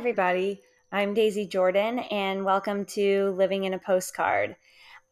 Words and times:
everybody. 0.00 0.62
I'm 0.90 1.12
Daisy 1.12 1.46
Jordan, 1.46 1.98
and 1.98 2.42
welcome 2.42 2.86
to 2.86 3.34
Living 3.36 3.64
in 3.64 3.74
a 3.74 3.78
Postcard. 3.78 4.56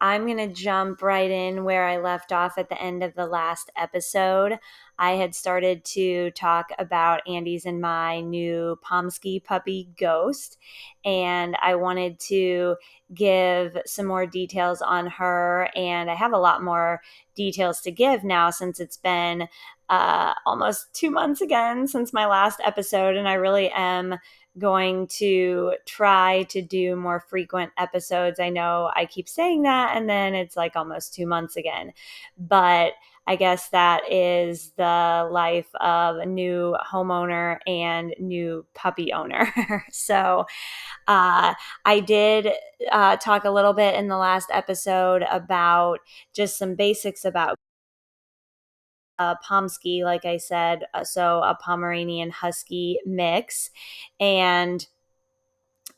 I'm 0.01 0.25
going 0.25 0.37
to 0.37 0.47
jump 0.47 1.03
right 1.03 1.29
in 1.29 1.63
where 1.63 1.85
I 1.85 1.97
left 1.97 2.31
off 2.31 2.57
at 2.57 2.69
the 2.69 2.81
end 2.81 3.03
of 3.03 3.13
the 3.13 3.27
last 3.27 3.69
episode. 3.77 4.57
I 4.97 5.11
had 5.11 5.35
started 5.35 5.85
to 5.93 6.31
talk 6.31 6.71
about 6.79 7.21
Andy's 7.27 7.67
and 7.67 7.79
my 7.79 8.21
new 8.21 8.79
Pomsky 8.81 9.39
puppy, 9.39 9.89
Ghost, 9.95 10.57
and 11.05 11.55
I 11.61 11.75
wanted 11.75 12.19
to 12.21 12.75
give 13.13 13.77
some 13.85 14.07
more 14.07 14.25
details 14.25 14.81
on 14.81 15.05
her. 15.05 15.69
And 15.75 16.09
I 16.09 16.15
have 16.15 16.33
a 16.33 16.39
lot 16.39 16.63
more 16.63 16.99
details 17.35 17.79
to 17.81 17.91
give 17.91 18.23
now 18.23 18.49
since 18.49 18.79
it's 18.79 18.97
been 18.97 19.49
uh, 19.87 20.33
almost 20.45 20.93
two 20.93 21.11
months 21.11 21.41
again 21.41 21.87
since 21.87 22.11
my 22.11 22.25
last 22.25 22.59
episode, 22.65 23.15
and 23.15 23.27
I 23.27 23.33
really 23.33 23.69
am 23.69 24.17
going 24.57 25.07
to 25.07 25.73
try 25.85 26.43
to 26.49 26.61
do 26.61 26.95
more 26.95 27.19
frequent 27.19 27.71
episodes. 27.77 28.39
I 28.39 28.49
know 28.49 28.91
I 28.95 29.05
keep 29.05 29.29
saying 29.29 29.63
that, 29.63 29.95
and 29.95 30.09
then 30.09 30.35
it's 30.35 30.57
like 30.57 30.75
almost 30.75 31.13
two 31.13 31.25
months 31.25 31.55
again. 31.55 31.93
But 32.37 32.93
I 33.27 33.35
guess 33.35 33.69
that 33.69 34.11
is 34.11 34.71
the 34.75 35.29
life 35.31 35.69
of 35.75 36.17
a 36.17 36.25
new 36.25 36.75
homeowner 36.91 37.59
and 37.67 38.15
new 38.19 38.65
puppy 38.73 39.13
owner. 39.13 39.53
so 39.91 40.45
uh, 41.07 41.53
I 41.85 41.99
did 41.99 42.49
uh, 42.91 43.17
talk 43.17 43.43
a 43.43 43.51
little 43.51 43.73
bit 43.73 43.93
in 43.93 44.07
the 44.07 44.17
last 44.17 44.49
episode 44.51 45.23
about 45.29 45.99
just 46.33 46.57
some 46.57 46.73
basics 46.73 47.23
about 47.23 47.55
a 49.19 49.35
Pomsky, 49.47 50.03
like 50.03 50.25
I 50.25 50.37
said, 50.37 50.85
uh, 50.93 51.03
so 51.03 51.43
a 51.43 51.55
Pomeranian 51.55 52.31
Husky 52.31 52.99
mix. 53.05 53.69
And 54.19 54.85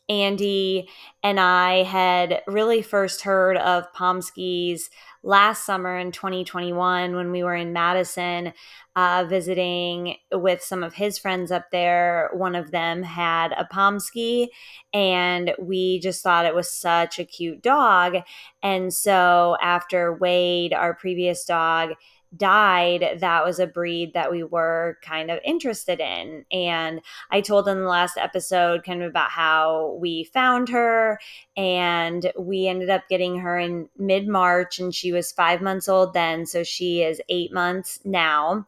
Andy 0.10 0.90
and 1.24 1.40
I 1.40 1.84
had 1.84 2.42
really 2.46 2.82
first 2.82 3.22
heard 3.22 3.56
of 3.56 3.92
Pomskys 3.94 4.90
last 5.24 5.66
summer 5.66 5.98
in 5.98 6.12
2021 6.12 7.16
when 7.16 7.32
we 7.32 7.44
were 7.44 7.56
in 7.56 7.72
Madison 7.72 8.52
uh, 8.98 9.26
visiting 9.30 10.18
with 10.34 10.62
some 10.62 10.84
of 10.84 10.96
his 10.96 11.18
friends 11.18 11.50
up 11.50 11.72
there. 11.72 12.30
One 12.34 12.56
of 12.56 12.72
them 12.72 13.04
had 13.04 13.54
a 13.54 13.64
Pomsky, 13.64 14.50
and 14.94 15.54
we 15.58 16.00
just 16.00 16.22
thought 16.22 16.46
it 16.46 16.56
was 16.56 16.70
such 16.70 17.18
a 17.18 17.24
cute 17.24 17.62
dog. 17.62 18.18
And 18.62 18.94
so 18.94 19.56
after 19.62 20.14
Wade, 20.14 20.74
our 20.74 20.94
previous 20.94 21.46
dog, 21.46 21.92
died, 22.36 23.18
that 23.20 23.44
was 23.44 23.60
a 23.60 23.68
breed 23.68 24.14
that 24.14 24.32
we 24.32 24.44
were 24.44 24.98
kind 25.02 25.30
of 25.30 25.40
interested 25.44 26.00
in. 26.00 26.46
And 26.52 27.02
I 27.30 27.42
told 27.42 27.68
in 27.68 27.80
the 27.80 27.88
last 27.88 28.18
episode 28.18 28.84
kind 28.84 29.02
of 29.04 29.10
about 29.10 29.32
how 29.32 29.98
we 30.00 30.24
found 30.26 30.70
her 30.70 31.20
and 31.58 32.32
we 32.40 32.68
ended 32.68 32.90
up 32.90 33.04
getting 33.10 33.40
her 33.40 33.58
in 33.58 33.90
mid 33.98 34.28
March 34.28 34.80
and 34.80 34.96
she 34.96 35.12
was 35.12 35.32
five 35.32 35.62
months 35.62 35.90
old 35.90 36.14
then. 36.14 36.46
So 36.46 36.64
she 36.64 37.04
is 37.04 37.22
eight 37.30 37.52
months 37.52 38.00
now. 38.06 38.66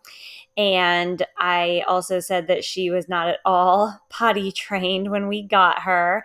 And 0.56 1.26
I 1.38 1.84
also 1.88 2.20
said 2.20 2.48
that 2.48 2.64
she 2.64 2.92
was 2.92 3.10
not 3.10 3.28
at 3.28 3.40
all 3.44 4.00
potty 4.10 4.52
trained 4.52 5.10
when 5.10 5.28
we 5.28 5.42
got 5.42 5.80
her. 5.80 6.24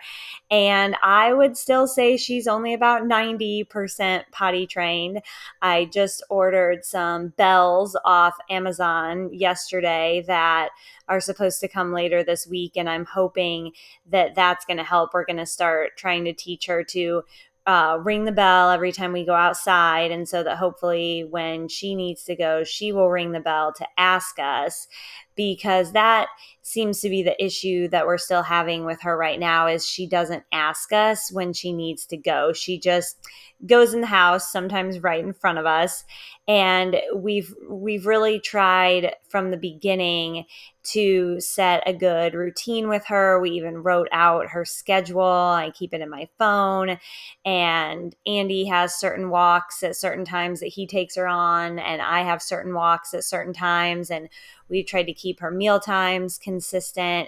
And 0.51 0.95
I 1.03 1.33
would 1.33 1.57
still 1.57 1.87
say 1.87 2.15
she's 2.15 2.47
only 2.47 2.73
about 2.73 3.03
90% 3.03 4.23
potty 4.31 4.67
trained. 4.67 5.21
I 5.61 5.85
just 5.85 6.23
ordered 6.29 6.85
some 6.85 7.29
bells 7.29 7.97
off 8.05 8.35
Amazon 8.49 9.33
yesterday 9.33 10.23
that 10.27 10.69
are 11.07 11.19
supposed 11.19 11.59
to 11.61 11.67
come 11.67 11.91
later 11.91 12.23
this 12.23 12.45
week. 12.45 12.73
And 12.75 12.87
I'm 12.87 13.05
hoping 13.05 13.71
that 14.11 14.35
that's 14.35 14.65
going 14.65 14.77
to 14.77 14.83
help. 14.83 15.13
We're 15.13 15.25
going 15.25 15.37
to 15.37 15.45
start 15.45 15.97
trying 15.97 16.25
to 16.25 16.33
teach 16.33 16.67
her 16.67 16.83
to 16.83 17.23
uh, 17.69 17.99
ring 17.99 18.25
the 18.25 18.31
bell 18.31 18.71
every 18.71 18.91
time 18.91 19.13
we 19.13 19.23
go 19.23 19.35
outside. 19.35 20.09
And 20.09 20.27
so 20.27 20.41
that 20.41 20.57
hopefully 20.57 21.23
when 21.29 21.67
she 21.67 21.93
needs 21.93 22.23
to 22.23 22.35
go, 22.35 22.63
she 22.63 22.91
will 22.91 23.11
ring 23.11 23.31
the 23.31 23.39
bell 23.39 23.71
to 23.73 23.85
ask 23.95 24.39
us 24.39 24.87
because 25.35 25.91
that 25.91 26.29
seems 26.69 26.99
to 26.99 27.09
be 27.09 27.23
the 27.23 27.43
issue 27.43 27.87
that 27.87 28.05
we're 28.05 28.19
still 28.19 28.43
having 28.43 28.85
with 28.85 29.01
her 29.01 29.17
right 29.17 29.39
now 29.39 29.65
is 29.65 29.87
she 29.87 30.05
doesn't 30.05 30.43
ask 30.51 30.93
us 30.93 31.31
when 31.31 31.51
she 31.51 31.73
needs 31.73 32.05
to 32.05 32.15
go. 32.15 32.53
She 32.53 32.79
just 32.79 33.17
goes 33.65 33.93
in 33.93 34.01
the 34.01 34.07
house 34.07 34.51
sometimes 34.51 35.01
right 35.01 35.23
in 35.23 35.33
front 35.33 35.57
of 35.57 35.65
us 35.65 36.03
and 36.47 36.95
we've 37.13 37.53
we've 37.69 38.05
really 38.05 38.39
tried 38.39 39.15
from 39.27 39.51
the 39.51 39.57
beginning 39.57 40.45
to 40.81 41.39
set 41.39 41.83
a 41.85 41.93
good 41.93 42.33
routine 42.33 42.87
with 42.87 43.05
her. 43.05 43.39
We 43.39 43.51
even 43.51 43.83
wrote 43.83 44.07
out 44.11 44.47
her 44.47 44.63
schedule. 44.63 45.21
I 45.21 45.71
keep 45.75 45.93
it 45.93 46.01
in 46.01 46.09
my 46.09 46.29
phone 46.39 46.97
and 47.43 48.15
Andy 48.25 48.65
has 48.65 48.97
certain 48.97 49.29
walks 49.29 49.83
at 49.83 49.97
certain 49.97 50.23
times 50.23 50.61
that 50.61 50.67
he 50.67 50.87
takes 50.87 51.15
her 51.15 51.27
on 51.27 51.77
and 51.79 52.01
I 52.01 52.21
have 52.21 52.41
certain 52.41 52.73
walks 52.73 53.13
at 53.13 53.25
certain 53.25 53.53
times 53.53 54.09
and 54.09 54.29
we've 54.69 54.87
tried 54.87 55.07
to 55.07 55.13
keep 55.13 55.41
her 55.41 55.51
meal 55.51 55.79
times 55.79 56.37
consistent 56.37 56.58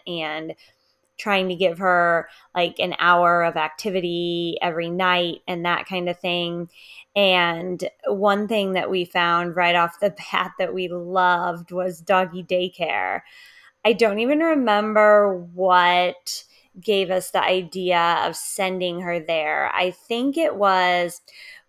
and 0.07 0.55
trying 1.17 1.47
to 1.49 1.55
give 1.55 1.77
her 1.77 2.27
like 2.55 2.79
an 2.79 2.95
hour 2.97 3.43
of 3.43 3.55
activity 3.55 4.57
every 4.61 4.89
night 4.89 5.41
and 5.47 5.65
that 5.65 5.85
kind 5.85 6.09
of 6.09 6.19
thing. 6.19 6.67
And 7.15 7.87
one 8.07 8.47
thing 8.47 8.73
that 8.73 8.89
we 8.89 9.05
found 9.05 9.55
right 9.55 9.75
off 9.75 9.99
the 9.99 10.15
bat 10.31 10.51
that 10.57 10.73
we 10.73 10.87
loved 10.87 11.71
was 11.71 12.01
doggy 12.01 12.43
daycare. 12.43 13.21
I 13.85 13.93
don't 13.93 14.19
even 14.19 14.39
remember 14.39 15.35
what 15.53 16.43
gave 16.79 17.11
us 17.11 17.31
the 17.31 17.43
idea 17.43 18.23
of 18.25 18.35
sending 18.35 19.01
her 19.01 19.19
there. 19.19 19.71
I 19.73 19.91
think 19.91 20.37
it 20.37 20.55
was 20.55 21.21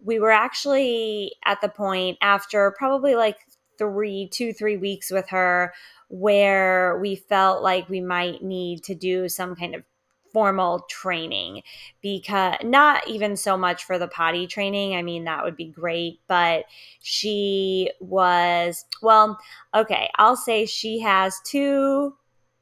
we 0.04 0.18
were 0.18 0.30
actually 0.30 1.32
at 1.44 1.60
the 1.60 1.68
point 1.68 2.18
after 2.22 2.74
probably 2.76 3.14
like 3.14 3.38
three, 3.78 4.28
two, 4.32 4.52
three 4.52 4.76
weeks 4.76 5.10
with 5.10 5.28
her 5.28 5.72
where 6.12 6.98
we 7.00 7.16
felt 7.16 7.62
like 7.62 7.88
we 7.88 8.00
might 8.00 8.42
need 8.42 8.84
to 8.84 8.94
do 8.94 9.30
some 9.30 9.56
kind 9.56 9.74
of 9.74 9.82
formal 10.30 10.84
training 10.90 11.62
because 12.02 12.56
not 12.62 13.06
even 13.08 13.34
so 13.34 13.56
much 13.56 13.84
for 13.84 13.98
the 13.98 14.08
potty 14.08 14.46
training. 14.46 14.94
I 14.94 15.00
mean, 15.00 15.24
that 15.24 15.42
would 15.42 15.56
be 15.56 15.68
great, 15.68 16.20
but 16.28 16.66
she 17.00 17.90
was, 17.98 18.84
well, 19.00 19.38
okay, 19.74 20.10
I'll 20.18 20.36
say 20.36 20.66
she 20.66 21.00
has 21.00 21.40
two 21.46 22.14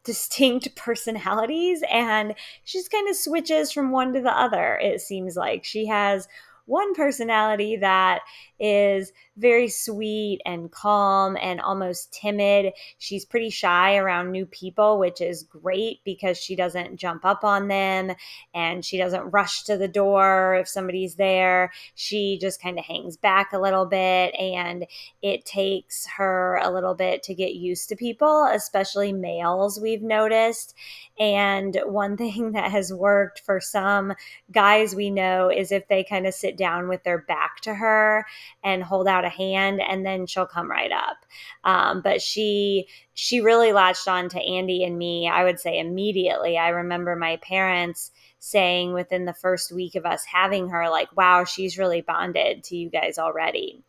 distinct 0.05 0.77
personalities 0.77 1.83
and 1.91 2.35
she 2.63 2.79
just 2.79 2.93
kind 2.93 3.09
of 3.09 3.17
switches 3.17 3.73
from 3.73 3.91
one 3.91 4.13
to 4.15 4.21
the 4.21 4.31
other, 4.31 4.79
it 4.81 5.01
seems 5.01 5.35
like. 5.37 5.65
She 5.65 5.87
has 5.87 6.29
one 6.71 6.95
personality 6.95 7.77
that 7.77 8.21
is 8.61 9.13
very 9.37 9.69
sweet 9.69 10.41
and 10.45 10.71
calm 10.71 11.37
and 11.41 11.61
almost 11.61 12.13
timid. 12.13 12.73
She's 12.99 13.25
pretty 13.25 13.51
shy 13.51 13.97
around 13.97 14.31
new 14.31 14.45
people, 14.47 14.99
which 14.99 15.21
is 15.21 15.43
great 15.43 16.01
because 16.05 16.39
she 16.39 16.55
doesn't 16.55 16.97
jump 16.97 17.25
up 17.25 17.43
on 17.43 17.69
them 17.69 18.13
and 18.55 18.85
she 18.85 18.99
doesn't 18.99 19.31
rush 19.31 19.65
to 19.65 19.79
the 19.79 19.89
door 19.89 20.57
if 20.61 20.69
somebody's 20.69 21.17
there. 21.17 21.73
She 21.95 22.39
just 22.39 22.63
kind 22.63 22.79
of 22.79 22.85
hangs 22.85 23.17
back 23.17 23.53
a 23.53 23.59
little 23.59 23.87
bit 23.87 24.35
and 24.35 24.87
it 25.23 25.47
takes 25.47 26.07
her 26.19 26.61
a 26.63 26.71
little 26.71 26.95
bit 26.95 27.23
to 27.25 27.35
get 27.35 27.55
used 27.55 27.89
to 27.89 27.97
people, 27.97 28.47
especially 28.53 29.13
males, 29.13 29.81
we've 29.81 30.03
noticed. 30.03 30.75
And 31.19 31.81
one 31.87 32.17
thing 32.19 32.53
that 32.53 32.71
has 32.71 32.93
worked 32.93 33.41
for 33.41 33.59
some 33.59 34.13
guys 34.53 34.95
we 34.95 35.11
know 35.11 35.51
is 35.51 35.73
if 35.73 35.89
they 35.89 36.05
kind 36.05 36.27
of 36.27 36.35
sit 36.35 36.59
down 36.61 36.87
with 36.87 37.03
their 37.03 37.19
back 37.19 37.61
to 37.63 37.75
her 37.75 38.25
and 38.63 38.85
hold 38.85 39.09
out 39.09 39.25
a 39.25 39.29
hand 39.29 39.81
and 39.81 40.07
then 40.07 40.27
she'll 40.27 40.47
come 40.47 40.71
right 40.71 40.93
up. 40.93 41.17
Um, 41.65 42.03
but 42.03 42.23
she 42.23 42.87
she 43.15 43.41
really 43.41 43.73
latched 43.73 44.07
on 44.07 44.29
to 44.31 44.41
andy 44.41 44.85
and 44.85 44.97
me 44.97 45.29
i 45.29 45.43
would 45.45 45.59
say 45.61 45.79
immediately. 45.79 46.57
I 46.57 46.69
remember 46.69 47.17
my 47.17 47.37
parents 47.39 48.13
saying 48.41 48.95
within 48.95 49.27
the 49.27 49.35
first 49.35 49.71
week 49.71 49.95
of 49.95 50.07
us 50.07 50.25
having 50.25 50.71
her 50.71 50.89
like 50.89 51.15
wow 51.15 51.45
she's 51.45 51.79
really 51.79 52.01
bonded 52.01 52.65
to 52.65 52.77
you 52.77 52.91
guys 52.91 53.19
already. 53.19 53.85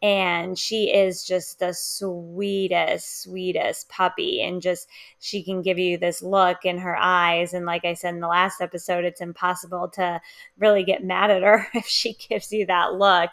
And 0.00 0.56
she 0.58 0.94
is 0.94 1.24
just 1.24 1.58
the 1.58 1.74
sweetest 1.74 3.22
sweetest 3.22 3.88
puppy 3.88 4.42
and 4.42 4.62
just 4.62 4.88
she 5.18 5.42
can 5.42 5.60
give 5.60 5.78
you 5.78 5.98
this 5.98 6.22
look 6.22 6.64
in 6.64 6.78
her 6.78 6.96
eyes. 6.96 7.52
And 7.52 7.66
like 7.66 7.84
i 7.84 7.94
said 7.94 8.14
in 8.14 8.20
the 8.20 8.28
last 8.28 8.60
episode 8.60 9.04
it's 9.04 9.20
impossible 9.20 9.88
to 9.94 10.20
really 10.56 10.84
get 10.84 11.04
mad 11.04 11.30
at 11.30 11.42
her 11.42 11.66
if 11.74 11.86
she 11.86 12.14
gives 12.14 12.52
you 12.52 12.66
that 12.66 12.94
look. 12.94 13.30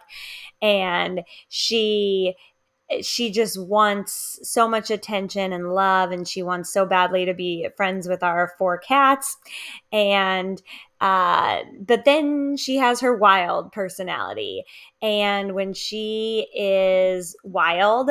And 0.60 1.22
she 1.48 2.34
she 3.02 3.30
just 3.30 3.60
wants 3.60 4.38
so 4.42 4.68
much 4.68 4.90
attention 4.90 5.52
and 5.52 5.74
love 5.74 6.10
and 6.10 6.26
she 6.26 6.42
wants 6.42 6.72
so 6.72 6.86
badly 6.86 7.24
to 7.24 7.34
be 7.34 7.68
friends 7.76 8.08
with 8.08 8.22
our 8.22 8.52
four 8.58 8.78
cats. 8.78 9.36
And 9.92 10.60
uh, 11.00 11.60
but 11.80 12.04
then 12.04 12.56
she 12.56 12.76
has 12.76 13.00
her 13.00 13.14
wild 13.14 13.72
personality. 13.72 14.64
And 15.02 15.54
when 15.54 15.74
she 15.74 16.46
is 16.54 17.36
wild 17.44 18.10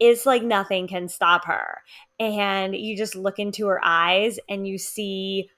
it's 0.00 0.24
like 0.24 0.42
nothing 0.42 0.88
can 0.88 1.08
stop 1.08 1.44
her. 1.44 1.82
And 2.18 2.74
you 2.74 2.96
just 2.96 3.14
look 3.14 3.38
into 3.38 3.66
her 3.66 3.80
eyes 3.84 4.38
and 4.48 4.66
you 4.66 4.78
see 4.78 5.50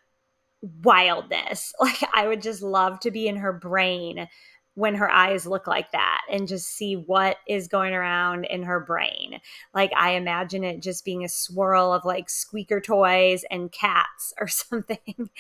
wildness. 0.63 1.73
Like 1.81 2.03
I 2.13 2.27
would 2.29 2.43
just 2.43 2.63
love 2.63 3.01
to 3.01 3.11
be 3.11 3.29
in 3.29 3.37
her 3.37 3.53
brain 3.53 4.29
when 4.75 4.95
her 4.95 5.11
eyes 5.11 5.47
look 5.47 5.67
like 5.67 5.93
that 5.93 6.23
and 6.31 6.49
just 6.49 6.67
see 6.67 6.95
what 6.95 7.37
is 7.47 7.69
going 7.69 7.93
around 7.93 8.45
in 8.47 8.63
her 8.63 8.81
brain. 8.81 9.39
Like 9.75 9.93
I 9.95 10.13
imagine 10.13 10.65
it 10.65 10.83
just 10.83 11.05
being 11.05 11.25
a 11.25 11.29
swirl 11.29 11.93
of 11.93 12.07
like 12.07 12.31
squeaker 12.31 12.81
toys 12.81 13.45
and 13.51 13.71
cats 13.71 14.33
or 14.41 14.49
something. 14.49 15.31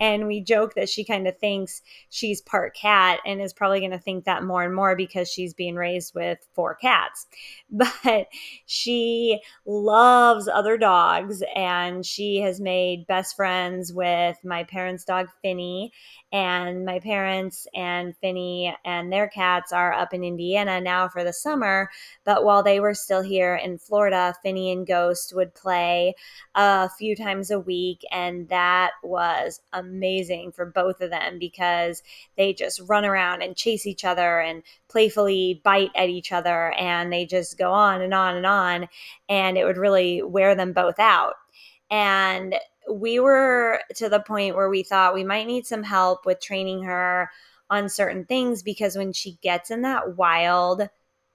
and 0.00 0.26
we 0.26 0.40
joke 0.40 0.74
that 0.74 0.88
she 0.88 1.04
kind 1.04 1.28
of 1.28 1.38
thinks 1.38 1.82
she's 2.08 2.40
part 2.40 2.74
cat 2.74 3.20
and 3.26 3.42
is 3.42 3.52
probably 3.52 3.80
going 3.80 3.90
to 3.90 3.98
think 3.98 4.24
that 4.24 4.44
more 4.44 4.62
and 4.62 4.74
more 4.74 4.96
because 4.96 5.30
she's 5.30 5.52
being 5.52 5.74
raised 5.74 6.14
with 6.14 6.38
four 6.54 6.74
cats. 6.74 7.26
But 8.02 8.28
she 8.66 9.40
loves 9.64 10.48
other 10.48 10.76
dogs 10.76 11.42
and 11.54 12.04
she 12.04 12.38
has 12.38 12.60
made 12.60 13.06
best 13.06 13.36
friends 13.36 13.92
with 13.92 14.36
my 14.44 14.64
parents' 14.64 15.04
dog 15.04 15.28
Finny 15.42 15.92
and 16.32 16.84
my 16.84 17.00
parents 17.00 17.66
and 17.74 18.16
Finny 18.16 18.74
and 18.84 19.12
their 19.12 19.28
cats 19.28 19.72
are 19.72 19.92
up 19.92 20.14
in 20.14 20.22
Indiana 20.22 20.80
now 20.80 21.08
for 21.08 21.24
the 21.24 21.32
summer. 21.32 21.90
But 22.24 22.44
while 22.44 22.62
they 22.62 22.78
were 22.78 22.94
still 22.94 23.22
here 23.22 23.56
in 23.56 23.78
Florida, 23.78 24.34
Finny 24.42 24.70
and 24.70 24.86
Ghost 24.86 25.34
would 25.34 25.54
play 25.54 26.14
a 26.54 26.88
few 26.88 27.16
times 27.16 27.50
a 27.50 27.58
week. 27.58 28.04
And 28.12 28.48
that 28.48 28.92
was 29.02 29.60
amazing 29.72 30.52
for 30.52 30.66
both 30.66 31.00
of 31.00 31.10
them 31.10 31.40
because 31.40 32.02
they 32.36 32.52
just 32.52 32.80
run 32.86 33.04
around 33.04 33.42
and 33.42 33.56
chase 33.56 33.84
each 33.84 34.04
other 34.04 34.38
and 34.38 34.62
playfully 34.88 35.60
bite 35.64 35.90
at 35.96 36.10
each 36.10 36.30
other. 36.30 36.72
And 36.72 37.12
they 37.12 37.26
just 37.26 37.58
go 37.58 37.72
on 37.72 38.02
and 38.02 38.14
on 38.14 38.36
and 38.36 38.46
on. 38.46 38.88
And 39.28 39.58
it 39.58 39.64
would 39.64 39.78
really 39.78 40.22
wear 40.22 40.54
them 40.54 40.72
both 40.72 41.00
out. 41.00 41.34
And 41.90 42.54
we 42.92 43.20
were 43.20 43.80
to 43.96 44.08
the 44.08 44.20
point 44.20 44.56
where 44.56 44.70
we 44.70 44.82
thought 44.82 45.14
we 45.14 45.24
might 45.24 45.46
need 45.46 45.66
some 45.66 45.82
help 45.82 46.26
with 46.26 46.40
training 46.40 46.82
her 46.84 47.30
on 47.68 47.88
certain 47.88 48.24
things 48.24 48.62
because 48.62 48.96
when 48.96 49.12
she 49.12 49.38
gets 49.42 49.70
in 49.70 49.82
that 49.82 50.16
wild 50.16 50.88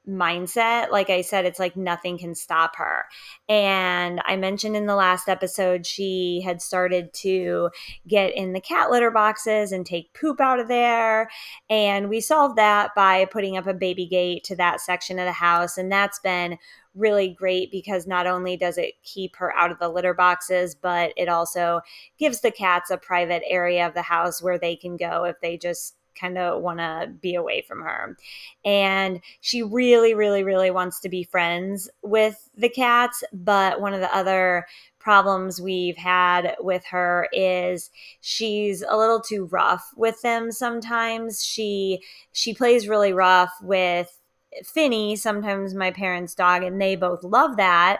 mindset, 0.07 0.91
like 0.91 1.09
I 1.09 1.21
said, 1.21 1.45
it's 1.45 1.59
like 1.59 1.75
nothing 1.75 2.17
can 2.17 2.35
stop 2.35 2.75
her. 2.75 3.05
And 3.49 4.21
I 4.25 4.35
mentioned 4.35 4.75
in 4.75 4.85
the 4.85 4.95
last 4.95 5.27
episode, 5.27 5.85
she 5.85 6.41
had 6.45 6.61
started 6.61 7.13
to 7.15 7.69
get 8.07 8.35
in 8.35 8.53
the 8.53 8.61
cat 8.61 8.91
litter 8.91 9.11
boxes 9.11 9.71
and 9.71 9.85
take 9.85 10.13
poop 10.13 10.39
out 10.39 10.59
of 10.59 10.67
there. 10.67 11.29
And 11.69 12.09
we 12.09 12.21
solved 12.21 12.57
that 12.57 12.91
by 12.95 13.25
putting 13.25 13.57
up 13.57 13.67
a 13.67 13.73
baby 13.73 14.05
gate 14.05 14.43
to 14.45 14.55
that 14.57 14.81
section 14.81 15.19
of 15.19 15.25
the 15.25 15.31
house. 15.31 15.77
And 15.77 15.91
that's 15.91 16.19
been 16.19 16.57
really 16.95 17.29
great 17.29 17.71
because 17.71 18.07
not 18.07 18.27
only 18.27 18.57
does 18.57 18.77
it 18.77 18.93
keep 19.03 19.35
her 19.35 19.55
out 19.55 19.71
of 19.71 19.79
the 19.79 19.89
litter 19.89 20.13
boxes, 20.13 20.75
but 20.75 21.13
it 21.17 21.29
also 21.29 21.81
gives 22.17 22.41
the 22.41 22.51
cats 22.51 22.89
a 22.89 22.97
private 22.97 23.43
area 23.47 23.85
of 23.85 23.93
the 23.93 24.01
house 24.01 24.41
where 24.41 24.57
they 24.57 24.75
can 24.75 24.97
go 24.97 25.25
if 25.25 25.39
they 25.41 25.57
just 25.57 25.95
kind 26.19 26.37
of 26.37 26.61
want 26.61 26.79
to 26.79 27.11
be 27.21 27.35
away 27.35 27.61
from 27.61 27.81
her. 27.81 28.17
And 28.63 29.19
she 29.41 29.61
really, 29.61 30.13
really, 30.13 30.43
really 30.43 30.71
wants 30.71 30.99
to 31.01 31.09
be 31.09 31.23
friends 31.23 31.89
with 32.01 32.49
the 32.55 32.69
cats. 32.69 33.23
But 33.33 33.81
one 33.81 33.93
of 33.93 33.99
the 33.99 34.15
other 34.15 34.65
problems 34.99 35.61
we've 35.61 35.97
had 35.97 36.55
with 36.59 36.83
her 36.85 37.27
is 37.31 37.91
she's 38.21 38.81
a 38.81 38.97
little 38.97 39.21
too 39.21 39.45
rough 39.45 39.91
with 39.95 40.21
them 40.21 40.51
sometimes. 40.51 41.43
She 41.43 42.01
she 42.31 42.53
plays 42.53 42.87
really 42.87 43.13
rough 43.13 43.53
with 43.61 44.19
Finny, 44.63 45.15
sometimes 45.15 45.73
my 45.73 45.91
parents' 45.91 46.35
dog, 46.35 46.63
and 46.63 46.81
they 46.81 46.95
both 46.95 47.23
love 47.23 47.57
that. 47.57 47.99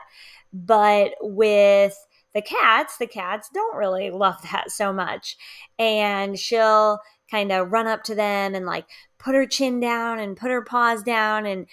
But 0.54 1.14
with 1.22 1.98
the 2.34 2.42
cats, 2.42 2.98
the 2.98 3.08
cats 3.08 3.50
don't 3.54 3.76
really 3.76 4.10
love 4.12 4.42
that 4.52 4.72
so 4.72 4.94
much. 4.94 5.38
And 5.80 6.38
she'll 6.38 7.00
kind 7.32 7.52
of 7.52 7.72
run 7.72 7.88
up 7.88 8.04
to 8.04 8.16
them 8.16 8.54
and 8.54 8.66
like 8.66 8.86
put 9.18 9.36
her 9.36 9.46
chin 9.48 9.80
down 9.80 10.20
and 10.20 10.38
put 10.38 10.52
her 10.52 10.62
paws 10.62 11.02
down 11.02 11.46
and 11.46 11.66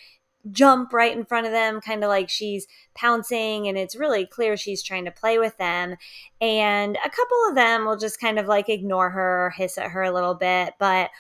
jump 0.51 0.93
right 0.93 1.17
in 1.17 1.25
front 1.25 1.47
of 1.47 1.53
them, 1.53 1.81
kind 1.81 2.03
of 2.03 2.09
like 2.09 2.29
she's 2.29 2.67
pouncing. 2.95 3.69
And 3.69 3.79
it's 3.79 3.95
really 3.95 4.27
clear 4.27 4.57
she's 4.57 4.83
trying 4.83 5.05
to 5.05 5.11
play 5.11 5.39
with 5.39 5.57
them. 5.59 5.97
And 6.41 6.97
a 7.05 7.11
couple 7.11 7.37
of 7.49 7.55
them 7.55 7.85
will 7.85 7.97
just 7.97 8.21
kind 8.21 8.39
of 8.39 8.47
like 8.47 8.69
ignore 8.69 9.11
her, 9.11 9.53
hiss 9.57 9.79
at 9.79 9.91
her 9.91 10.03
a 10.03 10.13
little 10.13 10.35
bit, 10.35 10.75
but, 10.79 11.11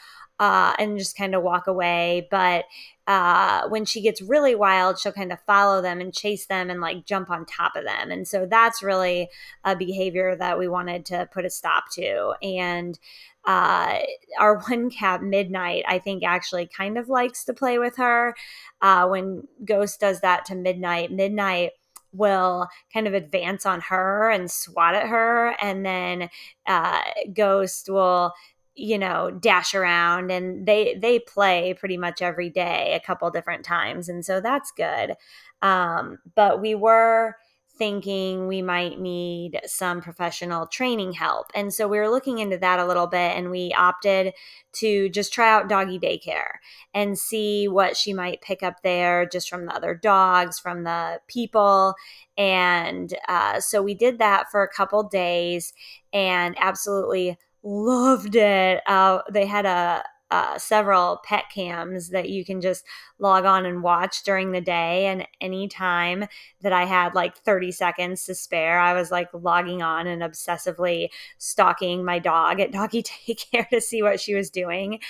uh, 0.42 0.74
and 0.76 0.98
just 0.98 1.16
kind 1.16 1.36
of 1.36 1.42
walk 1.44 1.68
away. 1.68 2.26
But 2.28 2.64
uh, 3.06 3.68
when 3.68 3.84
she 3.84 4.02
gets 4.02 4.20
really 4.20 4.56
wild, 4.56 4.98
she'll 4.98 5.12
kind 5.12 5.32
of 5.32 5.38
follow 5.46 5.80
them 5.80 6.00
and 6.00 6.12
chase 6.12 6.46
them 6.46 6.68
and 6.68 6.80
like 6.80 7.06
jump 7.06 7.30
on 7.30 7.46
top 7.46 7.76
of 7.76 7.84
them. 7.84 8.10
And 8.10 8.26
so 8.26 8.44
that's 8.44 8.82
really 8.82 9.28
a 9.62 9.76
behavior 9.76 10.34
that 10.34 10.58
we 10.58 10.66
wanted 10.66 11.06
to 11.06 11.28
put 11.32 11.44
a 11.44 11.50
stop 11.50 11.84
to. 11.92 12.34
And 12.42 12.98
uh, 13.44 14.00
our 14.40 14.58
one 14.68 14.88
cat 14.88 15.20
midnight 15.20 15.82
i 15.88 15.98
think 15.98 16.22
actually 16.22 16.64
kind 16.64 16.96
of 16.96 17.08
likes 17.08 17.42
to 17.42 17.52
play 17.52 17.76
with 17.76 17.96
her 17.96 18.36
uh, 18.82 19.04
when 19.08 19.48
ghost 19.64 19.98
does 19.98 20.20
that 20.20 20.44
to 20.44 20.54
midnight 20.54 21.10
midnight 21.10 21.72
will 22.12 22.68
kind 22.92 23.08
of 23.08 23.14
advance 23.14 23.66
on 23.66 23.80
her 23.80 24.30
and 24.30 24.48
swat 24.48 24.94
at 24.94 25.08
her 25.08 25.56
and 25.60 25.84
then 25.84 26.28
uh, 26.66 27.00
ghost 27.34 27.88
will 27.88 28.32
you 28.74 28.98
know 28.98 29.30
dash 29.30 29.74
around 29.74 30.30
and 30.30 30.66
they 30.66 30.94
they 31.00 31.18
play 31.18 31.74
pretty 31.78 31.96
much 31.96 32.22
every 32.22 32.48
day 32.48 32.94
a 32.94 33.06
couple 33.06 33.30
different 33.30 33.64
times 33.64 34.08
and 34.08 34.24
so 34.24 34.40
that's 34.40 34.72
good 34.72 35.14
um, 35.60 36.18
but 36.34 36.60
we 36.60 36.74
were 36.74 37.36
thinking 37.78 38.46
we 38.46 38.60
might 38.60 39.00
need 39.00 39.60
some 39.64 40.00
professional 40.00 40.66
training 40.66 41.12
help. 41.12 41.50
And 41.54 41.72
so 41.72 41.88
we 41.88 41.98
were 41.98 42.10
looking 42.10 42.38
into 42.38 42.58
that 42.58 42.78
a 42.78 42.86
little 42.86 43.06
bit 43.06 43.36
and 43.36 43.50
we 43.50 43.72
opted 43.72 44.34
to 44.74 45.08
just 45.08 45.32
try 45.32 45.50
out 45.50 45.68
doggy 45.68 45.98
daycare 45.98 46.58
and 46.92 47.18
see 47.18 47.68
what 47.68 47.96
she 47.96 48.12
might 48.12 48.42
pick 48.42 48.62
up 48.62 48.82
there 48.82 49.26
just 49.26 49.48
from 49.48 49.66
the 49.66 49.74
other 49.74 49.94
dogs, 49.94 50.58
from 50.58 50.84
the 50.84 51.20
people. 51.28 51.94
And 52.36 53.12
uh, 53.26 53.60
so 53.60 53.82
we 53.82 53.94
did 53.94 54.18
that 54.18 54.50
for 54.50 54.62
a 54.62 54.72
couple 54.72 55.02
days 55.04 55.72
and 56.12 56.54
absolutely 56.60 57.38
loved 57.62 58.36
it. 58.36 58.80
Uh, 58.86 59.20
they 59.30 59.46
had 59.46 59.66
a, 59.66 60.02
uh, 60.32 60.56
several 60.56 61.20
pet 61.26 61.44
cams 61.54 62.08
that 62.08 62.30
you 62.30 62.42
can 62.42 62.62
just 62.62 62.86
log 63.18 63.44
on 63.44 63.66
and 63.66 63.82
watch 63.82 64.22
during 64.22 64.50
the 64.50 64.62
day. 64.62 65.04
And 65.04 65.28
anytime 65.42 66.24
that 66.62 66.72
I 66.72 66.86
had 66.86 67.14
like 67.14 67.36
30 67.36 67.70
seconds 67.70 68.24
to 68.24 68.34
spare, 68.34 68.78
I 68.78 68.94
was 68.94 69.10
like 69.10 69.28
logging 69.34 69.82
on 69.82 70.06
and 70.06 70.22
obsessively 70.22 71.08
stalking 71.36 72.02
my 72.02 72.18
dog 72.18 72.60
at 72.60 72.72
doggy 72.72 73.02
daycare 73.28 73.68
to 73.68 73.80
see 73.82 74.02
what 74.02 74.20
she 74.20 74.34
was 74.34 74.48
doing. 74.48 75.00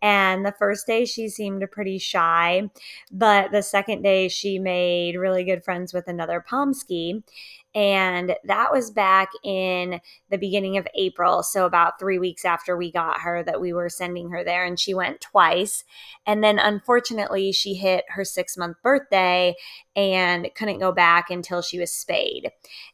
And 0.00 0.46
the 0.46 0.54
first 0.58 0.86
day, 0.86 1.04
she 1.04 1.28
seemed 1.28 1.62
pretty 1.70 1.98
shy. 1.98 2.70
But 3.12 3.52
the 3.52 3.62
second 3.62 4.00
day, 4.00 4.28
she 4.28 4.58
made 4.58 5.16
really 5.16 5.44
good 5.44 5.62
friends 5.62 5.92
with 5.92 6.08
another 6.08 6.40
Pomsky. 6.40 7.22
And 7.72 8.34
that 8.44 8.72
was 8.72 8.90
back 8.90 9.30
in 9.44 10.00
the 10.28 10.38
beginning 10.38 10.76
of 10.76 10.88
April. 10.96 11.44
So, 11.44 11.66
about 11.66 12.00
three 12.00 12.18
weeks 12.18 12.44
after 12.44 12.76
we 12.76 12.90
got 12.90 13.20
her, 13.20 13.44
that 13.44 13.60
we 13.60 13.72
were 13.72 13.88
sending 13.88 14.30
her 14.30 14.42
there. 14.42 14.64
And 14.64 14.78
she 14.78 14.92
went 14.92 15.20
twice. 15.20 15.84
And 16.26 16.42
then, 16.42 16.58
unfortunately, 16.58 17.52
she 17.52 17.74
hit 17.74 18.04
her 18.08 18.24
six 18.24 18.56
month 18.56 18.78
birthday 18.82 19.54
and 19.94 20.50
couldn't 20.56 20.80
go 20.80 20.90
back 20.90 21.30
until 21.30 21.62
she 21.62 21.78
was 21.78 21.92
spayed. 21.92 22.50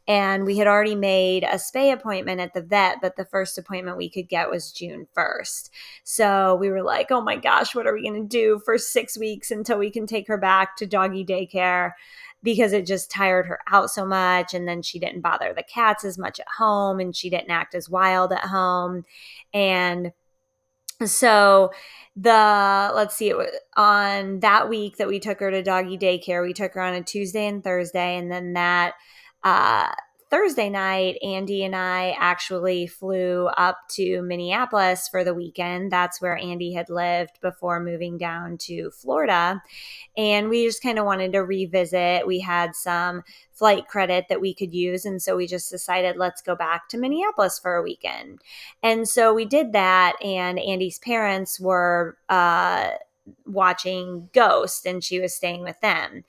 And 0.07 0.45
we 0.45 0.59
had 0.59 0.67
already 0.67 0.95
made 0.95 1.45
a 1.45 1.57
spay 1.57 1.91
appointment 1.91 2.41
at 2.41 2.53
the 2.53 2.63
vet, 2.63 2.99
but 3.01 3.17
the 3.17 3.25
first 3.25 3.57
appointment 3.57 3.97
we 3.97 4.11
could 4.11 4.29
get 4.29 4.51
was 4.51 4.73
June 4.73 5.07
1st. 5.17 5.71
So, 6.05 6.55
we 6.57 6.69
were 6.69 6.83
like, 6.83 7.11
oh 7.11 7.23
my 7.23 7.37
gosh, 7.37 7.75
what 7.75 7.87
are 7.87 7.95
we 7.95 8.07
going 8.07 8.23
to 8.23 8.29
do 8.29 8.61
for 8.63 8.77
six 8.77 9.17
weeks 9.17 9.51
until 9.51 9.79
we 9.79 9.91
can 9.91 10.07
take 10.07 10.29
her 10.29 10.37
back 10.39 10.77
to 10.77 10.87
doggy 10.87 11.25
daycare? 11.25 11.93
Because 12.47 12.73
it 12.73 12.87
just 12.87 13.11
tired 13.11 13.47
her 13.47 13.59
out 13.73 13.91
so 13.91 14.07
much. 14.07 14.55
And 14.55 14.69
then 14.69 14.81
she 14.81 15.01
didn't 15.01 15.21
bother 15.21 15.53
the 15.53 15.65
cats 15.65 16.05
as 16.05 16.17
much 16.17 16.39
at 16.39 16.47
home 16.59 17.01
and 17.01 17.15
she 17.15 17.29
didn't 17.29 17.51
act 17.51 17.75
as 17.75 17.91
wild 17.91 18.33
at 18.33 18.45
home. 18.45 19.05
And 19.53 20.13
so 21.05 21.73
the 22.15 22.93
let's 22.95 23.17
see 23.17 23.29
it 23.29 23.37
was 23.37 23.51
on 23.77 24.39
that 24.41 24.69
week 24.69 24.97
that 24.97 25.09
we 25.09 25.19
took 25.19 25.41
her 25.41 25.51
to 25.51 25.63
doggy 25.63 25.99
daycare 25.99 26.43
we 26.43 26.55
took 26.55 26.73
her 26.73 26.81
on 26.81 26.95
a 26.95 27.03
tuesday 27.03 27.47
and 27.47 27.63
thursday 27.63 28.17
and 28.17 28.33
then 28.33 28.55
that 28.55 28.95
uh 29.45 29.93
Thursday 30.37 30.69
night, 30.69 31.17
Andy 31.23 31.65
and 31.65 31.75
I 31.75 32.15
actually 32.19 32.87
flew 32.87 33.47
up 33.57 33.79
to 33.93 34.21
Minneapolis 34.21 35.09
for 35.09 35.25
the 35.25 35.33
weekend. 35.33 35.91
That's 35.91 36.21
where 36.21 36.37
Andy 36.37 36.75
had 36.75 36.91
lived 36.91 37.41
before 37.41 37.81
moving 37.81 38.19
down 38.19 38.59
to 38.59 38.91
Florida. 38.91 39.63
And 40.15 40.51
we 40.51 40.67
just 40.67 40.83
kind 40.83 40.99
of 40.99 41.07
wanted 41.07 41.33
to 41.33 41.39
revisit. 41.39 42.27
We 42.27 42.41
had 42.41 42.77
some 42.77 43.23
flight 43.55 43.89
credit 43.89 44.27
that 44.29 44.43
we 44.43 44.53
could 44.53 44.75
use. 44.75 45.07
And 45.07 45.23
so 45.23 45.39
we 45.39 45.47
just 45.47 45.71
decided, 45.71 46.19
let's 46.19 46.43
go 46.43 46.55
back 46.55 46.91
to 46.91 46.99
Minneapolis 46.99 47.59
for 47.59 47.75
a 47.75 47.83
weekend. 47.83 48.41
And 48.83 49.09
so 49.09 49.33
we 49.33 49.47
did 49.47 49.73
that. 49.73 50.23
And 50.23 50.59
Andy's 50.59 50.99
parents 50.99 51.59
were, 51.59 52.19
uh, 52.29 52.91
watching 53.45 54.29
Ghost 54.33 54.87
and 54.87 55.03
she 55.03 55.19
was 55.19 55.35
staying 55.35 55.63
with 55.63 55.81
them. 55.81 56.25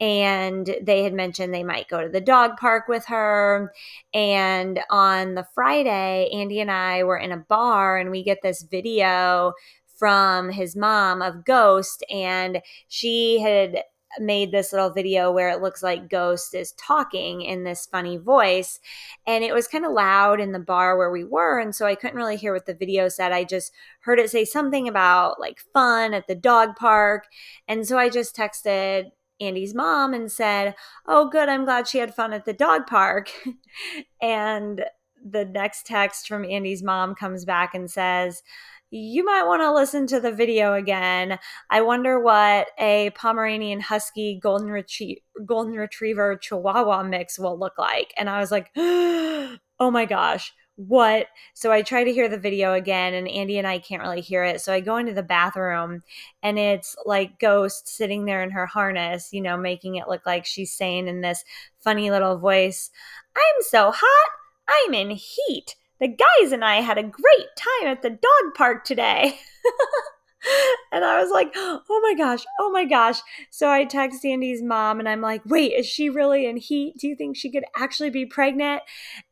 And 0.00 0.76
they 0.80 1.02
had 1.02 1.12
mentioned 1.12 1.52
they 1.52 1.64
might 1.64 1.88
go 1.88 2.00
to 2.00 2.08
the 2.08 2.20
dog 2.20 2.56
park 2.56 2.86
with 2.88 3.06
her. 3.06 3.72
And 4.14 4.80
on 4.90 5.34
the 5.34 5.46
Friday, 5.54 6.30
Andy 6.32 6.60
and 6.60 6.70
I 6.70 7.02
were 7.02 7.18
in 7.18 7.32
a 7.32 7.36
bar 7.36 7.98
and 7.98 8.10
we 8.10 8.22
get 8.22 8.38
this 8.42 8.62
video 8.62 9.54
from 9.98 10.50
his 10.50 10.76
mom 10.76 11.20
of 11.20 11.44
Ghost. 11.44 12.04
And 12.10 12.62
she 12.86 13.40
had 13.40 13.82
made 14.18 14.50
this 14.52 14.72
little 14.72 14.90
video 14.90 15.30
where 15.30 15.50
it 15.50 15.60
looks 15.60 15.82
like 15.82 16.08
Ghost 16.08 16.54
is 16.54 16.72
talking 16.72 17.42
in 17.42 17.64
this 17.64 17.86
funny 17.86 18.16
voice. 18.16 18.80
And 19.26 19.44
it 19.44 19.52
was 19.52 19.68
kind 19.68 19.84
of 19.84 19.92
loud 19.92 20.40
in 20.40 20.52
the 20.52 20.58
bar 20.58 20.96
where 20.96 21.10
we 21.10 21.24
were. 21.24 21.58
And 21.58 21.74
so 21.74 21.86
I 21.86 21.94
couldn't 21.94 22.16
really 22.16 22.36
hear 22.36 22.54
what 22.54 22.66
the 22.66 22.74
video 22.74 23.08
said. 23.08 23.32
I 23.32 23.44
just 23.44 23.72
heard 24.00 24.18
it 24.18 24.30
say 24.30 24.44
something 24.44 24.88
about 24.88 25.40
like 25.40 25.60
fun 25.74 26.14
at 26.14 26.26
the 26.26 26.34
dog 26.34 26.76
park. 26.76 27.26
And 27.66 27.86
so 27.86 27.98
I 27.98 28.08
just 28.08 28.34
texted 28.34 29.10
Andy's 29.40 29.74
mom 29.74 30.14
and 30.14 30.30
said, 30.30 30.74
Oh, 31.06 31.28
good. 31.28 31.48
I'm 31.48 31.64
glad 31.64 31.88
she 31.88 31.98
had 31.98 32.14
fun 32.14 32.32
at 32.32 32.44
the 32.44 32.52
dog 32.52 32.86
park. 32.86 33.30
and 34.22 34.84
the 35.24 35.44
next 35.44 35.86
text 35.86 36.28
from 36.28 36.44
Andy's 36.44 36.82
mom 36.82 37.14
comes 37.14 37.44
back 37.44 37.74
and 37.74 37.90
says, 37.90 38.42
you 38.90 39.24
might 39.24 39.44
want 39.44 39.60
to 39.60 39.72
listen 39.72 40.06
to 40.06 40.20
the 40.20 40.32
video 40.32 40.74
again. 40.74 41.38
I 41.68 41.82
wonder 41.82 42.20
what 42.20 42.68
a 42.78 43.10
Pomeranian 43.10 43.80
Husky 43.80 44.38
Golden, 44.42 44.68
Retrie- 44.68 45.22
Golden 45.44 45.74
Retriever 45.74 46.36
Chihuahua 46.36 47.02
mix 47.02 47.38
will 47.38 47.58
look 47.58 47.78
like. 47.78 48.14
And 48.16 48.30
I 48.30 48.40
was 48.40 48.50
like, 48.50 48.70
oh 48.76 49.58
my 49.80 50.06
gosh, 50.06 50.52
what? 50.78 51.26
So 51.54 51.70
I 51.72 51.82
try 51.82 52.04
to 52.04 52.12
hear 52.12 52.28
the 52.28 52.38
video 52.38 52.72
again, 52.72 53.12
and 53.12 53.28
Andy 53.28 53.58
and 53.58 53.66
I 53.66 53.78
can't 53.78 54.02
really 54.02 54.20
hear 54.20 54.44
it. 54.44 54.60
So 54.60 54.72
I 54.72 54.80
go 54.80 54.96
into 54.96 55.12
the 55.12 55.22
bathroom, 55.22 56.02
and 56.42 56.58
it's 56.58 56.96
like 57.04 57.38
Ghost 57.38 57.88
sitting 57.88 58.24
there 58.24 58.42
in 58.42 58.50
her 58.52 58.66
harness, 58.66 59.32
you 59.32 59.40
know, 59.40 59.56
making 59.56 59.96
it 59.96 60.08
look 60.08 60.24
like 60.24 60.46
she's 60.46 60.72
saying 60.72 61.08
in 61.08 61.20
this 61.20 61.44
funny 61.80 62.10
little 62.10 62.38
voice, 62.38 62.90
I'm 63.36 63.62
so 63.62 63.92
hot, 63.94 64.30
I'm 64.68 64.94
in 64.94 65.10
heat 65.10 65.74
the 66.00 66.08
guys 66.08 66.52
and 66.52 66.64
I 66.64 66.76
had 66.76 66.98
a 66.98 67.02
great 67.02 67.48
time 67.56 67.88
at 67.88 68.02
the 68.02 68.10
dog 68.10 68.54
park 68.54 68.84
today. 68.84 69.38
and 70.92 71.04
I 71.04 71.20
was 71.20 71.30
like, 71.30 71.52
oh 71.54 72.00
my 72.02 72.14
gosh, 72.14 72.44
oh 72.60 72.70
my 72.70 72.84
gosh. 72.84 73.20
So 73.50 73.68
I 73.68 73.84
text 73.84 74.24
Andy's 74.24 74.62
mom 74.62 74.98
and 75.00 75.08
I'm 75.08 75.20
like, 75.20 75.42
wait, 75.44 75.72
is 75.72 75.86
she 75.86 76.10
really 76.10 76.46
in 76.46 76.56
heat? 76.56 76.94
Do 76.98 77.08
you 77.08 77.16
think 77.16 77.36
she 77.36 77.50
could 77.50 77.64
actually 77.76 78.10
be 78.10 78.26
pregnant? 78.26 78.82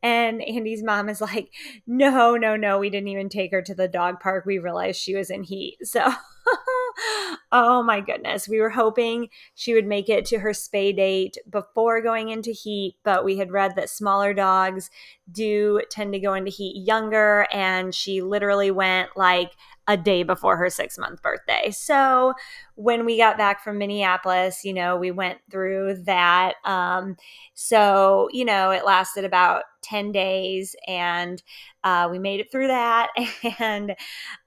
And 0.03 0.41
Andy's 0.41 0.83
mom 0.83 1.09
is 1.09 1.21
like, 1.21 1.49
no, 1.85 2.35
no, 2.35 2.55
no, 2.55 2.79
we 2.79 2.89
didn't 2.89 3.09
even 3.09 3.29
take 3.29 3.51
her 3.51 3.61
to 3.61 3.75
the 3.75 3.87
dog 3.87 4.19
park. 4.19 4.45
We 4.45 4.59
realized 4.59 4.99
she 4.99 5.15
was 5.15 5.29
in 5.29 5.43
heat. 5.43 5.77
So 5.87 6.13
oh 7.51 7.83
my 7.83 8.01
goodness. 8.01 8.47
We 8.47 8.59
were 8.59 8.69
hoping 8.69 9.29
she 9.55 9.73
would 9.73 9.85
make 9.85 10.09
it 10.09 10.25
to 10.27 10.39
her 10.39 10.51
spay 10.51 10.95
date 10.95 11.37
before 11.49 12.01
going 12.01 12.29
into 12.29 12.51
heat, 12.51 12.95
but 13.03 13.25
we 13.25 13.37
had 13.37 13.51
read 13.51 13.75
that 13.75 13.89
smaller 13.89 14.33
dogs 14.33 14.89
do 15.31 15.81
tend 15.89 16.13
to 16.13 16.19
go 16.19 16.33
into 16.33 16.51
heat 16.51 16.85
younger, 16.85 17.47
and 17.51 17.93
she 17.93 18.21
literally 18.21 18.71
went 18.71 19.09
like 19.15 19.51
a 19.87 19.97
day 19.97 20.23
before 20.23 20.57
her 20.57 20.69
six 20.69 20.97
month 20.97 21.21
birthday. 21.21 21.71
So 21.71 22.33
when 22.77 23.05
we 23.05 23.17
got 23.17 23.37
back 23.37 23.63
from 23.63 23.79
Minneapolis, 23.79 24.63
you 24.63 24.71
know, 24.71 24.97
we 24.97 25.09
went 25.09 25.39
through 25.49 26.03
that. 26.05 26.53
Um, 26.63 27.17
so, 27.55 28.29
you 28.31 28.45
know, 28.45 28.69
it 28.69 28.85
lasted 28.85 29.25
about 29.25 29.63
10 29.81 30.11
days 30.11 30.75
and 30.87 31.41
uh, 31.83 32.07
we 32.11 32.19
made 32.19 32.39
it 32.39 32.51
through 32.51 32.67
that. 32.67 33.09
And 33.59 33.95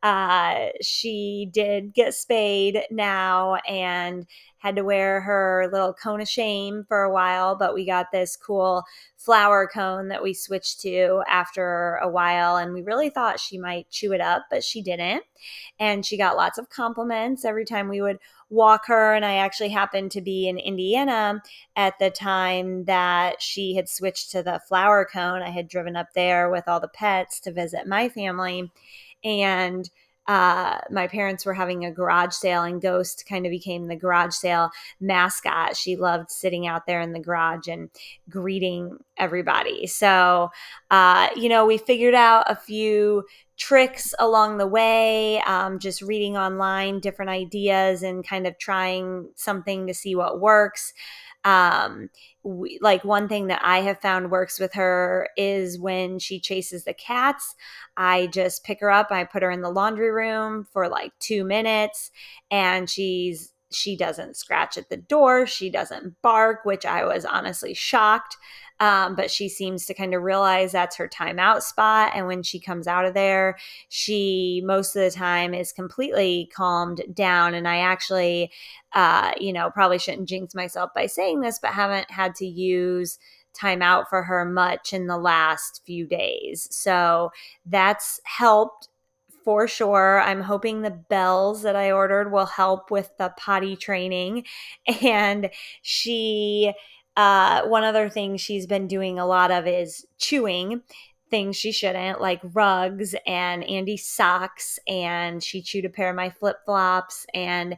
uh, 0.03 0.67
she 0.81 1.49
did 1.53 1.93
get 1.93 2.15
spayed 2.15 2.83
now 2.91 3.57
and 3.69 4.27
had 4.59 4.77
to 4.77 4.85
wear 4.85 5.23
her 5.23 5.69
little 5.73 5.95
cone 5.95 6.21
of 6.21 6.29
shame 6.29 6.85
for 6.87 7.03
a 7.03 7.13
while, 7.13 7.57
but 7.57 7.75
we 7.75 7.85
got 7.87 8.13
this 8.13 8.37
cool 8.37 8.85
flower 9.17 9.69
cone 9.73 10.09
that 10.09 10.23
we 10.23 10.35
switched 10.35 10.81
to 10.83 11.23
after 11.29 11.97
a 11.97 12.09
while. 12.09 12.57
And 12.57 12.73
we 12.75 12.83
really 12.83 13.11
thought 13.11 13.41
she 13.41 13.59
might 13.59 13.91
chew 13.91 14.13
it 14.13 14.21
up, 14.21 14.45
but 14.51 14.63
she 14.63 14.83
didn't. 14.83 15.25
And 15.79 16.05
she 16.05 16.17
got 16.19 16.37
lots 16.37 16.59
of 16.59 16.69
compliments 16.69 17.45
every 17.45 17.65
time 17.65 17.89
we 17.89 18.01
would 18.03 18.19
walk 18.49 18.87
her. 18.87 19.15
And 19.15 19.25
I 19.25 19.37
actually 19.37 19.69
happened 19.69 20.11
to 20.13 20.21
be 20.21 20.49
in 20.49 20.59
Indiana 20.59 21.43
at 21.77 21.95
the 21.99 22.11
time 22.11 22.85
that 22.85 23.41
she 23.41 23.75
had 23.75 23.89
switched 23.89 24.31
to 24.33 24.43
the 24.43 24.61
flower 24.69 25.09
cone. 25.11 25.43
I 25.43 25.51
had 25.51 25.69
driven 25.69 25.97
up 25.97 26.13
there 26.15 26.51
with 26.51 26.67
all 26.67 26.81
the 26.81 26.89
pets 26.89 27.41
to 27.41 27.53
visit 27.53 27.87
my 27.87 28.09
family. 28.09 28.71
And 29.23 29.89
uh, 30.27 30.79
my 30.91 31.07
parents 31.07 31.45
were 31.45 31.55
having 31.55 31.85
a 31.85 31.93
garage 31.93 32.35
sale, 32.35 32.63
and 32.63 32.81
Ghost 32.81 33.25
kind 33.29 33.47
of 33.47 33.51
became 33.51 33.87
the 33.87 33.97
garage 33.97 34.35
sale 34.35 34.71
mascot. 35.01 35.77
She 35.77 35.97
loved 35.97 36.31
sitting 36.31 36.67
out 36.67 36.87
there 36.87 37.01
in 37.01 37.13
the 37.13 37.21
garage 37.21 37.69
and 37.69 37.91
greeting 38.29 38.99
everybody. 39.17 39.87
So, 39.87 40.51
uh, 40.91 41.29
you 41.37 41.49
know, 41.49 41.67
we 41.67 41.79
figured 41.79 42.15
out 42.15 42.45
a 42.47 42.55
few 42.55 43.25
tricks 43.57 44.15
along 44.19 44.57
the 44.59 44.67
way, 44.67 45.41
um, 45.43 45.79
just 45.79 46.01
reading 46.01 46.37
online 46.37 47.01
different 47.01 47.31
ideas 47.31 48.03
and 48.03 48.27
kind 48.27 48.47
of 48.47 48.59
trying 48.59 49.29
something 49.37 49.87
to 49.87 49.95
see 49.95 50.15
what 50.15 50.41
works. 50.41 50.93
Um, 51.45 52.11
we, 52.43 52.79
like 52.83 53.05
one 53.05 53.29
thing 53.29 53.47
that 53.47 53.61
I 53.65 53.81
have 53.81 54.01
found 54.01 54.31
works 54.31 54.61
with 54.61 54.75
her 54.75 55.29
is 55.37 55.79
when 55.79 56.19
she 56.19 56.41
chases 56.41 56.85
the 56.85 56.95
cats. 56.95 57.55
I 57.97 58.27
just 58.29 58.65
pick 58.65 58.81
her 58.81 58.91
up, 58.91 59.09
I 59.11 59.25
put 59.25 59.43
her 59.43 59.51
in 59.51 59.63
the 59.63 59.71
laundry 59.71 60.11
room 60.11 60.67
for 60.73 60.89
like 60.89 61.13
two 61.19 61.45
minutes, 61.45 62.11
and 62.51 62.89
she's 62.89 63.53
she 63.73 63.97
doesn't 63.97 64.37
scratch 64.37 64.77
at 64.77 64.89
the 64.89 64.97
door, 64.97 65.47
she 65.47 65.71
doesn't 65.71 66.21
bark, 66.23 66.65
which 66.65 66.85
I 66.85 67.05
was 67.05 67.25
honestly 67.25 67.75
shocked. 67.75 68.37
Um, 68.81 69.15
but 69.15 69.31
she 69.31 69.51
seems 69.51 69.85
to 69.87 69.95
kind 69.95 70.15
of 70.15 70.23
realize 70.23 70.73
that's 70.73 70.97
her 70.97 71.07
timeout 71.07 71.61
spot. 71.61 72.13
And 72.15 72.27
when 72.27 72.43
she 72.43 72.59
comes 72.59 72.87
out 72.87 73.05
of 73.05 73.13
there, 73.13 73.59
she 73.91 74.63
most 74.65 74.97
of 74.97 75.03
the 75.03 75.11
time 75.11 75.53
is 75.53 75.71
completely 75.71 76.51
calmed 76.57 77.03
down. 77.13 77.53
And 77.53 77.69
I 77.69 77.81
actually, 77.81 78.51
uh, 78.95 79.33
you 79.39 79.53
know, 79.53 79.69
probably 79.71 79.99
shouldn't 79.99 80.31
jinx 80.31 80.55
myself 80.55 80.93
by 80.95 81.07
saying 81.07 81.41
this, 81.41 81.59
but 81.59 81.73
haven't 81.73 82.11
had 82.11 82.35
to 82.37 82.47
use 82.47 83.19
timeout 83.53 84.09
for 84.09 84.23
her 84.23 84.45
much 84.45 84.93
in 84.93 85.07
the 85.07 85.19
last 85.19 85.83
few 85.85 86.07
days. 86.07 86.67
So 86.71 87.33
that's 87.67 88.21
helped 88.25 88.89
for 89.45 89.67
sure. 89.69 90.21
I'm 90.21 90.43
hoping 90.43 90.83
the 90.83 90.91
bells 90.91 91.63
that 91.63 91.77
I 91.77 91.93
ordered 91.93 92.33
will 92.33 92.47
help 92.47 92.91
with 92.91 93.11
the 93.19 93.33
potty 93.37 93.77
training. 93.77 94.45
And 95.03 95.51
she 95.83 96.73
uh, 97.17 97.63
one 97.65 97.85
other 97.85 98.09
thing 98.09 98.37
she's 98.37 98.67
been 98.67 98.87
doing 98.87 99.19
a 99.19 99.27
lot 99.27 99.51
of 99.51 99.67
is 99.67 100.07
chewing 100.19 100.83
things 101.31 101.57
she 101.57 101.73
shouldn't, 101.73 102.21
like 102.21 102.41
rugs 102.43 103.15
and 103.27 103.63
Andy's 103.65 104.07
socks. 104.07 104.79
And 104.89 105.43
she 105.43 105.63
chewed 105.63 105.85
a 105.85 105.91
pair 105.91 106.11
of 106.11 106.17
my 106.17 106.31
flip 106.31 106.57
flops 106.65 107.27
and 107.35 107.77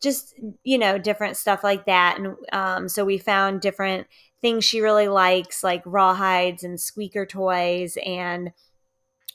just, 0.00 0.34
you 0.62 0.78
know, 0.78 0.98
different 0.98 1.36
stuff 1.36 1.64
like 1.64 1.86
that. 1.86 2.18
And 2.18 2.36
um, 2.52 2.88
so 2.88 3.04
we 3.04 3.18
found 3.18 3.60
different 3.60 4.06
things 4.40 4.64
she 4.64 4.80
really 4.80 5.08
likes, 5.08 5.64
like 5.64 5.84
rawhides 5.84 6.62
and 6.62 6.80
squeaker 6.80 7.26
toys 7.26 7.96
and 8.04 8.52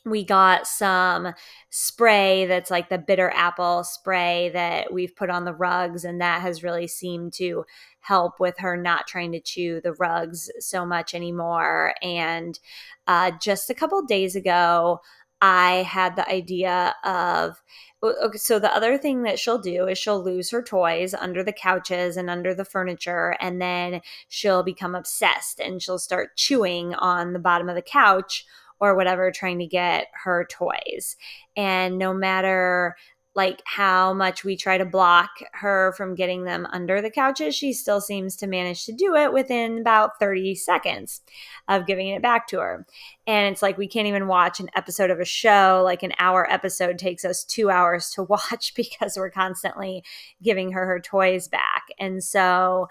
we 0.09 0.23
got 0.23 0.67
some 0.67 1.33
spray 1.69 2.45
that's 2.45 2.71
like 2.71 2.89
the 2.89 2.97
bitter 2.97 3.31
apple 3.35 3.83
spray 3.83 4.49
that 4.53 4.91
we've 4.93 5.15
put 5.15 5.29
on 5.29 5.45
the 5.45 5.53
rugs 5.53 6.03
and 6.03 6.21
that 6.21 6.41
has 6.41 6.63
really 6.63 6.87
seemed 6.87 7.33
to 7.33 7.65
help 7.99 8.39
with 8.39 8.57
her 8.59 8.77
not 8.77 9.07
trying 9.07 9.31
to 9.33 9.39
chew 9.39 9.81
the 9.81 9.93
rugs 9.93 10.49
so 10.59 10.85
much 10.85 11.13
anymore. 11.13 11.93
And 12.01 12.57
uh, 13.05 13.31
just 13.41 13.69
a 13.69 13.73
couple 13.73 14.01
days 14.03 14.35
ago 14.35 15.01
i 15.41 15.83
had 15.87 16.15
the 16.15 16.27
idea 16.29 16.95
of 17.03 17.61
okay, 18.03 18.37
so 18.37 18.59
the 18.59 18.73
other 18.73 18.97
thing 18.97 19.23
that 19.23 19.37
she'll 19.39 19.59
do 19.59 19.87
is 19.87 19.97
she'll 19.97 20.23
lose 20.23 20.49
her 20.49 20.63
toys 20.63 21.13
under 21.13 21.43
the 21.43 21.53
couches 21.53 22.17
and 22.17 22.29
under 22.29 22.53
the 22.53 22.65
furniture 22.65 23.35
and 23.39 23.61
then 23.61 24.01
she'll 24.27 24.63
become 24.63 24.95
obsessed 24.95 25.59
and 25.59 25.81
she'll 25.81 25.99
start 25.99 26.35
chewing 26.35 26.95
on 26.95 27.33
the 27.33 27.39
bottom 27.39 27.69
of 27.69 27.75
the 27.75 27.81
couch 27.81 28.45
or 28.79 28.96
whatever 28.96 29.31
trying 29.31 29.60
to 29.60 29.65
get 29.65 30.07
her 30.13 30.48
toys. 30.50 31.15
And 31.55 31.98
no 31.98 32.13
matter 32.13 32.96
like 33.38 33.62
how 33.65 34.13
much 34.13 34.43
we 34.43 34.57
try 34.57 34.79
to 34.79 34.84
block 34.84 35.29
her 35.53 35.93
from 35.96 36.15
getting 36.15 36.43
them 36.43 36.65
under 36.72 37.03
the 37.03 37.12
couches, 37.12 37.53
she 37.53 37.72
still 37.72 38.01
seems 38.01 38.36
to 38.36 38.48
manage 38.48 38.84
to 38.84 38.91
do 38.91 39.15
it 39.15 39.31
within 39.31 39.77
about 39.77 40.19
30 40.19 40.55
seconds 40.55 41.22
of 41.67 41.86
giving 41.86 42.07
it 42.07 42.24
back 42.24 42.48
to 42.48 42.57
her. 42.57 42.88
And 43.27 43.53
it's 43.53 43.62
like 43.62 43.77
we 43.77 43.88
can't 43.88 44.07
even 44.07 44.27
watch 44.27 44.60
an 44.60 44.72
episode 44.75 45.12
of 45.12 45.19
a 45.19 45.25
show. 45.25 45.84
Like 45.86 46.01
an 46.01 46.13
hour 46.17 46.51
episode 46.51 46.98
takes 46.98 47.24
us 47.24 47.43
two 47.43 47.69
hours 47.69 48.10
to 48.15 48.24
watch 48.29 48.74
because 48.75 49.15
we're 49.15 49.29
constantly 49.29 50.03
giving 50.41 50.72
her 50.72 50.88
her 50.88 51.00
toys 51.00 51.48
back. 51.48 51.84
And 52.00 52.24
so 52.24 52.88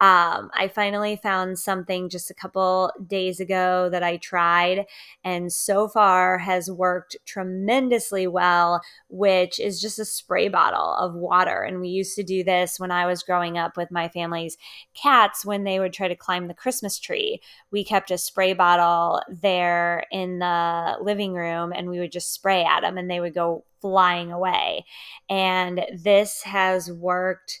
Um, 0.00 0.50
I 0.54 0.68
finally 0.74 1.16
found 1.16 1.58
something 1.58 2.08
just 2.08 2.30
a 2.30 2.34
couple 2.34 2.90
days 3.06 3.38
ago 3.38 3.90
that 3.90 4.02
I 4.02 4.16
tried, 4.16 4.86
and 5.24 5.52
so 5.52 5.88
far 5.88 6.38
has 6.38 6.70
worked 6.70 7.18
tremendously 7.26 8.26
well, 8.26 8.80
which 9.10 9.60
is 9.60 9.78
just 9.78 9.98
a 9.98 10.06
spray 10.06 10.48
bottle 10.48 10.94
of 10.94 11.14
water. 11.14 11.62
And 11.62 11.80
we 11.80 11.88
used 11.88 12.16
to 12.16 12.22
do 12.22 12.42
this 12.42 12.80
when 12.80 12.90
I 12.90 13.04
was 13.04 13.22
growing 13.22 13.58
up 13.58 13.76
with 13.76 13.90
my 13.90 14.08
family's 14.08 14.56
cats 14.94 15.44
when 15.44 15.64
they 15.64 15.78
would 15.78 15.92
try 15.92 16.08
to 16.08 16.16
climb 16.16 16.48
the 16.48 16.54
Christmas 16.54 16.98
tree. 16.98 17.42
We 17.70 17.84
kept 17.84 18.10
a 18.10 18.16
spray 18.16 18.54
bottle 18.54 19.20
there 19.28 20.04
in 20.10 20.38
the 20.38 20.96
living 21.02 21.34
room 21.34 21.72
and 21.74 21.90
we 21.90 21.98
would 21.98 22.12
just 22.12 22.32
spray 22.32 22.64
at 22.64 22.80
them 22.80 22.96
and 22.96 23.10
they 23.10 23.20
would 23.20 23.34
go 23.34 23.64
flying 23.80 24.32
away. 24.32 24.84
And 25.28 25.84
this 25.94 26.42
has 26.42 26.90
worked 26.90 27.60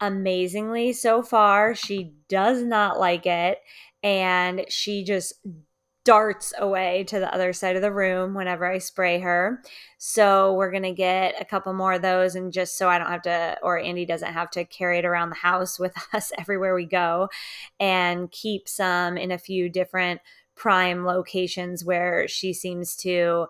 amazingly 0.00 0.92
so 0.92 1.22
far. 1.22 1.74
She 1.74 2.14
does 2.28 2.62
not 2.62 2.98
like 2.98 3.26
it 3.26 3.58
and 4.02 4.64
she 4.68 5.04
just 5.04 5.34
darts 6.06 6.54
away 6.58 7.02
to 7.02 7.18
the 7.18 7.34
other 7.34 7.52
side 7.52 7.74
of 7.74 7.82
the 7.82 7.92
room 7.92 8.32
whenever 8.32 8.64
I 8.64 8.78
spray 8.78 9.18
her. 9.18 9.60
So 9.98 10.54
we're 10.54 10.70
going 10.70 10.84
to 10.84 10.92
get 10.92 11.34
a 11.40 11.44
couple 11.44 11.72
more 11.72 11.94
of 11.94 12.02
those 12.02 12.36
and 12.36 12.52
just 12.52 12.78
so 12.78 12.88
I 12.88 12.98
don't 12.98 13.10
have 13.10 13.22
to 13.22 13.58
or 13.60 13.76
Andy 13.76 14.06
doesn't 14.06 14.32
have 14.32 14.48
to 14.52 14.64
carry 14.64 14.98
it 14.98 15.04
around 15.04 15.30
the 15.30 15.36
house 15.36 15.78
with 15.80 15.94
us 16.14 16.30
everywhere 16.38 16.76
we 16.76 16.86
go 16.86 17.28
and 17.80 18.30
keep 18.30 18.68
some 18.68 19.16
in 19.16 19.32
a 19.32 19.38
few 19.38 19.68
different 19.68 20.20
prime 20.54 21.04
locations 21.04 21.84
where 21.84 22.28
she 22.28 22.52
seems 22.52 22.94
to 22.96 23.46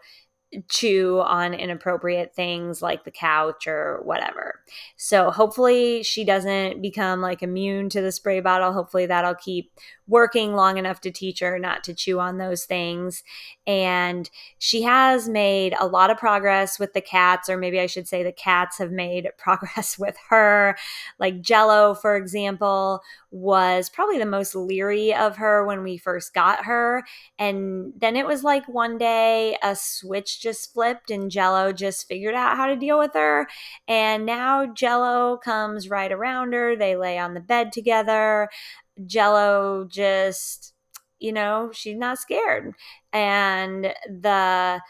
chew 0.69 1.21
on 1.21 1.55
inappropriate 1.55 2.35
things 2.35 2.81
like 2.81 3.05
the 3.05 3.11
couch 3.11 3.67
or 3.67 4.01
whatever. 4.05 4.61
So 4.97 5.31
hopefully 5.31 6.03
she 6.03 6.25
doesn't 6.25 6.81
become 6.81 7.21
like 7.21 7.43
immune 7.43 7.89
to 7.91 8.01
the 8.01 8.13
spray 8.13 8.41
bottle. 8.41 8.73
Hopefully 8.73 9.07
that'll 9.07 9.35
keep 9.35 9.73
working 10.09 10.55
long 10.55 10.79
enough 10.79 11.01
to 11.01 11.11
teach 11.11 11.41
her 11.41 11.59
not 11.59 11.83
to 11.85 11.95
chew 11.95 12.21
on 12.21 12.39
those 12.39 12.65
things. 12.65 13.23
And 13.67 14.31
she 14.59 14.83
has 14.83 15.29
made 15.29 15.75
a 15.79 15.87
lot 15.87 16.11
of 16.11 16.17
progress 16.17 16.79
with 16.79 16.93
the 16.93 17.01
cats, 17.01 17.49
or 17.49 17.57
maybe 17.57 17.81
I 17.81 17.87
should 17.87 18.07
say 18.07 18.23
the 18.23 18.33
cats 18.33 18.79
have 18.79 18.93
made 18.93 19.29
progress 19.39 19.99
with 19.99 20.17
her. 20.29 20.77
Like 21.19 21.41
Jello, 21.41 21.95
for 21.95 22.17
example, 22.17 23.03
was 23.31 23.91
probably 23.91 24.19
the 24.19 24.27
most 24.27 24.55
leery 24.55 25.13
of 25.13 25.37
her 25.37 25.67
when 25.67 25.83
we 25.83 25.97
first 25.97 26.33
got 26.33 26.65
her. 26.65 27.05
And 27.39 27.93
then 27.97 28.17
it 28.17 28.27
was 28.27 28.45
like 28.45 28.67
one 28.69 28.99
day 28.99 29.59
a 29.63 29.75
switch 29.77 30.41
just 30.41 30.73
flipped 30.73 31.11
and 31.11 31.31
Jello 31.31 31.73
just 31.73 32.09
figured 32.09 32.35
out 32.35 32.57
how 32.57 32.67
to 32.67 32.77
deal 32.77 32.99
with 32.99 33.13
her. 33.15 33.49
And 33.89 34.25
now 34.25 34.67
Jello 34.67 35.37
comes 35.37 35.91
right 35.91 36.13
around 36.13 36.53
her. 36.53 36.77
They 36.77 36.97
lay 36.97 37.19
on 37.19 37.35
the 37.35 37.41
bed 37.41 37.73
together. 37.73 38.49
Jello 39.05 39.87
just, 39.89 40.75
you 41.19 41.33
know, 41.33 41.71
she's 41.73 41.97
not 41.97 42.19
scared. 42.19 42.75
And 43.13 43.93
the 44.09 44.81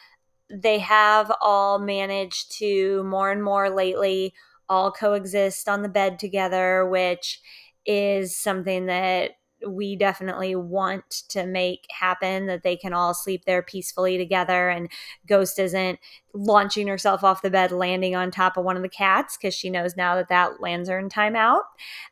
they 0.49 0.79
have 0.79 1.33
all 1.41 1.79
managed 1.79 2.57
to 2.59 3.03
more 3.05 3.33
and 3.33 3.43
more 3.43 3.69
lately 3.69 4.33
all 4.69 4.93
coexist 4.93 5.69
on 5.69 5.83
the 5.83 5.89
bed 5.89 6.19
together, 6.19 6.87
which 6.87 7.41
is 7.85 8.37
something 8.37 8.87
that 8.87 9.33
we 9.67 9.97
definitely 9.97 10.55
want 10.55 11.11
to 11.31 11.47
make 11.47 11.87
happen 11.91 12.47
that 12.47 12.63
they 12.63 12.77
can 12.77 12.93
all 12.93 13.15
sleep 13.15 13.45
there 13.47 13.63
peacefully 13.63 14.19
together 14.19 14.69
and 14.69 14.91
ghost 15.27 15.59
isn't 15.59 15.99
launching 16.35 16.87
herself 16.87 17.25
off 17.25 17.43
the 17.43 17.51
bed 17.51 17.73
landing 17.73 18.15
on 18.15 18.31
top 18.31 18.57
of 18.57 18.65
one 18.65 18.77
of 18.77 18.83
the 18.83 18.89
cats 18.89 19.37
because 19.37 19.55
she 19.55 19.71
knows 19.71 19.97
now 19.97 20.15
that 20.15 20.29
that 20.29 20.61
lands 20.61 20.91
her 20.91 20.99
in 20.99 21.09
timeout 21.09 21.63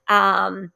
um, 0.09 0.73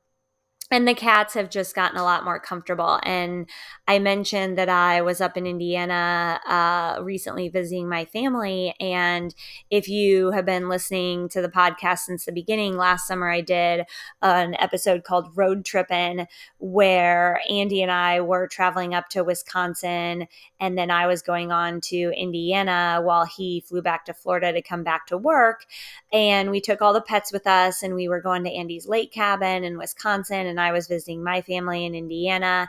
and 0.71 0.87
the 0.87 0.95
cats 0.95 1.35
have 1.35 1.49
just 1.49 1.75
gotten 1.75 1.99
a 1.99 2.05
lot 2.05 2.25
more 2.25 2.39
comfortable. 2.39 3.01
And 3.03 3.49
I 3.87 3.99
mentioned 3.99 4.59
that 4.59 4.69
I 4.69 5.01
was 5.01 5.21
up 5.21 5.39
in 5.39 5.47
Indiana 5.47 6.41
uh, 6.47 7.03
recently 7.03 7.49
visiting 7.49 7.89
my 7.89 8.05
family. 8.05 8.75
And 8.79 9.35
if 9.71 9.89
you 9.89 10.31
have 10.33 10.45
been 10.45 10.69
listening 10.69 11.31
to 11.31 11.41
the 11.41 11.49
podcast 11.49 12.01
since 12.01 12.27
the 12.27 12.33
beginning, 12.33 12.77
last 12.77 13.07
summer 13.07 13.31
I 13.31 13.41
did 13.41 13.87
an 14.21 14.57
episode 14.59 15.05
called 15.05 15.35
Road 15.35 15.65
Trippin', 15.65 16.27
where 16.59 17.41
Andy 17.49 17.81
and 17.81 17.91
I 17.91 18.21
were 18.21 18.47
traveling 18.47 18.95
up 18.95 19.09
to 19.11 19.25
Wisconsin. 19.25 20.27
And 20.61 20.77
then 20.77 20.91
I 20.91 21.07
was 21.07 21.23
going 21.23 21.51
on 21.51 21.81
to 21.83 22.13
Indiana 22.15 23.01
while 23.03 23.25
he 23.25 23.65
flew 23.67 23.81
back 23.81 24.05
to 24.05 24.13
Florida 24.13 24.53
to 24.53 24.61
come 24.61 24.83
back 24.83 25.07
to 25.07 25.17
work. 25.17 25.65
And 26.13 26.51
we 26.51 26.61
took 26.61 26.83
all 26.83 26.93
the 26.93 27.01
pets 27.01 27.33
with 27.33 27.47
us 27.47 27.83
and 27.83 27.95
we 27.95 28.09
were 28.09 28.21
going 28.21 28.45
to 28.45 28.51
Andy's 28.51 28.87
lake 28.87 29.13
cabin 29.13 29.65
in 29.65 29.79
Wisconsin. 29.79 30.47
And 30.47 30.58
I 30.61 30.73
was 30.73 30.87
visiting 30.89 31.23
my 31.23 31.43
family 31.43 31.85
in 31.85 31.95
Indiana. 31.95 32.69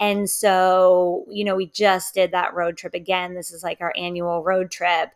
And 0.00 0.28
so, 0.28 1.24
you 1.28 1.44
know, 1.44 1.56
we 1.56 1.66
just 1.66 2.14
did 2.14 2.32
that 2.32 2.54
road 2.54 2.76
trip 2.76 2.94
again. 2.94 3.34
This 3.34 3.50
is 3.52 3.62
like 3.62 3.80
our 3.80 3.92
annual 3.96 4.42
road 4.42 4.70
trip. 4.70 5.10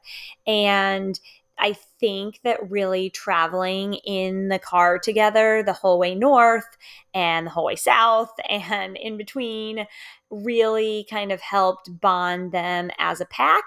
And 0.46 1.18
I 1.58 1.74
think 2.00 2.40
that 2.42 2.70
really 2.70 3.10
traveling 3.10 3.94
in 3.94 4.48
the 4.48 4.58
car 4.58 4.98
together 4.98 5.62
the 5.62 5.72
whole 5.72 5.98
way 5.98 6.14
north 6.14 6.76
and 7.14 7.46
the 7.46 7.50
whole 7.50 7.66
way 7.66 7.76
south 7.76 8.32
and 8.48 8.96
in 8.96 9.16
between 9.16 9.86
really 10.32 11.06
kind 11.10 11.30
of 11.30 11.40
helped 11.40 12.00
bond 12.00 12.52
them 12.52 12.90
as 12.98 13.20
a 13.20 13.26
pack. 13.26 13.64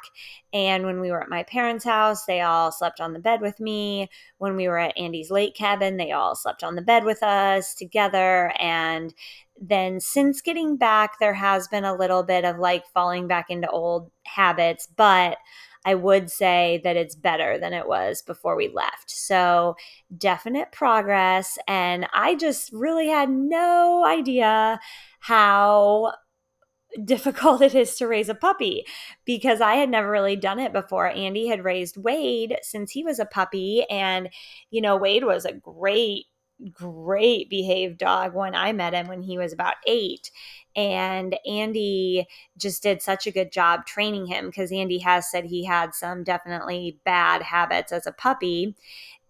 And 0.51 0.85
when 0.85 0.99
we 0.99 1.11
were 1.11 1.21
at 1.21 1.29
my 1.29 1.43
parents' 1.43 1.85
house, 1.85 2.25
they 2.25 2.41
all 2.41 2.71
slept 2.71 2.99
on 2.99 3.13
the 3.13 3.19
bed 3.19 3.39
with 3.39 3.59
me. 3.59 4.09
When 4.39 4.55
we 4.55 4.67
were 4.67 4.79
at 4.79 4.97
Andy's 4.97 5.31
lake 5.31 5.55
cabin, 5.55 5.97
they 5.97 6.11
all 6.11 6.35
slept 6.35 6.63
on 6.63 6.75
the 6.75 6.81
bed 6.81 7.03
with 7.03 7.21
us 7.21 7.75
together. 7.75 8.51
And 8.59 9.13
then 9.61 9.99
since 9.99 10.41
getting 10.41 10.75
back, 10.75 11.19
there 11.19 11.35
has 11.35 11.67
been 11.67 11.85
a 11.85 11.95
little 11.95 12.23
bit 12.23 12.43
of 12.43 12.57
like 12.57 12.85
falling 12.93 13.27
back 13.27 13.49
into 13.49 13.69
old 13.69 14.11
habits, 14.25 14.87
but 14.95 15.37
I 15.87 15.93
would 15.93 16.31
say 16.31 16.81
that 16.83 16.97
it's 16.97 17.15
better 17.15 17.59
than 17.59 17.71
it 17.71 17.87
was 17.87 18.23
before 18.23 18.55
we 18.55 18.69
left. 18.69 19.11
So, 19.11 19.75
definite 20.17 20.71
progress. 20.71 21.59
And 21.67 22.07
I 22.11 22.33
just 22.33 22.73
really 22.73 23.07
had 23.07 23.29
no 23.29 24.03
idea 24.03 24.79
how 25.19 26.13
difficult 27.03 27.61
it 27.61 27.75
is 27.75 27.95
to 27.97 28.07
raise 28.07 28.29
a 28.29 28.35
puppy 28.35 28.85
because 29.25 29.61
I 29.61 29.75
had 29.75 29.89
never 29.89 30.09
really 30.09 30.35
done 30.35 30.59
it 30.59 30.73
before. 30.73 31.09
Andy 31.09 31.47
had 31.47 31.63
raised 31.63 31.97
Wade 31.97 32.57
since 32.61 32.91
he 32.91 33.03
was 33.03 33.19
a 33.19 33.25
puppy. 33.25 33.85
And, 33.89 34.29
you 34.71 34.81
know, 34.81 34.95
Wade 34.95 35.23
was 35.23 35.45
a 35.45 35.53
great, 35.53 36.25
great 36.71 37.49
behaved 37.49 37.97
dog 37.97 38.33
when 38.33 38.55
I 38.55 38.71
met 38.71 38.93
him 38.93 39.07
when 39.07 39.21
he 39.21 39.37
was 39.37 39.51
about 39.51 39.75
eight. 39.87 40.31
And 40.75 41.37
Andy 41.45 42.27
just 42.57 42.83
did 42.83 43.01
such 43.01 43.27
a 43.27 43.31
good 43.31 43.51
job 43.51 43.85
training 43.85 44.25
him 44.25 44.47
because 44.47 44.71
Andy 44.71 44.99
has 44.99 45.29
said 45.29 45.45
he 45.45 45.63
had 45.63 45.93
some 45.93 46.23
definitely 46.23 46.99
bad 47.05 47.41
habits 47.41 47.91
as 47.91 48.05
a 48.05 48.11
puppy. 48.11 48.75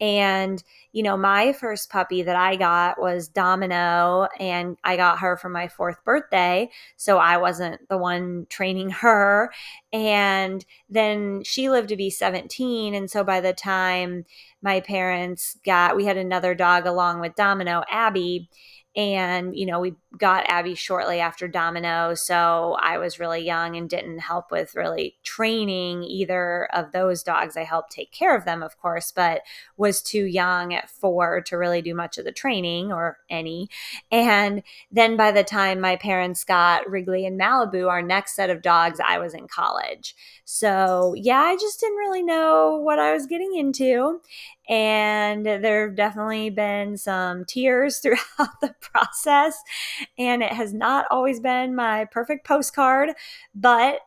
And, 0.02 0.62
you 0.92 1.04
know, 1.04 1.16
my 1.16 1.54
first 1.54 1.90
puppy 1.90 2.22
that 2.24 2.36
I 2.36 2.56
got 2.56 3.00
was 3.00 3.28
Domino, 3.28 4.28
and 4.40 4.78
I 4.84 4.98
got 4.98 5.20
her 5.20 5.38
for 5.38 5.50
my 5.50 5.68
fourth 5.68 6.04
birthday. 6.04 6.70
So 6.98 7.18
I 7.18 7.38
wasn't 7.38 7.88
the 7.90 7.98
one 7.98 8.48
training 8.50 8.90
her. 9.02 9.52
And 9.94 10.66
then 10.90 11.44
she 11.44 11.70
lived 11.70 11.90
to 11.90 11.96
be 11.96 12.10
17. 12.10 12.94
And 12.94 13.10
so 13.10 13.24
by 13.24 13.42
the 13.42 13.54
time 13.54 14.26
my 14.62 14.80
parents 14.82 15.58
got, 15.66 15.96
we 15.96 16.06
had 16.06 16.18
another 16.18 16.56
dog 16.56 16.86
along 16.86 17.22
with 17.22 17.36
Domino, 17.36 17.84
Abby 17.90 18.50
and, 18.96 19.58
you 19.58 19.66
know, 19.66 19.80
we 19.80 19.94
got 20.18 20.46
Abby 20.48 20.76
shortly 20.76 21.20
after 21.20 21.48
Domino. 21.48 22.14
So 22.14 22.78
I 22.82 22.98
was 22.98 23.20
really 23.20 23.42
young 23.42 23.76
and 23.76 23.90
didn't 23.90 24.20
help 24.20 24.52
with 24.52 24.76
really 24.76 25.16
training 25.24 26.04
either 26.04 26.70
of 26.74 26.92
those 26.92 27.24
dogs. 27.24 27.58
I 27.58 27.64
helped 27.64 27.92
take 27.92 28.12
care 28.12 28.36
of 28.36 28.46
them, 28.46 28.64
of 28.64 28.78
course, 28.78 29.12
but 29.12 29.42
was 29.78 30.02
too 30.02 30.24
young 30.24 30.74
at 30.74 30.90
four 30.90 31.42
to 31.42 31.58
really 31.58 31.82
do 31.82 31.94
much 31.94 32.18
of 32.18 32.26
the 32.26 32.32
training 32.32 32.92
or 32.92 33.18
any. 33.30 33.70
And 34.12 34.64
then 34.92 35.18
by 35.18 35.32
the 35.32 35.44
time 35.44 35.82
my 35.82 35.96
parents 35.96 36.44
got 36.44 36.90
Wrigley 36.90 37.26
and 37.26 37.40
Malibu, 37.40 37.90
our 37.90 38.02
next 38.02 38.36
set 38.36 38.50
of 38.50 38.62
dogs, 38.62 39.00
I 39.06 39.20
was 39.20 39.34
in 39.34 39.48
college. 39.48 40.16
So 40.46 41.14
yeah, 41.18 41.40
I 41.40 41.56
just 41.56 41.80
didn't 41.80 41.98
really 41.98 42.24
know 42.24 42.80
what 42.84 43.00
I 43.00 43.14
was 43.14 43.26
getting 43.26 43.56
into. 43.56 44.22
And 44.68 45.46
there 45.46 45.88
have 45.88 45.96
definitely 45.96 46.50
been 46.50 46.98
some 46.98 47.46
tears 47.46 47.98
throughout 48.04 48.62
the 48.62 48.76
process. 48.82 49.62
And 50.18 50.44
it 50.44 50.54
has 50.54 50.74
not 50.74 51.06
always 51.12 51.40
been 51.40 51.76
my 51.76 52.06
perfect 52.06 52.46
postcard, 52.46 53.10
but 53.54 54.00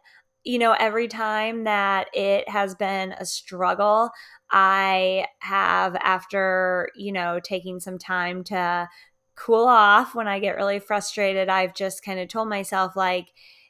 you 0.45 0.59
know, 0.59 0.75
every 0.79 1.09
time 1.09 1.65
that 1.65 2.09
it 2.15 2.49
has 2.49 2.75
been 2.75 3.13
a 3.13 3.27
struggle, 3.27 4.11
I 4.51 5.27
have, 5.41 5.95
after, 5.97 6.89
you 6.97 7.13
know, 7.13 7.39
taking 7.43 7.81
some 7.81 7.99
time 7.99 8.45
to 8.45 8.89
cool 9.35 9.67
off 9.67 10.15
when 10.15 10.27
I 10.29 10.39
get 10.39 10.57
really 10.57 10.79
frustrated, 10.79 11.49
I've 11.49 11.75
just 11.75 12.05
kind 12.05 12.19
of 12.19 12.29
told 12.29 12.49
myself, 12.49 12.97
like, 12.97 13.29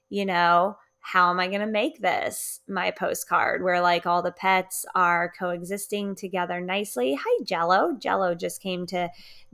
you 0.08 0.24
know, 0.24 0.76
how 1.10 1.30
am 1.30 1.40
I 1.40 1.48
going 1.48 1.60
to 1.60 1.66
make 1.66 2.02
this 2.02 2.60
my 2.68 2.90
postcard 2.90 3.62
where 3.62 3.80
like 3.80 4.04
all 4.04 4.20
the 4.20 4.30
pets 4.30 4.84
are 4.94 5.32
coexisting 5.38 6.14
together 6.14 6.60
nicely? 6.60 7.18
Hi, 7.18 7.44
Jello. 7.44 7.96
Jello 7.98 8.34
just 8.34 8.60
came 8.60 8.84
to 8.88 9.08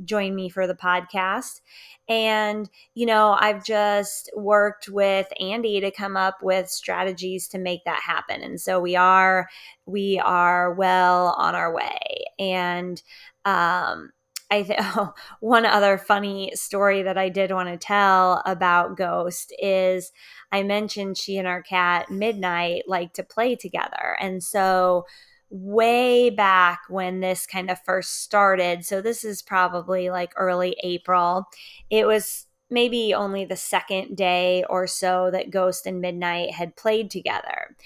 join 0.04 0.34
me 0.34 0.48
for 0.48 0.66
the 0.66 0.74
podcast. 0.74 1.60
And, 2.08 2.68
you 2.94 3.06
know, 3.06 3.36
I've 3.38 3.64
just 3.64 4.32
worked 4.34 4.88
with 4.88 5.28
Andy 5.38 5.80
to 5.80 5.92
come 5.92 6.16
up 6.16 6.42
with 6.42 6.68
strategies 6.68 7.46
to 7.50 7.58
make 7.58 7.84
that 7.84 8.02
happen. 8.02 8.42
And 8.42 8.60
so 8.60 8.80
we 8.80 8.96
are, 8.96 9.48
we 9.86 10.18
are 10.18 10.74
well 10.74 11.36
on 11.38 11.54
our 11.54 11.72
way. 11.72 12.24
And, 12.36 13.00
um, 13.44 14.10
I 14.54 14.62
think 14.62 14.80
oh, 14.96 15.14
one 15.40 15.66
other 15.66 15.98
funny 15.98 16.52
story 16.54 17.02
that 17.02 17.18
I 17.18 17.28
did 17.28 17.50
want 17.52 17.68
to 17.68 17.76
tell 17.76 18.42
about 18.46 18.96
Ghost 18.96 19.54
is 19.58 20.12
I 20.52 20.62
mentioned 20.62 21.18
she 21.18 21.36
and 21.36 21.48
our 21.48 21.62
cat 21.62 22.10
Midnight 22.10 22.84
like 22.86 23.12
to 23.14 23.22
play 23.22 23.56
together. 23.56 24.16
And 24.20 24.42
so 24.42 25.06
way 25.50 26.30
back 26.30 26.80
when 26.88 27.20
this 27.20 27.46
kind 27.46 27.70
of 27.70 27.80
first 27.84 28.22
started. 28.22 28.84
So 28.84 29.00
this 29.00 29.24
is 29.24 29.42
probably 29.42 30.10
like 30.10 30.32
early 30.36 30.76
April. 30.82 31.44
It 31.90 32.06
was 32.06 32.46
maybe 32.70 33.14
only 33.14 33.44
the 33.44 33.56
second 33.56 34.16
day 34.16 34.64
or 34.68 34.86
so 34.86 35.30
that 35.30 35.50
Ghost 35.50 35.86
and 35.86 36.00
Midnight 36.00 36.50
had 36.52 36.76
played 36.76 37.10
together. 37.10 37.76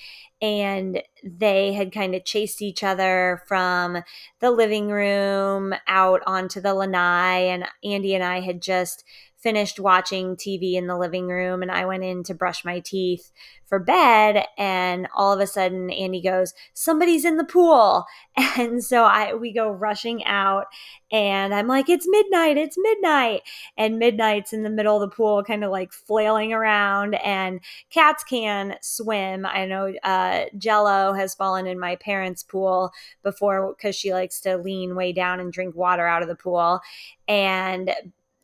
And 0.40 1.02
they 1.24 1.72
had 1.72 1.92
kind 1.92 2.14
of 2.14 2.24
chased 2.24 2.62
each 2.62 2.84
other 2.84 3.42
from 3.46 4.02
the 4.40 4.50
living 4.50 4.88
room 4.88 5.74
out 5.88 6.22
onto 6.26 6.60
the 6.60 6.74
lanai. 6.74 7.38
And 7.38 7.64
Andy 7.82 8.14
and 8.14 8.22
I 8.22 8.40
had 8.40 8.62
just 8.62 9.04
finished 9.38 9.78
watching 9.78 10.36
TV 10.36 10.74
in 10.74 10.88
the 10.88 10.98
living 10.98 11.28
room 11.28 11.62
and 11.62 11.70
I 11.70 11.84
went 11.86 12.02
in 12.02 12.24
to 12.24 12.34
brush 12.34 12.64
my 12.64 12.80
teeth 12.80 13.30
for 13.66 13.78
bed 13.78 14.44
and 14.56 15.06
all 15.14 15.32
of 15.32 15.38
a 15.40 15.46
sudden 15.46 15.90
Andy 15.90 16.20
goes 16.20 16.54
somebody's 16.74 17.24
in 17.24 17.36
the 17.36 17.44
pool. 17.44 18.04
And 18.56 18.82
so 18.84 19.04
I 19.04 19.34
we 19.34 19.52
go 19.52 19.68
rushing 19.68 20.24
out 20.24 20.66
and 21.12 21.52
I'm 21.54 21.66
like 21.66 21.88
it's 21.88 22.06
midnight 22.08 22.56
it's 22.56 22.76
midnight. 22.78 23.42
And 23.76 23.98
midnight's 23.98 24.52
in 24.52 24.62
the 24.62 24.70
middle 24.70 24.96
of 24.96 25.08
the 25.08 25.14
pool 25.14 25.44
kind 25.44 25.64
of 25.64 25.70
like 25.70 25.92
flailing 25.92 26.52
around 26.52 27.14
and 27.16 27.60
cats 27.90 28.24
can 28.24 28.76
swim. 28.80 29.44
I 29.46 29.66
know 29.66 29.92
uh, 30.02 30.46
Jello 30.56 31.12
has 31.12 31.34
fallen 31.34 31.66
in 31.66 31.78
my 31.78 31.96
parents 31.96 32.42
pool 32.42 32.92
before 33.22 33.74
cuz 33.74 33.94
she 33.94 34.12
likes 34.12 34.40
to 34.40 34.56
lean 34.56 34.96
way 34.96 35.12
down 35.12 35.40
and 35.40 35.52
drink 35.52 35.76
water 35.76 36.06
out 36.06 36.22
of 36.22 36.28
the 36.28 36.36
pool. 36.36 36.80
And 37.26 37.94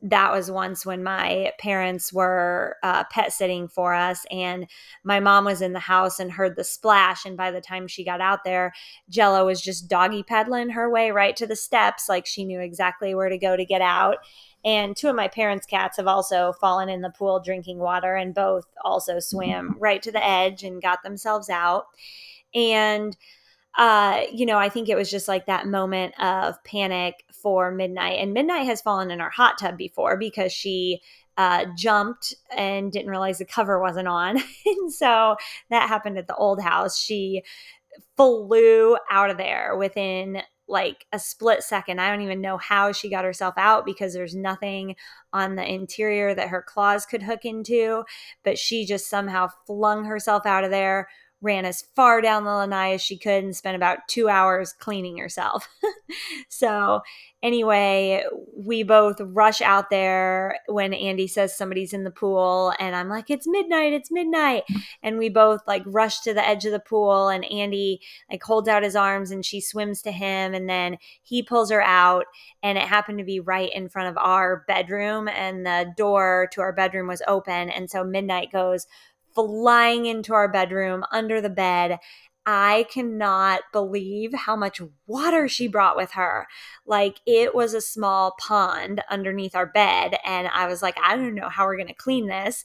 that 0.07 0.31
was 0.31 0.51
once 0.51 0.85
when 0.85 1.03
my 1.03 1.51
parents 1.59 2.13
were 2.13 2.77
uh, 2.83 3.05
pet 3.11 3.33
sitting 3.33 3.67
for 3.67 3.95
us 3.95 4.25
and 4.31 4.67
my 5.03 5.19
mom 5.19 5.45
was 5.45 5.63
in 5.63 5.73
the 5.73 5.79
house 5.81 6.21
and 6.21 6.31
heard 6.31 6.57
the 6.57 6.65
splash 6.65 7.25
and 7.25 7.37
by 7.37 7.51
the 7.51 7.61
time 7.61 7.89
she 7.89 8.05
got 8.05 8.21
out 8.21 8.45
there 8.45 8.73
jello 9.09 9.47
was 9.47 9.61
just 9.63 9.89
doggy 9.89 10.23
pedaling 10.23 10.71
her 10.71 10.91
way 10.91 11.11
right 11.11 11.37
to 11.37 11.47
the 11.47 11.57
steps 11.57 12.09
like 12.09 12.27
she 12.27 12.45
knew 12.45 12.61
exactly 12.61 13.15
where 13.15 13.29
to 13.29 13.39
go 13.39 13.57
to 13.57 13.65
get 13.65 13.81
out. 13.81 14.19
And 14.65 14.97
two 14.97 15.09
of 15.09 15.17
my 15.17 15.29
parents 15.29 15.67
cats 15.67 15.99
have 15.99 16.07
also 16.07 16.53
fallen 16.61 16.89
in 16.89 17.03
the 17.03 17.11
pool 17.11 17.41
drinking 17.41 17.79
water 17.79 18.15
and 18.15 18.35
both 18.35 18.65
also 18.83 19.21
swam 19.21 19.77
right 19.79 20.03
to 20.03 20.13
the 20.13 20.25
edge 20.25 20.63
and 20.63 20.81
got 20.81 21.03
themselves 21.03 21.51
out. 21.51 21.85
And 22.55 23.17
uh, 23.77 24.23
you 24.33 24.47
know, 24.47 24.59
I 24.59 24.69
think 24.69 24.89
it 24.89 24.97
was 24.97 25.11
just 25.11 25.27
like 25.27 25.47
that 25.47 25.67
moment 25.67 26.15
of 26.21 26.63
panic 26.65 27.25
for 27.33 27.71
Midnight. 27.71 28.19
And 28.21 28.33
Midnight 28.33 28.67
has 28.67 28.81
fallen 28.81 29.11
in 29.11 29.21
our 29.21 29.31
hot 29.31 29.59
tub 29.59 29.77
before 29.77 30.17
because 30.17 30.53
she 30.53 31.01
uh, 31.37 31.67
jumped 31.77 32.35
and 32.57 32.93
didn't 32.93 33.11
realize 33.11 33.39
the 33.39 33.45
cover 33.45 33.81
wasn't 33.81 34.09
on. 34.09 34.39
and 34.67 34.93
so 34.93 35.37
that 35.71 35.89
happened 35.89 36.19
at 36.19 36.29
the 36.29 36.37
old 36.37 36.63
house. 36.63 36.99
She 36.99 37.43
flew 38.17 38.97
out 39.11 39.31
of 39.31 39.37
there 39.39 39.77
within 39.77 40.43
like 40.67 41.07
a 41.13 41.19
split 41.19 41.63
second. 41.63 42.01
I 42.01 42.11
don't 42.11 42.23
even 42.23 42.41
know 42.41 42.57
how 42.57 42.93
she 42.93 43.11
got 43.11 43.25
herself 43.25 43.55
out 43.59 43.85
because 43.85 44.15
there's 44.15 44.35
nothing 44.35 44.97
on 45.33 45.57
the 45.57 45.71
interior 45.71 46.35
that 46.35 46.49
her 46.49 46.63
claws 46.63 47.05
could 47.05 47.23
hook 47.23 47.45
into, 47.45 48.05
but 48.45 48.59
she 48.59 48.87
just 48.87 49.11
somehow 49.11 49.49
flung 49.67 50.05
herself 50.05 50.47
out 50.47 50.65
of 50.65 50.71
there, 50.71 51.09
ran 51.45 51.67
as 51.67 51.85
far 51.95 52.23
down 52.23 52.45
the 52.45 52.51
lanai 52.51 52.95
as 52.95 53.03
she 53.03 53.19
could 53.19 53.45
and 53.45 53.55
spent 53.55 53.77
about 53.77 54.09
two 54.09 54.29
hours 54.29 54.73
cleaning 54.73 55.19
herself. 55.19 55.69
so, 56.49 57.03
anyway, 57.43 58.25
we 58.57 58.83
both 58.83 59.21
rush 59.21 59.61
out 59.61 59.91
there 59.91 60.57
when 60.67 60.95
Andy 60.95 61.29
says 61.29 61.57
somebody's 61.57 61.93
in 61.93 62.05
the 62.05 62.11
pool, 62.11 62.73
and 62.81 62.97
I'm 62.97 63.11
like, 63.11 63.29
it's 63.29 63.47
midnight, 63.47 63.93
it's 63.93 64.11
midnight. 64.11 64.65
And 65.03 65.19
we 65.19 65.29
both 65.29 65.61
like 65.67 65.83
rush 65.85 66.21
to 66.23 66.33
the 66.33 66.47
edge 66.47 66.65
of 66.65 66.73
the 66.73 66.81
pool, 66.81 67.29
and 67.29 67.45
Andy 67.45 68.01
like 68.31 68.43
holds 68.43 68.69
out 68.69 68.83
his 68.83 68.97
arms 68.97 69.31
and 69.31 69.45
she 69.45 69.61
swims 69.61 70.01
to 70.03 70.13
him, 70.13 70.55
and 70.55 70.69
then 70.69 70.97
he 71.23 71.43
pulls 71.43 71.71
her 71.71 71.83
out. 71.83 72.25
And 72.63 72.79
it 72.79 72.85
happened 72.85 73.19
to 73.19 73.25
be 73.25 73.41
right 73.41 73.71
in 73.73 73.91
front 73.91 74.09
of 74.09 74.17
our 74.17 74.65
bedroom, 74.67 75.29
and 75.29 75.67
the 75.67 75.93
door 75.95 76.49
to 76.53 76.63
our 76.63 76.73
bedroom 76.73 77.07
was 77.07 77.23
open. 77.29 77.69
And 77.69 77.91
so 77.91 78.03
Midnight 78.03 78.51
goes, 78.51 78.87
flying 79.35 80.07
into 80.07 80.35
our 80.35 80.49
bedroom 80.49 81.05
under 81.11 81.41
the 81.41 81.51
bed. 81.51 81.99
I 82.47 82.87
cannot 82.91 83.63
believe 83.73 84.35
how 84.35 84.55
much 84.55 84.81
water 85.07 85.49
she 85.49 85.67
brought 85.67 85.97
with 85.97 86.13
her. 86.13 86.47
Like 86.87 87.21
it 87.27 87.55
was 87.55 87.73
a 87.73 87.81
small 87.81 88.37
pond 88.39 89.03
underneath 89.11 89.55
our 89.55 89.67
bed. 89.67 90.17
And 90.25 90.49
I 90.49 90.67
was 90.67 90.83
like, 90.83 90.97
I 91.03 91.17
don't 91.17 91.35
know 91.35 91.49
how 91.49 91.65
we're 91.65 91.77
going 91.77 91.89
to 91.89 91.95
clean 91.95 92.27
this. 92.27 92.65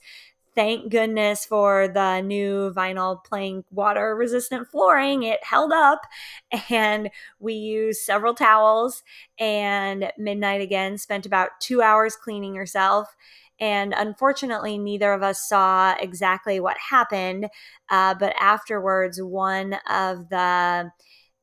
Thank 0.56 0.92
goodness 0.92 1.46
for 1.46 1.88
the 1.88 2.20
new 2.22 2.74
vinyl 2.76 3.24
plank 3.24 3.66
water 3.72 4.14
resistant 4.16 4.68
flooring. 4.68 5.24
It 5.24 5.42
held 5.44 5.72
up 5.72 6.02
and 6.70 7.10
we 7.40 7.54
used 7.54 8.02
several 8.02 8.34
towels. 8.34 9.04
And 9.40 10.12
Midnight 10.18 10.60
again 10.60 10.98
spent 10.98 11.26
about 11.26 11.62
two 11.62 11.82
hours 11.82 12.18
cleaning 12.18 12.56
herself 12.56 13.16
and 13.60 13.94
unfortunately, 13.96 14.78
neither 14.78 15.14
of 15.14 15.24
us 15.24 15.48
saw 15.48 15.96
exactly 16.00 16.60
what 16.60 16.78
happened. 16.78 17.48
Uh, 17.90 18.14
but 18.14 18.34
afterwards, 18.40 19.22
one 19.22 19.76
of 19.90 20.30
the 20.30 20.92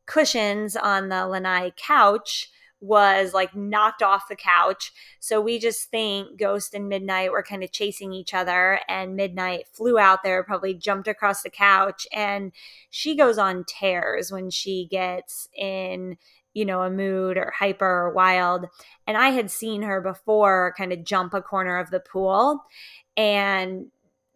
cushions 0.07 0.77
on 0.77 1.09
the 1.09 1.27
lanai 1.27 1.73
couch 1.77 2.51
was 2.81 3.33
like 3.33 3.55
knocked 3.55 4.03
off 4.03 4.29
the 4.29 4.37
couch. 4.37 4.93
So 5.19 5.41
we 5.41 5.59
just 5.59 5.91
think 5.91 6.39
Ghost 6.39 6.75
and 6.75 6.89
Midnight 6.89 7.33
were 7.33 7.43
kind 7.43 7.65
of 7.65 7.73
chasing 7.73 8.13
each 8.13 8.35
other, 8.35 8.81
and 8.89 9.17
Midnight 9.17 9.67
flew 9.73 9.99
out 9.99 10.23
there, 10.23 10.43
probably 10.45 10.75
jumped 10.75 11.09
across 11.09 11.43
the 11.43 11.51
couch, 11.51 12.07
and 12.13 12.53
she 12.91 13.17
goes 13.17 13.39
on 13.39 13.65
tears 13.65 14.31
when 14.31 14.51
she 14.51 14.87
gets 14.91 15.49
in 15.57 16.17
you 16.57 16.65
know, 16.65 16.81
a 16.81 16.91
mood 16.91 17.37
or 17.37 17.53
hyper 17.59 17.85
or 17.85 18.11
wild. 18.11 18.65
And 19.07 19.15
I 19.15 19.29
had 19.29 19.51
seen 19.51 19.83
her 19.83 20.01
before 20.01 20.75
kind 20.79 20.91
of 20.91 21.05
jump 21.05 21.35
a 21.35 21.43
corner 21.43 21.79
of 21.79 21.91
the 21.91 22.01
pool 22.01 22.65
and 23.15 23.89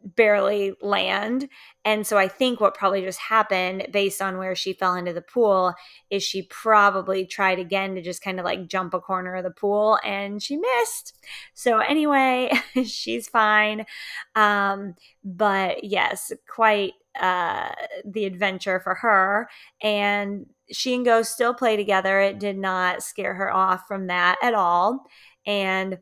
barely 0.04 0.74
land. 0.82 1.48
And 1.82 2.06
so 2.06 2.18
I 2.18 2.28
think 2.28 2.60
what 2.60 2.74
probably 2.74 3.00
just 3.00 3.18
happened 3.20 3.86
based 3.90 4.20
on 4.20 4.36
where 4.36 4.54
she 4.54 4.74
fell 4.74 4.94
into 4.94 5.14
the 5.14 5.22
pool 5.22 5.72
is 6.10 6.22
she 6.22 6.42
probably 6.42 7.24
tried 7.24 7.58
again 7.58 7.94
to 7.94 8.02
just 8.02 8.22
kind 8.22 8.38
of 8.38 8.44
like 8.44 8.68
jump 8.68 8.92
a 8.92 9.00
corner 9.00 9.34
of 9.36 9.44
the 9.44 9.50
pool 9.50 9.98
and 10.04 10.42
she 10.42 10.58
missed. 10.58 11.14
So 11.54 11.78
anyway, 11.78 12.52
she's 12.84 13.28
fine. 13.28 13.86
Um, 14.34 14.94
but 15.24 15.84
yes, 15.84 16.32
quite 16.46 16.92
uh, 17.18 17.70
the 18.04 18.24
adventure 18.24 18.80
for 18.80 18.94
her. 18.96 19.48
And 19.82 20.46
she 20.70 20.94
and 20.94 21.04
Ghost 21.04 21.32
still 21.32 21.54
play 21.54 21.76
together. 21.76 22.20
It 22.20 22.38
did 22.38 22.58
not 22.58 23.02
scare 23.02 23.34
her 23.34 23.52
off 23.52 23.86
from 23.88 24.06
that 24.08 24.36
at 24.42 24.54
all. 24.54 25.04
And 25.46 25.98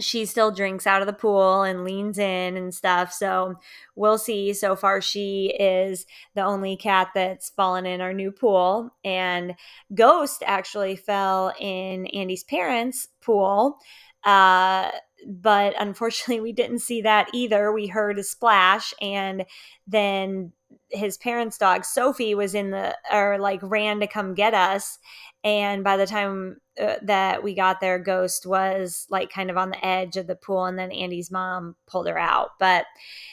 she 0.00 0.26
still 0.26 0.50
drinks 0.50 0.86
out 0.86 1.00
of 1.02 1.06
the 1.06 1.12
pool 1.12 1.62
and 1.62 1.84
leans 1.84 2.18
in 2.18 2.56
and 2.56 2.74
stuff. 2.74 3.12
So 3.12 3.56
we'll 3.96 4.18
see. 4.18 4.52
So 4.52 4.76
far, 4.76 5.00
she 5.00 5.54
is 5.58 6.06
the 6.34 6.42
only 6.42 6.76
cat 6.76 7.08
that's 7.14 7.50
fallen 7.50 7.86
in 7.86 8.00
our 8.00 8.12
new 8.12 8.30
pool. 8.30 8.94
And 9.04 9.54
Ghost 9.94 10.42
actually 10.46 10.96
fell 10.96 11.52
in 11.58 12.06
Andy's 12.06 12.44
parents' 12.44 13.08
pool. 13.22 13.78
Uh, 14.24 14.90
but 15.26 15.74
unfortunately, 15.78 16.40
we 16.40 16.52
didn't 16.52 16.80
see 16.80 17.02
that 17.02 17.28
either. 17.32 17.72
We 17.72 17.86
heard 17.86 18.18
a 18.18 18.22
splash, 18.22 18.94
and 19.00 19.44
then 19.86 20.52
his 20.90 21.18
parents' 21.18 21.58
dog 21.58 21.84
Sophie 21.84 22.34
was 22.34 22.54
in 22.54 22.70
the 22.70 22.96
or 23.12 23.38
like 23.38 23.60
ran 23.62 24.00
to 24.00 24.06
come 24.06 24.34
get 24.34 24.54
us. 24.54 24.98
And 25.44 25.84
by 25.84 25.96
the 25.96 26.06
time 26.06 26.56
uh, 26.80 26.96
that 27.02 27.42
we 27.42 27.54
got 27.54 27.80
there, 27.80 27.98
Ghost 27.98 28.44
was 28.46 29.06
like 29.08 29.30
kind 29.30 29.50
of 29.50 29.56
on 29.56 29.70
the 29.70 29.84
edge 29.84 30.16
of 30.16 30.26
the 30.26 30.36
pool, 30.36 30.64
and 30.64 30.78
then 30.78 30.92
Andy's 30.92 31.30
mom 31.30 31.76
pulled 31.86 32.08
her 32.08 32.18
out. 32.18 32.50
But 32.58 32.86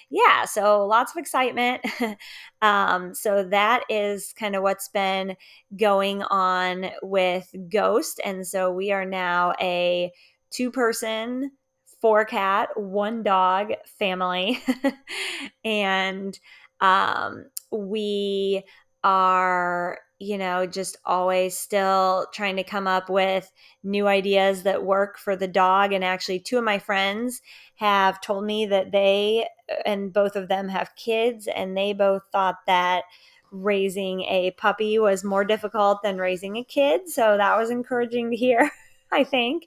yeah, 0.10 0.46
so 0.46 0.86
lots 0.86 1.12
of 1.12 1.18
excitement. 1.18 1.84
um, 2.62 3.14
so 3.14 3.44
that 3.46 3.84
is 3.90 4.34
kind 4.34 4.56
of 4.56 4.64
what's 4.64 4.90
been 4.90 5.36
going 5.76 6.24
on 6.24 6.92
with 7.02 7.54
Ghost. 7.70 8.22
And 8.24 8.46
so 8.46 8.72
we 8.72 8.92
are 8.92 9.06
now 9.06 9.54
a 9.60 10.12
two 10.52 10.72
person 10.72 11.52
four 12.06 12.24
cat, 12.24 12.70
one 12.80 13.24
dog 13.24 13.72
family. 13.98 14.62
and 15.66 16.40
um, 16.80 17.46
we 17.72 18.62
are 19.04 19.98
you 20.20 20.38
know, 20.38 20.68
just 20.68 20.98
always 21.04 21.58
still 21.58 22.28
trying 22.32 22.58
to 22.58 22.64
come 22.64 22.86
up 22.86 23.10
with 23.10 23.52
new 23.84 24.08
ideas 24.08 24.62
that 24.64 24.86
work 24.86 25.18
for 25.18 25.36
the 25.36 25.48
dog. 25.48 25.94
And 25.94 26.04
actually, 26.04 26.40
two 26.40 26.60
of 26.60 26.64
my 26.64 26.78
friends 26.78 27.42
have 27.78 28.22
told 28.22 28.46
me 28.46 28.68
that 28.68 28.92
they 28.92 29.48
and 29.84 30.14
both 30.14 30.36
of 30.36 30.48
them 30.48 30.70
have 30.70 30.96
kids, 30.96 31.48
and 31.48 31.76
they 31.76 31.92
both 31.92 32.22
thought 32.32 32.58
that 32.68 33.06
raising 33.52 34.22
a 34.22 34.52
puppy 34.52 35.00
was 35.00 35.24
more 35.24 35.44
difficult 35.44 36.04
than 36.04 36.20
raising 36.20 36.58
a 36.58 36.64
kid. 36.64 37.10
So 37.10 37.36
that 37.36 37.58
was 37.58 37.72
encouraging 37.72 38.30
to 38.30 38.38
hear, 38.38 38.70
I 39.12 39.24
think. 39.24 39.64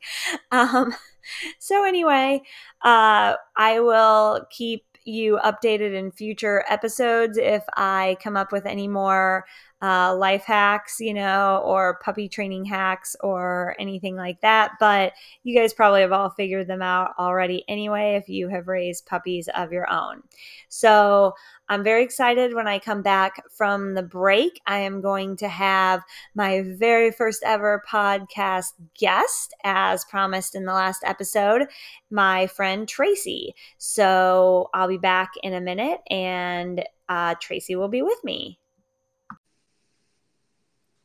Um, 0.53 0.95
so, 1.59 1.85
anyway, 1.85 2.43
uh, 2.83 3.35
I 3.57 3.81
will 3.81 4.47
keep 4.51 4.85
you 5.05 5.39
updated 5.45 5.95
in 5.95 6.11
future 6.11 6.65
episodes 6.69 7.39
if 7.39 7.65
I 7.77 8.17
come 8.23 8.37
up 8.37 8.53
with 8.53 8.67
any 8.67 8.89
more 8.89 9.47
uh, 9.81 10.15
life 10.17 10.45
hacks, 10.45 10.99
you 10.99 11.15
know, 11.15 11.63
or 11.65 12.01
puppy 12.03 12.29
training 12.29 12.65
hacks 12.65 13.15
or 13.21 13.77
anything 13.79 14.17
like 14.17 14.41
that. 14.41 14.73
But 14.81 15.13
you 15.45 15.59
guys 15.59 15.73
probably 15.73 16.01
have 16.01 16.13
all 16.13 16.31
figured 16.31 16.67
them 16.67 16.83
out 16.83 17.13
already 17.19 17.65
anyway 17.69 18.17
if 18.17 18.29
you 18.29 18.49
have 18.49 18.67
raised 18.67 19.07
puppies 19.07 19.49
of 19.55 19.73
your 19.73 19.91
own. 19.91 20.23
So 20.69 21.35
I'm 21.69 21.85
very 21.85 22.03
excited 22.03 22.55
when 22.55 22.67
I 22.67 22.79
come 22.79 23.03
back 23.03 23.43
from 23.51 23.95
the 23.95 24.03
break. 24.03 24.61
I 24.67 24.79
am 24.79 25.01
going 25.01 25.37
to 25.37 25.49
have 25.49 26.03
my 26.35 26.63
very 26.63 27.13
first 27.13 27.43
ever 27.45 27.83
podcast 27.89 28.73
guest, 28.99 29.55
as 29.65 30.05
promised 30.07 30.55
in 30.55 30.65
the 30.65 30.73
last 30.73 31.05
episode, 31.05 31.69
my 32.11 32.47
friend 32.49 32.89
Tracey. 32.89 33.55
So 33.77 34.71
I'll 34.75 34.89
be 34.89 34.99
back 34.99 35.33
in 35.43 35.55
a 35.55 35.61
minute 35.61 36.01
and 36.11 36.85
uh, 37.09 37.35
Tracey 37.41 37.77
will 37.77 37.89
be 37.89 38.03
with 38.03 38.23
me. 38.25 38.59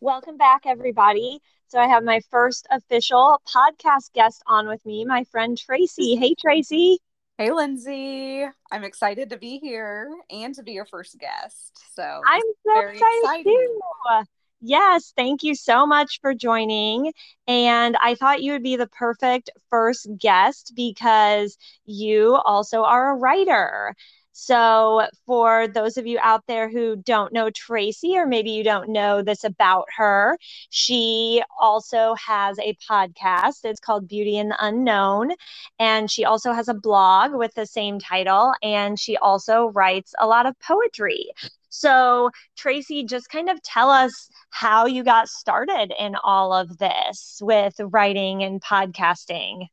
Welcome 0.03 0.35
back, 0.35 0.63
everybody. 0.65 1.39
So, 1.69 1.79
I 1.79 1.87
have 1.87 2.03
my 2.03 2.19
first 2.29 2.67
official 2.69 3.39
podcast 3.47 4.11
guest 4.11 4.43
on 4.47 4.67
with 4.67 4.85
me, 4.85 5.05
my 5.05 5.23
friend 5.23 5.57
Tracey. 5.57 6.17
Hey, 6.17 6.35
Tracey. 6.37 6.99
Hey, 7.37 7.53
Lindsay. 7.53 8.43
I'm 8.69 8.83
excited 8.83 9.29
to 9.29 9.37
be 9.37 9.59
here 9.59 10.13
and 10.29 10.53
to 10.55 10.61
be 10.61 10.73
your 10.73 10.83
first 10.83 11.17
guest. 11.19 11.85
So, 11.95 12.03
I'm 12.03 12.41
so 12.65 12.79
excited 12.79 12.99
exciting. 13.23 13.45
too. 13.45 14.23
Yes, 14.59 15.13
thank 15.15 15.41
you 15.41 15.55
so 15.55 15.85
much 15.85 16.19
for 16.19 16.33
joining. 16.33 17.13
And 17.47 17.95
I 18.01 18.15
thought 18.15 18.43
you 18.43 18.51
would 18.51 18.63
be 18.63 18.75
the 18.75 18.87
perfect 18.87 19.51
first 19.69 20.09
guest 20.17 20.73
because 20.75 21.57
you 21.85 22.35
also 22.43 22.83
are 22.83 23.11
a 23.11 23.15
writer. 23.15 23.95
So, 24.33 25.07
for 25.25 25.67
those 25.67 25.95
of 25.97 26.07
you 26.07 26.17
out 26.21 26.43
there 26.47 26.67
who 26.69 26.95
don't 26.95 27.31
know 27.31 27.51
Tracey, 27.51 28.17
or 28.17 28.25
maybe 28.25 28.49
you 28.49 28.63
don't 28.63 28.89
know 28.89 29.21
this 29.21 29.43
about 29.43 29.85
her, 29.95 30.37
she 30.71 31.43
also 31.59 32.15
has 32.15 32.57
a 32.59 32.75
podcast. 32.89 33.63
It's 33.63 33.79
called 33.79 34.07
Beauty 34.07 34.37
in 34.37 34.49
the 34.49 34.57
Unknown. 34.59 35.33
And 35.79 36.09
she 36.09 36.25
also 36.25 36.51
has 36.51 36.67
a 36.67 36.73
blog 36.73 37.33
with 37.33 37.53
the 37.53 37.67
same 37.67 37.99
title. 37.99 38.53
And 38.63 38.99
she 38.99 39.17
also 39.17 39.67
writes 39.67 40.15
a 40.19 40.25
lot 40.27 40.47
of 40.47 40.59
poetry. 40.59 41.27
So, 41.69 42.31
Tracey, 42.55 43.03
just 43.03 43.29
kind 43.29 43.49
of 43.49 43.61
tell 43.61 43.89
us 43.89 44.29
how 44.49 44.87
you 44.87 45.03
got 45.03 45.29
started 45.29 45.93
in 45.97 46.15
all 46.23 46.53
of 46.53 46.77
this 46.79 47.39
with 47.41 47.79
writing 47.79 48.43
and 48.43 48.61
podcasting. 48.61 49.67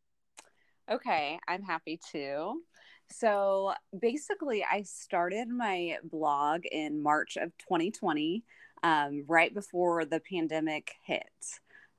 Okay, 0.90 1.38
I'm 1.46 1.62
happy 1.62 2.01
to. 2.12 2.61
So 3.11 3.75
basically, 3.99 4.64
I 4.64 4.83
started 4.83 5.49
my 5.49 5.99
blog 6.05 6.64
in 6.70 7.03
March 7.03 7.37
of 7.37 7.57
2020, 7.59 8.44
um, 8.83 9.25
right 9.27 9.53
before 9.53 10.05
the 10.05 10.20
pandemic 10.20 10.94
hit. 11.05 11.25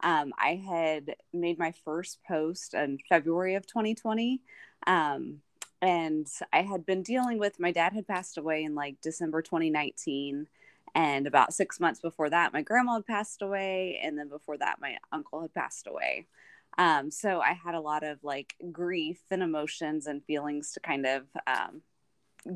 Um, 0.03 0.33
I 0.37 0.55
had 0.55 1.15
made 1.33 1.59
my 1.59 1.73
first 1.85 2.19
post 2.27 2.73
in 2.73 2.97
February 3.09 3.55
of 3.55 3.67
2020. 3.67 4.41
Um, 4.87 5.41
and 5.81 6.27
I 6.53 6.61
had 6.61 6.85
been 6.85 7.03
dealing 7.03 7.39
with 7.39 7.59
my 7.59 7.71
dad 7.71 7.93
had 7.93 8.07
passed 8.07 8.37
away 8.37 8.63
in 8.63 8.75
like 8.75 9.01
December 9.01 9.41
2019. 9.41 10.47
And 10.93 11.25
about 11.27 11.53
six 11.53 11.79
months 11.79 12.01
before 12.01 12.29
that, 12.29 12.53
my 12.53 12.61
grandma 12.61 12.95
had 12.95 13.05
passed 13.05 13.41
away. 13.41 13.99
And 14.03 14.17
then 14.17 14.27
before 14.27 14.57
that, 14.57 14.81
my 14.81 14.97
uncle 15.11 15.41
had 15.41 15.53
passed 15.53 15.87
away. 15.87 16.27
Um, 16.77 17.11
so 17.11 17.41
I 17.41 17.53
had 17.53 17.75
a 17.75 17.81
lot 17.81 18.03
of 18.03 18.23
like 18.23 18.55
grief 18.71 19.19
and 19.29 19.43
emotions 19.43 20.07
and 20.07 20.23
feelings 20.23 20.71
to 20.73 20.79
kind 20.79 21.05
of 21.05 21.23
um, 21.47 21.81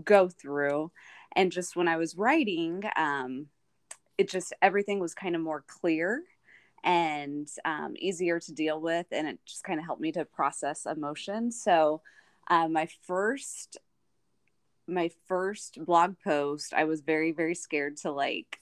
go 0.04 0.30
through. 0.30 0.92
And 1.36 1.52
just 1.52 1.76
when 1.76 1.88
I 1.88 1.98
was 1.98 2.16
writing, 2.16 2.84
um, 2.96 3.48
it 4.18 4.30
just 4.30 4.54
everything 4.62 5.00
was 5.00 5.14
kind 5.14 5.36
of 5.36 5.42
more 5.42 5.64
clear 5.68 6.24
and 6.84 7.48
um, 7.66 7.96
easier 7.98 8.40
to 8.40 8.54
deal 8.54 8.80
with. 8.80 9.08
And 9.12 9.28
it 9.28 9.40
just 9.46 9.64
kind 9.64 9.80
of 9.80 9.86
helped 9.86 10.02
me 10.02 10.12
to 10.14 10.26
process 10.26 10.86
emotion. 10.86 11.52
So 11.52 12.02
uh, 12.50 12.68
my 12.68 12.88
first 13.04 13.78
my 14.88 15.10
first 15.28 15.84
blog 15.84 16.16
post 16.24 16.72
i 16.74 16.84
was 16.84 17.02
very 17.02 17.32
very 17.32 17.56
scared 17.56 17.98
to 17.98 18.12
like 18.12 18.60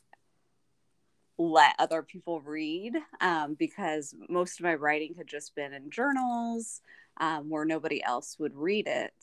let 1.37 1.75
other 1.79 2.03
people 2.03 2.41
read 2.41 2.93
um, 3.21 3.55
because 3.55 4.13
most 4.29 4.59
of 4.59 4.63
my 4.63 4.75
writing 4.75 5.15
had 5.17 5.27
just 5.27 5.55
been 5.55 5.73
in 5.73 5.89
journals 5.89 6.81
um, 7.19 7.49
where 7.49 7.65
nobody 7.65 8.03
else 8.03 8.37
would 8.39 8.55
read 8.55 8.87
it. 8.87 9.13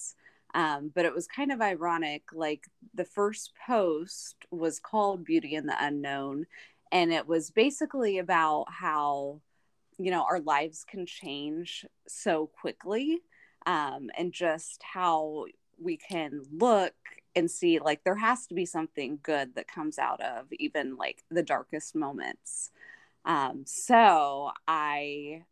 Um, 0.52 0.90
but 0.94 1.04
it 1.04 1.14
was 1.14 1.28
kind 1.28 1.52
of 1.52 1.60
ironic. 1.60 2.24
Like 2.32 2.64
the 2.94 3.04
first 3.04 3.52
post 3.66 4.34
was 4.50 4.80
called 4.80 5.24
Beauty 5.24 5.54
in 5.54 5.66
the 5.66 5.76
Unknown, 5.78 6.46
and 6.90 7.12
it 7.12 7.26
was 7.26 7.50
basically 7.50 8.18
about 8.18 8.66
how, 8.68 9.40
you 9.96 10.10
know, 10.10 10.24
our 10.28 10.40
lives 10.40 10.84
can 10.84 11.06
change 11.06 11.86
so 12.08 12.50
quickly 12.60 13.20
um, 13.66 14.10
and 14.18 14.32
just 14.32 14.82
how 14.82 15.44
we 15.80 15.96
can 15.96 16.42
look 16.52 16.94
and 17.36 17.50
see 17.50 17.78
like 17.78 18.02
there 18.04 18.16
has 18.16 18.46
to 18.46 18.54
be 18.54 18.66
something 18.66 19.18
good 19.22 19.54
that 19.54 19.68
comes 19.68 19.98
out 19.98 20.20
of 20.20 20.46
even 20.52 20.96
like 20.96 21.22
the 21.30 21.42
darkest 21.42 21.94
moments. 21.94 22.70
Um 23.24 23.64
so 23.66 24.50
i 24.66 25.42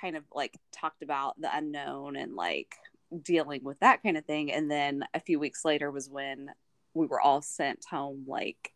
kind 0.00 0.16
of 0.16 0.24
like 0.34 0.56
talked 0.72 1.02
about 1.02 1.40
the 1.40 1.54
unknown 1.54 2.16
and 2.16 2.34
like 2.34 2.76
dealing 3.22 3.64
with 3.64 3.78
that 3.80 4.02
kind 4.02 4.16
of 4.16 4.24
thing 4.24 4.52
and 4.52 4.70
then 4.70 5.02
a 5.14 5.20
few 5.20 5.38
weeks 5.38 5.64
later 5.64 5.90
was 5.90 6.08
when 6.10 6.50
we 6.94 7.06
were 7.06 7.20
all 7.20 7.42
sent 7.42 7.84
home 7.90 8.24
like 8.26 8.72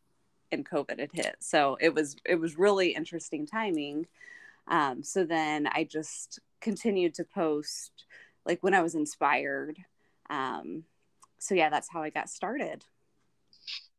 and 0.50 0.68
covid 0.68 1.00
had 1.00 1.10
hit. 1.12 1.36
So 1.40 1.76
it 1.80 1.94
was 1.94 2.16
it 2.24 2.36
was 2.36 2.58
really 2.58 2.94
interesting 2.94 3.46
timing. 3.46 4.06
Um 4.68 5.02
so 5.02 5.24
then 5.24 5.66
i 5.66 5.84
just 5.84 6.40
continued 6.60 7.14
to 7.14 7.24
post 7.24 8.04
like 8.46 8.62
when 8.62 8.74
i 8.74 8.82
was 8.82 8.94
inspired. 8.94 9.78
Um 10.30 10.84
so 11.42 11.54
yeah, 11.54 11.70
that's 11.70 11.88
how 11.90 12.02
I 12.02 12.10
got 12.10 12.28
started. 12.28 12.84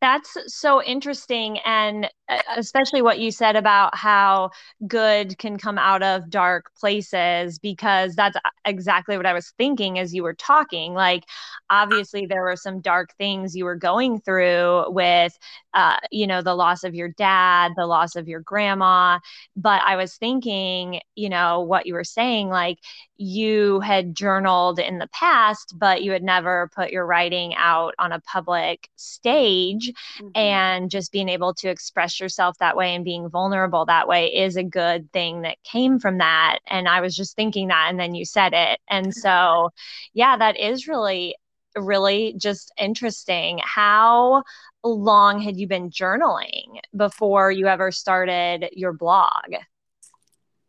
That's 0.02 0.38
so 0.48 0.84
interesting. 0.84 1.60
And 1.66 2.10
especially 2.56 3.02
what 3.02 3.20
you 3.20 3.32
said 3.32 3.56
about 3.56 3.96
how 3.96 4.50
good 4.88 5.38
can 5.38 5.58
come 5.58 5.78
out 5.78 6.02
of 6.02 6.30
dark 6.30 6.72
places, 6.80 7.60
because 7.60 8.16
that's 8.16 8.38
exactly 8.66 9.18
what 9.18 9.26
I 9.26 9.34
was 9.34 9.54
thinking 9.58 10.00
as 10.00 10.14
you 10.14 10.24
were 10.24 10.34
talking. 10.34 10.94
Like, 10.94 11.26
obviously, 11.70 12.26
there 12.26 12.44
were 12.44 12.56
some 12.56 12.80
dark 12.80 13.14
things 13.18 13.56
you 13.56 13.66
were 13.66 13.76
going 13.76 14.22
through 14.22 14.92
with, 14.92 15.38
uh, 15.74 15.98
you 16.12 16.26
know, 16.28 16.42
the 16.42 16.56
loss 16.56 16.84
of 16.84 16.96
your 16.96 17.10
dad, 17.10 17.74
the 17.76 17.88
loss 17.88 18.16
of 18.16 18.28
your 18.28 18.40
grandma. 18.40 19.20
But 19.56 19.82
I 19.86 19.96
was 19.98 20.16
thinking, 20.16 21.02
you 21.16 21.30
know, 21.30 21.62
what 21.62 21.86
you 21.86 21.94
were 21.94 22.04
saying, 22.04 22.50
like, 22.50 22.80
you 23.18 23.80
had 23.80 24.16
journaled 24.16 24.80
in 24.80 24.98
the 24.98 25.08
past, 25.14 25.76
but 25.78 26.04
you 26.04 26.12
had 26.12 26.24
never 26.24 26.70
put 26.76 26.92
your 26.92 27.06
writing 27.06 27.54
out 27.56 27.94
on 28.00 28.12
a 28.12 28.20
public 28.22 28.90
stage. 28.96 29.92
Mm-hmm. 30.20 30.30
And 30.36 30.90
just 30.90 31.12
being 31.12 31.30
able 31.30 31.54
to 31.56 31.70
express 31.70 32.13
yourself 32.20 32.58
that 32.60 32.78
way 32.78 32.96
and 32.96 33.06
being 33.06 33.30
vulnerable 33.30 33.86
that 33.86 34.08
way 34.08 34.28
is 34.28 34.56
a 34.56 34.64
good 34.64 35.12
thing 35.12 35.42
that 35.42 35.62
came 35.64 36.00
from 36.00 36.20
that. 36.20 36.60
And 36.68 36.88
I 36.88 37.02
was 37.02 37.16
just 37.16 37.36
thinking 37.36 37.68
that, 37.68 37.88
and 37.90 38.00
then 38.00 38.16
you 38.16 38.26
said 38.26 38.54
it. 38.54 38.80
And 38.90 39.14
so, 39.26 39.72
yeah, 40.14 40.38
that 40.38 40.60
is 40.60 40.88
really, 40.88 41.36
really 41.76 42.34
just 42.38 42.72
interesting. 42.78 43.60
How 43.64 44.44
long 44.84 45.42
had 45.42 45.58
you 45.58 45.68
been 45.68 45.90
journaling 45.90 46.80
before 46.96 47.52
you 47.52 47.68
ever 47.68 47.92
started 47.92 48.70
your 48.74 48.94
blog? 48.94 49.56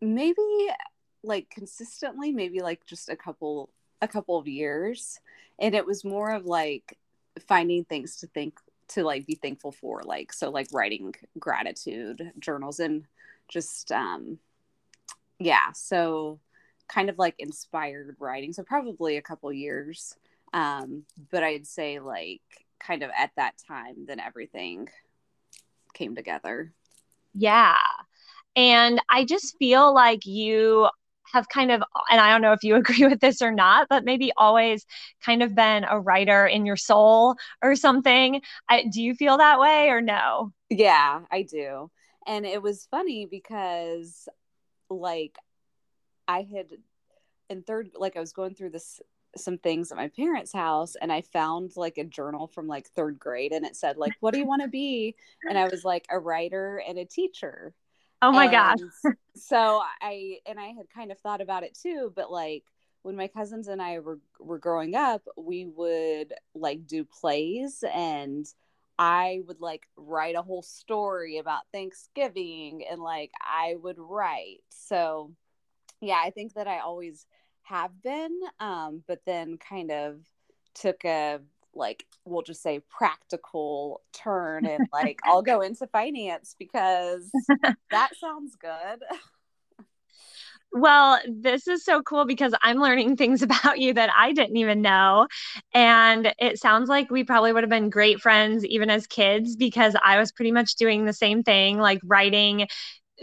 Maybe 0.01 0.69
like 1.23 1.51
consistently, 1.51 2.33
maybe 2.33 2.61
like 2.61 2.85
just 2.87 3.09
a 3.09 3.17
couple 3.17 3.71
a 4.01 4.09
couple 4.09 4.39
of 4.39 4.47
years. 4.47 5.19
And 5.59 5.75
it 5.75 5.87
was 5.87 6.05
more 6.05 6.33
of 6.33 6.45
like 6.45 6.99
finding 7.49 7.85
things 7.85 8.19
to 8.19 8.27
think 8.29 8.59
to 8.89 9.05
like 9.05 9.27
be 9.27 9.35
thankful 9.35 9.73
for 9.73 10.03
like 10.05 10.33
so 10.33 10.51
like 10.51 10.69
writing 10.73 11.15
gratitude 11.39 12.33
journals 12.39 12.81
and 12.81 13.05
just 13.49 13.91
um 13.93 14.39
yeah 15.39 15.73
so 15.73 16.39
kind 16.89 17.11
of 17.11 17.19
like 17.19 17.35
inspired 17.39 18.17
writing. 18.19 18.53
So 18.53 18.63
probably 18.63 19.17
a 19.17 19.23
couple 19.23 19.53
years. 19.53 20.17
Um, 20.53 21.05
but 21.31 21.43
I'd 21.43 21.67
say 21.67 21.99
like 21.99 22.43
kind 22.79 23.03
of 23.03 23.11
at 23.17 23.31
that 23.37 23.55
time, 23.67 24.07
then 24.07 24.21
everything 24.21 24.89
came 25.95 26.15
together. 26.15 26.73
Yeah. 27.35 27.75
And 28.57 29.01
I 29.09 29.25
just 29.25 29.57
feel 29.59 29.93
like 29.93 30.27
you 30.27 30.89
have 31.35 31.49
kind 31.49 31.71
of, 31.71 31.83
and 32.11 32.21
I 32.21 32.31
don't 32.31 32.41
know 32.41 32.53
if 32.53 32.65
you 32.65 32.75
agree 32.77 33.07
with 33.07 33.21
this 33.21 33.43
or 33.43 33.53
not, 33.53 33.89
but 33.91 34.05
maybe 34.05 34.33
always 34.37 34.87
kind 35.25 35.43
of 35.43 35.55
been 35.55 35.85
a 35.85 36.01
writer 36.01 36.47
in 36.47 36.65
your 36.65 36.77
soul 36.77 37.37
or 37.63 37.77
something. 37.77 38.41
I, 38.71 38.85
do 38.91 39.03
you 39.03 39.15
feel 39.15 39.37
that 39.39 39.61
way 39.61 39.91
or 39.91 40.01
no? 40.01 40.53
Yeah, 40.71 41.21
I 41.31 41.43
do. 41.43 41.91
And 42.27 42.47
it 42.47 42.63
was 42.63 42.89
funny 42.91 43.27
because, 43.27 44.29
like, 44.89 45.37
I 46.27 46.47
had 46.55 46.69
in 47.51 47.63
third, 47.63 47.91
like, 47.95 48.17
I 48.17 48.21
was 48.21 48.33
going 48.33 48.55
through 48.55 48.71
this 48.71 49.01
some 49.37 49.59
things 49.59 49.91
at 49.91 49.97
my 49.97 50.07
parents' 50.09 50.53
house 50.53 50.95
and 50.95 51.13
I 51.13 51.21
found 51.21 51.73
like 51.75 51.99
a 51.99 52.05
journal 52.05 52.47
from 52.47 52.69
like 52.69 52.87
third 52.91 53.19
grade 53.19 53.51
and 53.51 53.67
it 53.67 53.75
said 53.75 53.97
like 53.97 54.13
what 54.21 54.33
do 54.33 54.39
you 54.39 54.47
want 54.47 54.63
to 54.63 54.69
be 54.69 55.17
and 55.43 55.59
I 55.59 55.67
was 55.67 55.85
like 55.85 56.07
a 56.09 56.21
writer 56.21 56.81
and 56.87 56.99
a 56.99 57.05
teacher 57.05 57.75
Oh 58.25 58.33
my 58.33 58.51
gosh. 58.51 58.79
so 59.37 59.83
I 60.01 60.39
and 60.47 60.59
I 60.59 60.69
had 60.69 60.89
kind 60.89 61.13
of 61.13 61.19
thought 61.19 61.43
about 61.43 61.63
it 61.63 61.77
too, 61.81 62.11
but 62.17 62.31
like 62.31 62.65
when 63.03 63.17
my 63.17 63.29
cousins 63.29 63.69
and 63.69 63.83
I 63.83 63.99
were 63.99 64.19
were 64.41 64.59
growing 64.59 64.95
up, 64.95 65.23
we 65.37 65.67
would 65.67 66.33
like 66.55 66.87
do 66.87 67.05
plays 67.05 67.85
and 67.93 68.47
I 68.99 69.41
would 69.47 69.61
like 69.61 69.87
write 69.97 70.37
a 70.37 70.43
whole 70.43 70.63
story 70.63 71.37
about 71.37 71.63
Thanksgiving 71.71 72.85
and 72.91 73.03
like 73.03 73.31
I 73.43 73.75
would 73.83 73.99
write. 73.99 74.63
So 74.71 75.33
yeah, 76.01 76.21
I 76.25 76.31
think 76.31 76.55
that 76.55 76.67
I 76.67 76.79
always 76.79 77.27
have 77.65 78.03
been 78.03 78.41
um 78.59 79.03
but 79.07 79.21
then 79.27 79.59
kind 79.59 79.91
of 79.91 80.21
took 80.75 81.05
a 81.05 81.41
like 81.77 82.07
we'll 82.25 82.43
just 82.43 82.63
say 82.63 82.81
practical 82.91 84.03
turn 84.13 84.67
and 84.67 84.87
like 84.93 85.21
I'll 85.25 85.43
go 85.43 85.61
into 85.61 85.87
finance 85.87 86.55
because 86.59 87.31
that 87.91 88.11
sounds 88.21 88.57
good. 88.57 89.03
Well, 90.77 91.21
this 91.29 91.69
is 91.69 91.85
so 91.85 92.03
cool 92.03 92.27
because 92.27 92.53
I'm 92.61 92.79
learning 92.79 93.17
things 93.17 93.43
about 93.43 93.79
you 93.79 93.95
that 93.95 94.11
I 94.17 94.33
didn't 94.33 94.57
even 94.57 94.83
know. 94.83 95.29
And 95.73 96.35
it 96.41 96.59
sounds 96.59 96.89
like 96.89 97.11
we 97.11 97.23
probably 97.23 97.53
would 97.53 97.63
have 97.63 97.71
been 97.71 97.91
great 97.91 98.21
friends 98.21 98.65
even 98.65 98.91
as 98.91 99.07
kids 99.07 99.55
because 99.55 99.95
I 100.03 100.19
was 100.19 100.33
pretty 100.33 100.51
much 100.51 100.75
doing 100.75 101.05
the 101.05 101.13
same 101.13 101.45
thing, 101.45 101.79
like 101.79 102.01
writing 102.05 102.67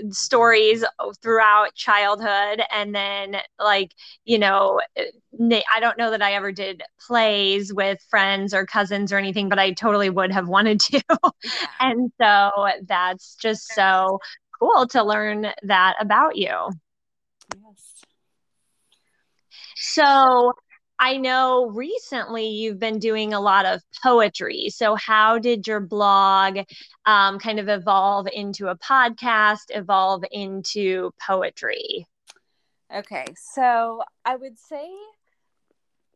stories 0.10 0.84
throughout 1.22 1.76
childhood 1.76 2.62
and 2.74 2.96
then 2.96 3.36
like 3.60 3.94
you 4.24 4.40
know 4.40 4.80
i 4.98 5.80
don't 5.80 5.98
know 5.98 6.10
that 6.12 6.22
i 6.22 6.34
ever 6.34 6.52
did 6.52 6.82
plays 7.06 7.74
with 7.74 8.00
friends 8.10 8.54
or 8.54 8.66
cousins 8.66 9.12
or 9.12 9.18
anything 9.18 9.50
but 9.50 9.60
i 9.60 9.72
totally 9.72 10.10
would 10.10 10.32
have 10.32 10.48
wanted 10.48 10.80
to. 10.80 11.02
And 11.80 12.12
so 12.20 12.52
that's 12.88 13.36
just 13.36 13.68
so 13.74 14.20
cool 14.60 14.88
to 14.88 15.04
learn 15.04 15.48
that 15.64 15.96
about 16.00 16.36
you. 16.36 16.70
Yes. 17.54 18.02
So 19.76 20.54
I 21.02 21.18
know 21.18 21.66
recently 21.66 22.48
you've 22.48 22.78
been 22.78 23.00
doing 23.00 23.34
a 23.34 23.40
lot 23.40 23.66
of 23.66 23.82
poetry. 24.04 24.70
So, 24.70 24.94
how 24.94 25.40
did 25.40 25.66
your 25.66 25.80
blog 25.80 26.60
um, 27.08 27.40
kind 27.40 27.60
of 27.60 27.68
evolve 27.68 28.28
into 28.32 28.68
a 28.68 28.78
podcast, 28.78 29.64
evolve 29.70 30.24
into 30.32 31.12
poetry? 31.20 32.06
Okay, 32.96 33.26
so 33.36 34.04
I 34.24 34.36
would 34.36 34.60
say 34.60 34.92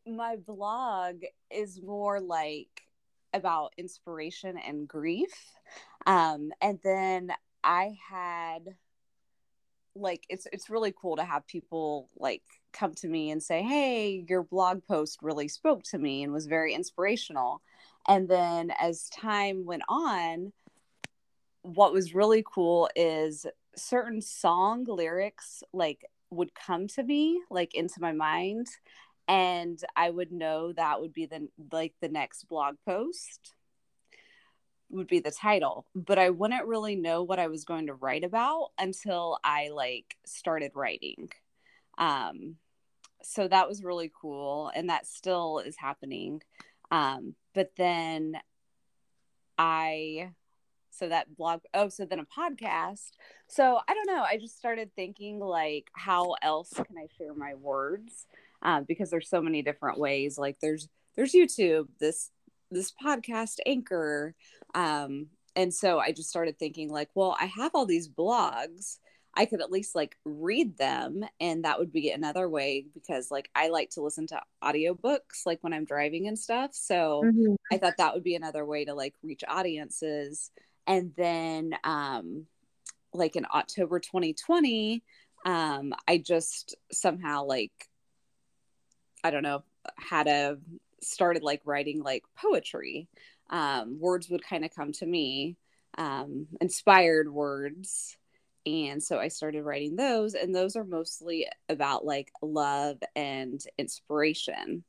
my 0.06 0.36
blog 0.36 1.22
is 1.50 1.82
more 1.82 2.20
like 2.20 2.82
about 3.34 3.72
inspiration 3.76 4.56
and 4.56 4.86
grief. 4.86 5.34
Um, 6.06 6.52
and 6.62 6.78
then 6.84 7.32
I 7.64 7.96
had 8.08 8.76
like 9.96 10.24
it's 10.28 10.46
it's 10.52 10.70
really 10.70 10.94
cool 10.96 11.16
to 11.16 11.24
have 11.24 11.44
people 11.48 12.08
like 12.16 12.42
come 12.78 12.94
to 12.94 13.08
me 13.08 13.30
and 13.30 13.42
say 13.42 13.62
hey 13.62 14.24
your 14.28 14.42
blog 14.42 14.84
post 14.86 15.18
really 15.22 15.48
spoke 15.48 15.82
to 15.84 15.98
me 15.98 16.22
and 16.22 16.32
was 16.32 16.46
very 16.46 16.74
inspirational. 16.74 17.62
And 18.08 18.28
then 18.28 18.70
as 18.78 19.08
time 19.08 19.64
went 19.64 19.82
on 19.88 20.52
what 21.62 21.92
was 21.92 22.14
really 22.14 22.44
cool 22.46 22.88
is 22.94 23.44
certain 23.74 24.22
song 24.22 24.84
lyrics 24.84 25.62
like 25.72 26.04
would 26.30 26.54
come 26.54 26.86
to 26.86 27.02
me 27.02 27.40
like 27.50 27.74
into 27.74 28.00
my 28.00 28.12
mind 28.12 28.68
and 29.28 29.82
i 29.96 30.08
would 30.08 30.30
know 30.30 30.72
that 30.72 31.00
would 31.00 31.12
be 31.12 31.26
the 31.26 31.48
like 31.72 31.92
the 32.00 32.08
next 32.08 32.44
blog 32.44 32.76
post 32.86 33.54
would 34.88 35.08
be 35.08 35.18
the 35.18 35.30
title 35.30 35.84
but 35.94 36.18
i 36.18 36.30
wouldn't 36.30 36.66
really 36.66 36.94
know 36.94 37.22
what 37.22 37.40
i 37.40 37.48
was 37.48 37.64
going 37.64 37.88
to 37.88 37.94
write 37.94 38.24
about 38.24 38.70
until 38.78 39.38
i 39.42 39.68
like 39.74 40.16
started 40.24 40.70
writing. 40.74 41.28
Um 41.98 42.56
so 43.26 43.48
that 43.48 43.68
was 43.68 43.84
really 43.84 44.10
cool 44.20 44.70
and 44.74 44.90
that 44.90 45.06
still 45.06 45.58
is 45.58 45.76
happening. 45.76 46.42
Um 46.90 47.34
but 47.54 47.72
then 47.76 48.36
i 49.58 50.30
so 50.90 51.08
that 51.08 51.34
blog 51.36 51.60
oh 51.74 51.88
so 51.88 52.04
then 52.04 52.20
a 52.20 52.26
podcast. 52.26 53.10
So 53.48 53.80
i 53.88 53.94
don't 53.94 54.06
know 54.06 54.22
i 54.22 54.36
just 54.36 54.56
started 54.56 54.90
thinking 54.94 55.40
like 55.40 55.88
how 55.94 56.34
else 56.42 56.72
can 56.72 56.98
i 56.98 57.06
share 57.16 57.34
my 57.34 57.54
words? 57.54 58.26
Um, 58.62 58.84
because 58.84 59.10
there's 59.10 59.28
so 59.28 59.42
many 59.42 59.62
different 59.62 59.98
ways 59.98 60.38
like 60.38 60.58
there's 60.60 60.88
there's 61.14 61.32
youtube 61.32 61.88
this 61.98 62.30
this 62.70 62.92
podcast 62.92 63.58
anchor. 63.64 64.34
Um, 64.74 65.28
and 65.54 65.72
so 65.72 65.98
I 65.98 66.12
just 66.12 66.28
started 66.28 66.58
thinking, 66.58 66.90
like, 66.90 67.08
well, 67.14 67.36
I 67.40 67.46
have 67.46 67.72
all 67.74 67.86
these 67.86 68.08
blogs. 68.08 68.98
I 69.36 69.44
could 69.46 69.60
at 69.60 69.70
least 69.70 69.94
like 69.94 70.16
read 70.24 70.78
them 70.78 71.24
and 71.40 71.64
that 71.64 71.78
would 71.78 71.92
be 71.92 72.10
another 72.10 72.48
way 72.48 72.86
because 72.94 73.30
like 73.30 73.50
I 73.54 73.68
like 73.68 73.90
to 73.90 74.02
listen 74.02 74.26
to 74.28 74.40
audiobooks 74.62 75.44
like 75.44 75.62
when 75.62 75.72
I'm 75.72 75.84
driving 75.84 76.26
and 76.26 76.38
stuff. 76.38 76.70
So 76.74 77.22
mm-hmm. 77.24 77.54
I 77.70 77.78
thought 77.78 77.98
that 77.98 78.14
would 78.14 78.24
be 78.24 78.34
another 78.34 78.64
way 78.64 78.84
to 78.84 78.94
like 78.94 79.14
reach 79.22 79.44
audiences. 79.46 80.50
And 80.86 81.12
then 81.16 81.74
um 81.84 82.46
like 83.12 83.36
in 83.36 83.46
October 83.52 84.00
2020, 84.00 85.02
um 85.44 85.92
I 86.08 86.18
just 86.18 86.76
somehow 86.90 87.44
like 87.44 87.72
I 89.22 89.30
don't 89.30 89.42
know, 89.42 89.64
had 89.96 90.26
a 90.26 90.58
started 91.02 91.42
like 91.42 91.60
writing 91.64 92.02
like 92.02 92.24
poetry 92.36 93.08
um, 93.50 93.98
words 94.00 94.28
would 94.28 94.44
kind 94.44 94.64
of 94.64 94.74
come 94.74 94.92
to 94.92 95.06
me, 95.06 95.56
um, 95.98 96.46
inspired 96.60 97.32
words. 97.32 98.16
And 98.66 99.00
so 99.00 99.18
I 99.18 99.28
started 99.28 99.62
writing 99.62 99.94
those, 99.94 100.34
and 100.34 100.52
those 100.54 100.74
are 100.74 100.84
mostly 100.84 101.46
about 101.68 102.04
like 102.04 102.32
love 102.42 102.98
and 103.14 103.62
inspiration. 103.78 104.82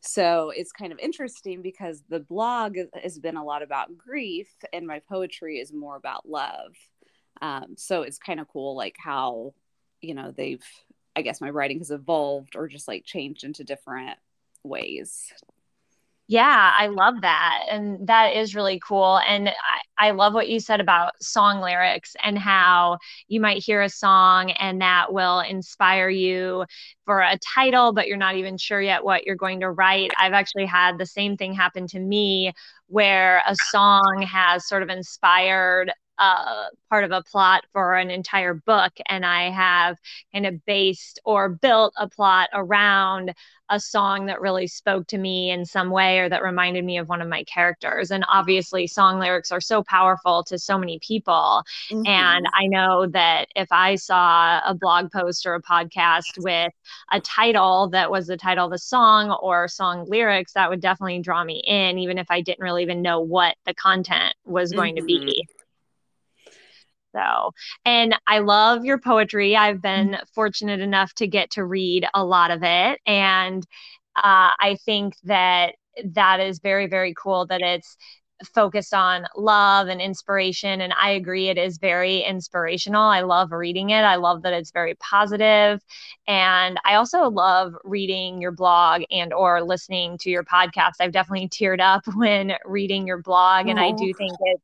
So 0.00 0.52
it's 0.54 0.70
kind 0.70 0.92
of 0.92 1.00
interesting 1.00 1.60
because 1.60 2.04
the 2.08 2.20
blog 2.20 2.76
has 3.02 3.18
been 3.18 3.36
a 3.36 3.44
lot 3.44 3.62
about 3.62 3.98
grief, 3.98 4.48
and 4.72 4.86
my 4.86 5.00
poetry 5.08 5.58
is 5.58 5.72
more 5.72 5.96
about 5.96 6.28
love. 6.28 6.72
Um, 7.42 7.74
so 7.76 8.02
it's 8.02 8.18
kind 8.18 8.38
of 8.38 8.46
cool, 8.48 8.76
like 8.76 8.94
how, 8.96 9.54
you 10.00 10.14
know, 10.14 10.32
they've, 10.34 10.64
I 11.16 11.22
guess 11.22 11.40
my 11.40 11.50
writing 11.50 11.78
has 11.78 11.90
evolved 11.90 12.54
or 12.54 12.68
just 12.68 12.86
like 12.86 13.04
changed 13.04 13.42
into 13.42 13.64
different 13.64 14.18
ways 14.62 15.32
yeah, 16.28 16.72
I 16.76 16.88
love 16.88 17.20
that. 17.20 17.66
And 17.70 18.08
that 18.08 18.34
is 18.34 18.56
really 18.56 18.80
cool. 18.80 19.20
And 19.28 19.48
I, 19.48 20.08
I 20.08 20.10
love 20.10 20.34
what 20.34 20.48
you 20.48 20.58
said 20.58 20.80
about 20.80 21.12
song 21.22 21.60
lyrics 21.60 22.16
and 22.22 22.36
how 22.36 22.98
you 23.28 23.40
might 23.40 23.62
hear 23.62 23.80
a 23.82 23.88
song 23.88 24.50
and 24.50 24.80
that 24.80 25.12
will 25.12 25.38
inspire 25.40 26.08
you 26.08 26.64
for 27.04 27.20
a 27.20 27.38
title, 27.54 27.92
but 27.92 28.08
you're 28.08 28.16
not 28.16 28.34
even 28.34 28.58
sure 28.58 28.80
yet 28.82 29.04
what 29.04 29.24
you're 29.24 29.36
going 29.36 29.60
to 29.60 29.70
write. 29.70 30.10
I've 30.18 30.32
actually 30.32 30.66
had 30.66 30.98
the 30.98 31.06
same 31.06 31.36
thing 31.36 31.54
happen 31.54 31.86
to 31.88 32.00
me 32.00 32.52
where 32.88 33.42
a 33.46 33.54
song 33.70 34.26
has 34.28 34.66
sort 34.66 34.82
of 34.82 34.88
inspired 34.88 35.92
uh, 36.18 36.66
part 36.90 37.04
of 37.04 37.10
a 37.10 37.22
plot 37.22 37.64
for 37.72 37.94
an 37.94 38.10
entire 38.10 38.54
book, 38.54 38.92
and 39.06 39.24
I 39.24 39.50
have 39.50 39.98
kind 40.32 40.46
of 40.46 40.64
based 40.64 41.20
or 41.24 41.48
built 41.48 41.94
a 41.98 42.08
plot 42.08 42.48
around 42.52 43.34
a 43.68 43.80
song 43.80 44.26
that 44.26 44.40
really 44.40 44.66
spoke 44.66 45.06
to 45.08 45.18
me 45.18 45.50
in 45.50 45.64
some 45.64 45.90
way 45.90 46.20
or 46.20 46.28
that 46.28 46.42
reminded 46.42 46.84
me 46.84 46.98
of 46.98 47.08
one 47.08 47.20
of 47.20 47.28
my 47.28 47.42
characters. 47.44 48.10
And 48.10 48.24
obviously, 48.28 48.86
song 48.86 49.18
lyrics 49.18 49.50
are 49.50 49.60
so 49.60 49.82
powerful 49.82 50.44
to 50.44 50.58
so 50.58 50.78
many 50.78 50.98
people. 51.00 51.62
Mm-hmm. 51.90 52.06
And 52.06 52.46
I 52.54 52.66
know 52.66 53.06
that 53.08 53.48
if 53.56 53.68
I 53.70 53.96
saw 53.96 54.60
a 54.64 54.74
blog 54.74 55.10
post 55.10 55.46
or 55.46 55.54
a 55.54 55.62
podcast 55.62 56.38
with 56.38 56.72
a 57.10 57.20
title 57.20 57.88
that 57.90 58.10
was 58.10 58.26
the 58.26 58.36
title 58.36 58.66
of 58.66 58.72
a 58.72 58.78
song 58.78 59.30
or 59.42 59.68
song 59.68 60.06
lyrics, 60.08 60.52
that 60.52 60.70
would 60.70 60.80
definitely 60.80 61.20
draw 61.20 61.42
me 61.44 61.62
in, 61.66 61.98
even 61.98 62.18
if 62.18 62.30
I 62.30 62.40
didn't 62.40 62.62
really 62.62 62.82
even 62.82 63.02
know 63.02 63.20
what 63.20 63.56
the 63.66 63.74
content 63.74 64.34
was 64.44 64.72
going 64.72 64.94
mm-hmm. 64.94 65.06
to 65.06 65.06
be. 65.06 65.46
So, 67.16 67.52
and 67.84 68.14
I 68.26 68.40
love 68.40 68.84
your 68.84 68.98
poetry. 68.98 69.56
I've 69.56 69.80
been 69.80 70.10
mm-hmm. 70.10 70.24
fortunate 70.34 70.80
enough 70.80 71.14
to 71.14 71.26
get 71.26 71.50
to 71.52 71.64
read 71.64 72.06
a 72.14 72.24
lot 72.24 72.50
of 72.50 72.62
it. 72.62 73.00
And 73.06 73.64
uh, 74.16 74.52
I 74.58 74.76
think 74.84 75.14
that 75.24 75.76
that 76.04 76.40
is 76.40 76.58
very, 76.58 76.86
very 76.86 77.14
cool 77.14 77.46
that 77.46 77.62
it's 77.62 77.96
focused 78.54 78.92
on 78.92 79.24
love 79.34 79.88
and 79.88 79.98
inspiration. 79.98 80.82
And 80.82 80.92
i 81.00 81.12
agree 81.12 81.48
it 81.48 81.56
is 81.56 81.78
very 81.78 82.20
inspirational. 82.20 83.02
I 83.02 83.22
love 83.22 83.50
reading 83.50 83.88
it. 83.90 84.02
I 84.02 84.16
love 84.16 84.42
that 84.42 84.52
it's 84.52 84.72
very 84.72 84.94
positive. 84.96 85.80
And 86.28 86.78
i 86.84 86.96
also 86.96 87.30
love 87.30 87.74
reading 87.82 88.42
your 88.42 88.52
blog 88.52 89.04
and 89.10 89.32
or 89.32 89.62
listening 89.62 90.18
to 90.18 90.28
your 90.28 90.44
podcast. 90.44 90.96
I've 91.00 91.12
definitely 91.12 91.48
teared 91.48 91.80
up 91.80 92.02
when 92.14 92.52
reading 92.66 93.06
your 93.06 93.22
blog 93.22 93.68
and 93.68 93.80
i 93.80 93.90
do 93.90 94.12
think 94.12 94.36
it's 94.38 94.62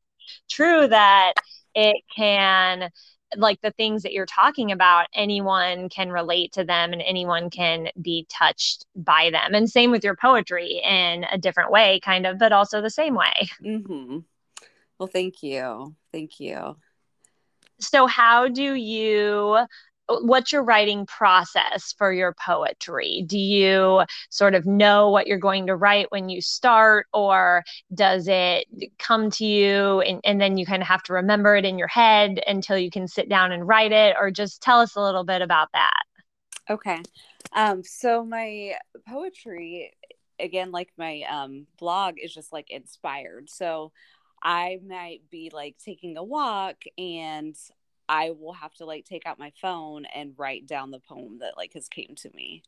true 0.51 0.87
that 0.87 1.33
it 1.75 2.03
can 2.15 2.89
like 3.37 3.59
the 3.61 3.71
things 3.71 4.03
that 4.03 4.13
you're 4.13 4.25
talking 4.25 4.71
about, 4.71 5.07
anyone 5.13 5.89
can 5.89 6.11
relate 6.11 6.53
to 6.53 6.63
them 6.63 6.93
and 6.93 7.01
anyone 7.01 7.49
can 7.49 7.87
be 8.01 8.27
touched 8.29 8.85
by 8.95 9.29
them. 9.31 9.53
And 9.53 9.69
same 9.69 9.91
with 9.91 10.03
your 10.03 10.15
poetry 10.15 10.81
in 10.83 11.25
a 11.31 11.37
different 11.37 11.71
way, 11.71 11.99
kind 12.03 12.25
of, 12.25 12.37
but 12.37 12.51
also 12.51 12.81
the 12.81 12.89
same 12.89 13.15
way. 13.15 13.49
Mm-hmm. 13.63 14.19
Well, 14.99 15.07
thank 15.07 15.41
you. 15.43 15.95
Thank 16.11 16.39
you. 16.39 16.77
So, 17.79 18.07
how 18.07 18.47
do 18.47 18.75
you 18.75 19.65
what's 20.07 20.51
your 20.51 20.63
writing 20.63 21.05
process 21.05 21.93
for 21.97 22.11
your 22.11 22.33
poetry? 22.33 23.23
Do 23.25 23.37
you 23.37 24.03
sort 24.29 24.55
of 24.55 24.65
know 24.65 25.09
what 25.09 25.27
you're 25.27 25.37
going 25.37 25.67
to 25.67 25.75
write 25.75 26.07
when 26.09 26.29
you 26.29 26.41
start, 26.41 27.07
or 27.13 27.63
does 27.93 28.27
it 28.27 28.67
come 28.99 29.31
to 29.31 29.45
you 29.45 30.01
and, 30.01 30.19
and 30.23 30.41
then 30.41 30.57
you 30.57 30.65
kind 30.65 30.81
of 30.81 30.87
have 30.87 31.03
to 31.03 31.13
remember 31.13 31.55
it 31.55 31.65
in 31.65 31.77
your 31.77 31.87
head 31.87 32.41
until 32.47 32.77
you 32.77 32.91
can 32.91 33.07
sit 33.07 33.29
down 33.29 33.51
and 33.51 33.67
write 33.67 33.91
it? 33.91 34.15
Or 34.19 34.31
just 34.31 34.61
tell 34.61 34.79
us 34.79 34.95
a 34.95 35.01
little 35.01 35.23
bit 35.23 35.41
about 35.41 35.69
that. 35.73 36.01
Okay. 36.69 37.01
Um, 37.53 37.83
so 37.83 38.23
my 38.25 38.73
poetry, 39.07 39.93
again, 40.39 40.71
like 40.71 40.89
my 40.97 41.21
um, 41.29 41.67
blog, 41.77 42.15
is 42.21 42.33
just 42.33 42.51
like 42.51 42.69
inspired. 42.69 43.49
So 43.49 43.91
I 44.41 44.79
might 44.85 45.21
be 45.29 45.49
like 45.53 45.77
taking 45.83 46.17
a 46.17 46.23
walk 46.23 46.75
and 46.97 47.55
I 48.09 48.31
will 48.31 48.53
have 48.53 48.73
to 48.75 48.85
like 48.85 49.05
take 49.05 49.25
out 49.25 49.39
my 49.39 49.51
phone 49.61 50.05
and 50.05 50.33
write 50.37 50.67
down 50.67 50.91
the 50.91 50.99
poem 50.99 51.39
that 51.39 51.57
like 51.57 51.73
has 51.73 51.87
came 51.87 52.15
to 52.17 52.29
me. 52.33 52.63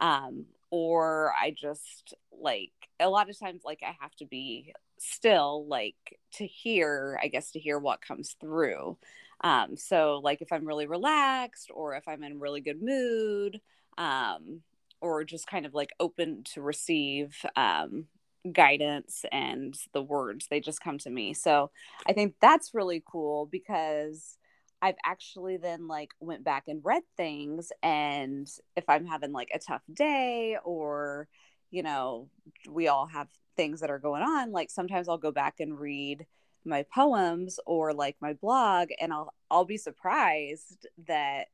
Um, 0.00 0.46
or 0.70 1.32
I 1.40 1.50
just 1.50 2.14
like 2.32 2.72
a 2.98 3.08
lot 3.08 3.28
of 3.28 3.38
times 3.38 3.62
like 3.64 3.80
I 3.82 3.96
have 4.00 4.14
to 4.16 4.24
be 4.24 4.72
still 4.98 5.66
like 5.66 6.18
to 6.34 6.46
hear, 6.46 7.18
I 7.22 7.28
guess 7.28 7.52
to 7.52 7.58
hear 7.58 7.78
what 7.78 8.00
comes 8.00 8.36
through. 8.40 8.96
Um, 9.42 9.76
so 9.76 10.20
like 10.22 10.42
if 10.42 10.52
I'm 10.52 10.66
really 10.66 10.86
relaxed 10.86 11.70
or 11.74 11.94
if 11.94 12.06
I'm 12.06 12.22
in 12.22 12.40
really 12.40 12.60
good 12.60 12.82
mood, 12.82 13.60
um, 13.98 14.62
or 15.00 15.24
just 15.24 15.46
kind 15.46 15.66
of 15.66 15.74
like 15.74 15.92
open 15.98 16.44
to 16.44 16.60
receive 16.62 17.44
um 17.56 18.06
guidance 18.52 19.24
and 19.30 19.76
the 19.92 20.02
words 20.02 20.46
they 20.48 20.60
just 20.60 20.80
come 20.80 20.96
to 20.96 21.10
me 21.10 21.34
so 21.34 21.70
i 22.06 22.12
think 22.14 22.34
that's 22.40 22.72
really 22.72 23.02
cool 23.06 23.44
because 23.44 24.38
I've 24.82 24.96
actually 25.04 25.56
then 25.56 25.88
like 25.88 26.10
went 26.20 26.44
back 26.44 26.64
and 26.68 26.80
read 26.84 27.02
things 27.16 27.72
and 27.82 28.48
if 28.76 28.84
I'm 28.88 29.06
having 29.06 29.32
like 29.32 29.50
a 29.54 29.58
tough 29.58 29.82
day 29.92 30.56
or 30.64 31.28
you 31.70 31.82
know 31.82 32.28
we 32.68 32.88
all 32.88 33.06
have 33.06 33.28
things 33.56 33.80
that 33.80 33.90
are 33.90 33.98
going 33.98 34.22
on 34.22 34.52
like 34.52 34.70
sometimes 34.70 35.08
I'll 35.08 35.18
go 35.18 35.32
back 35.32 35.60
and 35.60 35.78
read 35.78 36.26
my 36.64 36.84
poems 36.84 37.58
or 37.66 37.92
like 37.92 38.16
my 38.20 38.32
blog 38.34 38.88
and 39.00 39.12
I'll 39.12 39.34
I'll 39.50 39.64
be 39.64 39.76
surprised 39.76 40.86
that 41.06 41.48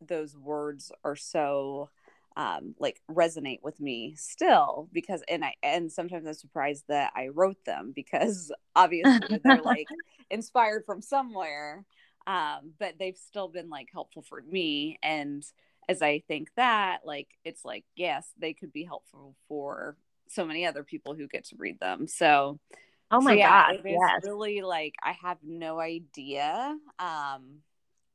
those 0.00 0.36
words 0.36 0.92
are 1.04 1.16
so 1.16 1.90
um, 2.36 2.74
like 2.80 3.00
resonate 3.08 3.62
with 3.62 3.80
me 3.80 4.14
still 4.16 4.88
because 4.92 5.22
and 5.28 5.44
I 5.44 5.54
and 5.62 5.90
sometimes 5.90 6.26
I'm 6.26 6.34
surprised 6.34 6.84
that 6.88 7.12
I 7.14 7.28
wrote 7.28 7.64
them 7.64 7.92
because 7.94 8.52
obviously 8.76 9.40
they're 9.42 9.62
like 9.64 9.88
inspired 10.30 10.84
from 10.84 11.00
somewhere 11.00 11.84
um, 12.26 12.72
but 12.78 12.94
they've 12.98 13.16
still 13.16 13.48
been 13.48 13.70
like 13.70 13.88
helpful 13.92 14.22
for 14.22 14.42
me. 14.42 14.98
And 15.02 15.44
as 15.86 16.00
i 16.00 16.22
think 16.26 16.48
that 16.56 17.00
like 17.04 17.28
it's 17.44 17.62
like 17.62 17.84
yes 17.94 18.26
they 18.38 18.54
could 18.54 18.72
be 18.72 18.84
helpful 18.84 19.36
for 19.48 19.98
so 20.28 20.44
many 20.44 20.66
other 20.66 20.82
people 20.82 21.14
who 21.14 21.28
get 21.28 21.44
to 21.44 21.56
read 21.58 21.78
them. 21.80 22.08
So 22.08 22.58
oh 23.10 23.20
my 23.20 23.32
so 23.32 23.38
yeah, 23.38 23.72
god 23.72 23.82
yes. 23.84 24.22
really 24.24 24.62
like 24.62 24.94
i 25.02 25.12
have 25.22 25.38
no 25.42 25.78
idea 25.78 26.76
um 26.98 27.58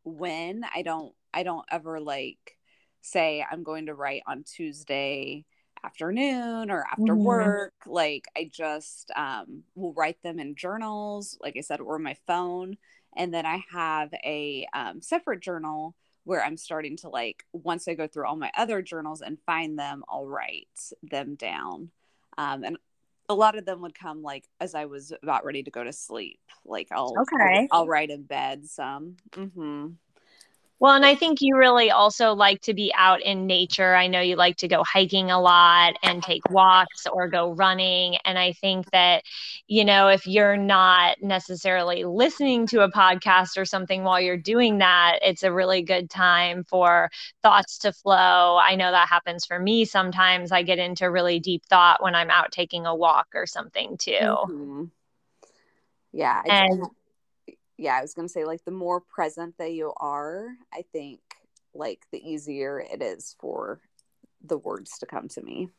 when. 0.03 0.63
I 0.75 0.81
don't 0.81 1.13
i 1.33 1.43
don't 1.43 1.65
ever 1.71 1.99
like 1.99 2.57
say 3.01 3.45
i'm 3.49 3.63
going 3.63 3.85
to 3.85 3.93
write 3.93 4.23
on 4.27 4.43
tuesday 4.43 5.45
afternoon 5.83 6.71
or 6.71 6.83
after 6.91 7.13
mm-hmm. 7.13 7.23
work. 7.23 7.73
Like 7.85 8.25
i 8.35 8.49
just 8.51 9.11
um 9.15 9.63
will 9.75 9.93
write 9.93 10.21
them 10.23 10.39
in 10.39 10.55
journals 10.55 11.37
like 11.41 11.55
i 11.57 11.61
said 11.61 11.79
or 11.79 11.99
my 11.99 12.15
phone 12.25 12.77
and 13.15 13.33
then 13.33 13.45
i 13.45 13.63
have 13.71 14.13
a 14.25 14.65
um, 14.73 15.01
separate 15.01 15.41
journal 15.41 15.95
where 16.23 16.43
i'm 16.43 16.57
starting 16.57 16.97
to 16.97 17.09
like 17.09 17.43
once 17.53 17.87
i 17.87 17.93
go 17.93 18.07
through 18.07 18.25
all 18.25 18.35
my 18.35 18.51
other 18.57 18.81
journals 18.81 19.21
and 19.21 19.37
find 19.45 19.77
them 19.77 20.03
i'll 20.09 20.27
write 20.27 20.67
them 21.03 21.35
down. 21.35 21.89
Um, 22.37 22.63
and 22.63 22.77
a 23.27 23.35
lot 23.35 23.57
of 23.57 23.65
them 23.65 23.81
would 23.81 23.97
come 23.97 24.23
like 24.23 24.45
as 24.59 24.73
i 24.73 24.85
was 24.85 25.13
about 25.21 25.45
ready 25.45 25.63
to 25.63 25.71
go 25.71 25.83
to 25.83 25.93
sleep. 25.93 26.39
Like 26.65 26.87
i'll 26.91 27.13
okay. 27.21 27.67
I'll, 27.71 27.81
I'll 27.81 27.87
write 27.87 28.09
in 28.09 28.23
bed 28.23 28.65
some. 28.65 29.17
Mm-hmm. 29.31 29.87
Well, 30.81 30.95
and 30.95 31.05
I 31.05 31.15
think 31.15 31.39
you 31.41 31.57
really 31.57 31.91
also 31.91 32.33
like 32.33 32.61
to 32.61 32.73
be 32.73 32.93
out 32.95 33.21
in 33.21 33.45
nature. 33.45 33.95
I 33.95 34.07
know 34.07 34.21
you 34.21 34.37
like 34.37 34.55
to 34.57 34.67
go 34.69 34.81
hiking 34.83 35.29
a 35.29 35.39
lot 35.39 35.95
and 36.03 36.23
take 36.23 36.49
walks 36.49 37.05
or 37.05 37.27
go 37.27 37.51
running. 37.51 38.15
And 38.23 38.39
I 38.39 38.53
think 38.53 38.89
that, 38.91 39.23
you 39.67 39.83
know, 39.83 40.07
if 40.07 40.25
you're 40.25 40.55
not 40.55 41.21
necessarily 41.21 42.05
listening 42.05 42.65
to 42.67 42.83
a 42.83 42.91
podcast 42.91 43.57
or 43.57 43.65
something 43.65 44.03
while 44.03 44.21
you're 44.21 44.37
doing 44.37 44.77
that, 44.77 45.19
it's 45.21 45.43
a 45.43 45.51
really 45.51 45.81
good 45.81 46.09
time 46.09 46.63
for 46.63 47.09
thoughts 47.43 47.79
to 47.79 47.91
flow. 47.91 48.57
I 48.57 48.75
know 48.75 48.91
that 48.91 49.09
happens 49.09 49.45
for 49.45 49.59
me 49.59 49.83
sometimes. 49.83 50.53
I 50.53 50.63
get 50.63 50.79
into 50.79 51.11
really 51.11 51.41
deep 51.41 51.65
thought 51.65 52.01
when 52.01 52.15
I'm 52.15 52.29
out 52.29 52.53
taking 52.53 52.85
a 52.85 52.95
walk 52.95 53.27
or 53.35 53.45
something 53.45 53.97
too. 53.97 54.13
Mm-hmm. 54.13 54.83
Yeah. 56.13 56.41
And 56.45 56.87
yeah, 57.79 57.97
I 57.97 58.01
was 58.01 58.13
going 58.13 58.27
to 58.27 58.31
say 58.31 58.43
like 58.43 58.65
the 58.65 58.71
more 58.71 58.99
present 58.99 59.57
that 59.57 59.71
you 59.71 59.93
are, 59.97 60.49
I 60.73 60.83
think 60.91 61.21
like 61.73 62.05
the 62.11 62.19
easier 62.19 62.79
it 62.79 63.01
is 63.01 63.35
for 63.39 63.79
the 64.43 64.57
words 64.57 64.97
to 64.99 65.05
come 65.05 65.29
to 65.29 65.41
me. 65.41 65.69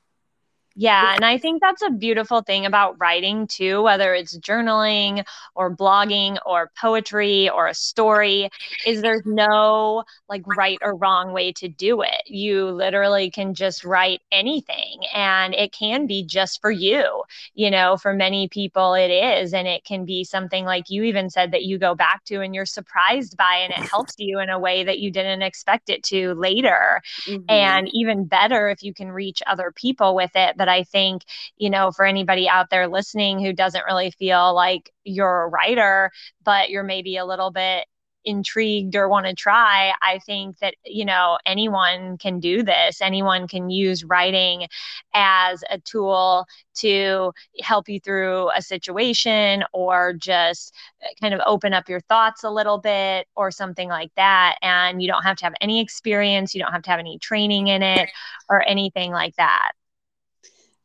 Yeah, 0.77 1.15
and 1.15 1.25
I 1.25 1.37
think 1.37 1.61
that's 1.61 1.83
a 1.83 1.91
beautiful 1.91 2.43
thing 2.43 2.65
about 2.65 2.97
writing 3.01 3.49
too, 3.49 3.83
whether 3.83 4.15
it's 4.15 4.39
journaling 4.39 5.25
or 5.57 5.75
blogging 5.75 6.39
or 6.47 6.71
poetry 6.81 7.51
or 7.51 7.67
a 7.67 7.75
story, 7.75 8.51
is 8.87 9.03
there's 9.03 9.27
no 9.27 10.05
like 10.29 10.43
right 10.47 10.79
or 10.81 10.95
wrong 10.95 11.33
way 11.33 11.53
to 11.53 11.69
do 11.69 12.03
it. 12.03 12.23
You 12.27 12.67
literally 12.71 13.31
can 13.31 13.53
just 13.55 13.85
write 13.85 14.23
anything 14.31 15.01
and 15.13 15.55
it 15.55 15.73
can 15.73 16.07
be 16.07 16.25
just 16.25 16.61
for 16.61 16.71
you. 16.71 17.25
You 17.55 17.71
know, 17.71 17.97
for 17.97 18.15
many 18.15 18.47
people 18.49 18.95
it 18.95 19.11
is 19.11 19.53
and 19.53 19.67
it 19.67 19.85
can 19.85 20.05
be 20.05 20.23
something 20.23 20.65
like 20.65 20.89
you 20.89 21.03
even 21.03 21.31
said 21.31 21.51
that 21.51 21.65
you 21.65 21.79
go 21.79 21.97
back 21.97 22.25
to 22.27 22.43
and 22.43 22.55
you're 22.55 22.65
surprised 22.65 23.37
by 23.37 23.57
and 23.57 23.73
it 23.73 23.89
helps 23.91 24.15
you 24.19 24.39
in 24.39 24.51
a 24.51 24.59
way 24.59 24.85
that 24.85 25.01
you 25.01 25.11
didn't 25.11 25.43
expect 25.43 25.91
it 25.91 26.05
to 26.05 26.35
later. 26.35 27.03
Mm-hmm. 27.27 27.45
And 27.49 27.91
even 27.93 28.25
better 28.25 28.69
if 28.69 28.85
you 28.85 28.95
can 28.95 29.11
reach 29.11 29.43
other 29.49 29.73
people 29.75 30.15
with 30.15 30.31
it 30.37 30.57
but 30.61 30.69
I 30.69 30.85
think, 30.85 31.23
you 31.57 31.71
know, 31.71 31.91
for 31.91 32.05
anybody 32.05 32.47
out 32.47 32.69
there 32.69 32.87
listening 32.87 33.43
who 33.43 33.55
doesn't 33.55 33.87
really 33.87 34.11
feel 34.11 34.55
like 34.55 34.93
you're 35.05 35.45
a 35.45 35.49
writer, 35.49 36.11
but 36.45 36.69
you're 36.69 36.83
maybe 36.85 37.17
a 37.17 37.25
little 37.25 37.51
bit 37.51 37.87
intrigued 38.27 38.95
or 38.95 39.09
want 39.09 39.25
to 39.25 39.35
try, 39.35 39.95
I 40.03 40.19
think 40.19 40.59
that, 40.59 40.75
you 40.85 41.07
know, 41.07 41.39
anyone 41.47 42.19
can 42.19 42.41
do 42.41 42.63
this. 42.63 43.01
Anyone 43.01 43.49
can 43.49 43.71
use 43.71 44.05
writing 44.05 44.67
as 45.15 45.65
a 45.71 45.79
tool 45.79 46.45
to 46.75 47.33
help 47.63 47.89
you 47.89 47.99
through 48.01 48.51
a 48.55 48.61
situation 48.61 49.65
or 49.73 50.13
just 50.13 50.75
uh, 51.03 51.09
kind 51.23 51.33
of 51.33 51.41
open 51.47 51.73
up 51.73 51.89
your 51.89 52.01
thoughts 52.01 52.45
a 52.45 52.51
little 52.51 52.77
bit 52.77 53.29
or 53.35 53.51
something 53.51 53.89
like 53.89 54.13
that. 54.17 54.57
And 54.61 55.01
you 55.01 55.09
don't 55.09 55.23
have 55.23 55.39
to 55.39 55.47
have 55.47 55.55
any 55.63 55.81
experience, 55.81 56.55
you 56.55 56.63
don't 56.63 56.73
have 56.73 56.83
to 56.83 56.91
have 56.91 57.01
any 57.01 57.19
training 57.19 57.69
in 57.69 57.83
it 57.83 58.11
or 58.51 58.63
anything 58.69 59.11
like 59.11 59.37
that. 59.37 59.73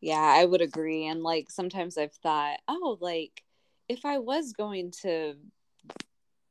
Yeah, 0.05 0.21
I 0.21 0.45
would 0.45 0.61
agree. 0.61 1.07
And 1.07 1.23
like 1.23 1.49
sometimes 1.49 1.97
I've 1.97 2.13
thought, 2.13 2.59
oh, 2.67 2.99
like 3.01 3.41
if 3.89 4.05
I 4.05 4.19
was 4.19 4.53
going 4.53 4.91
to 5.01 5.33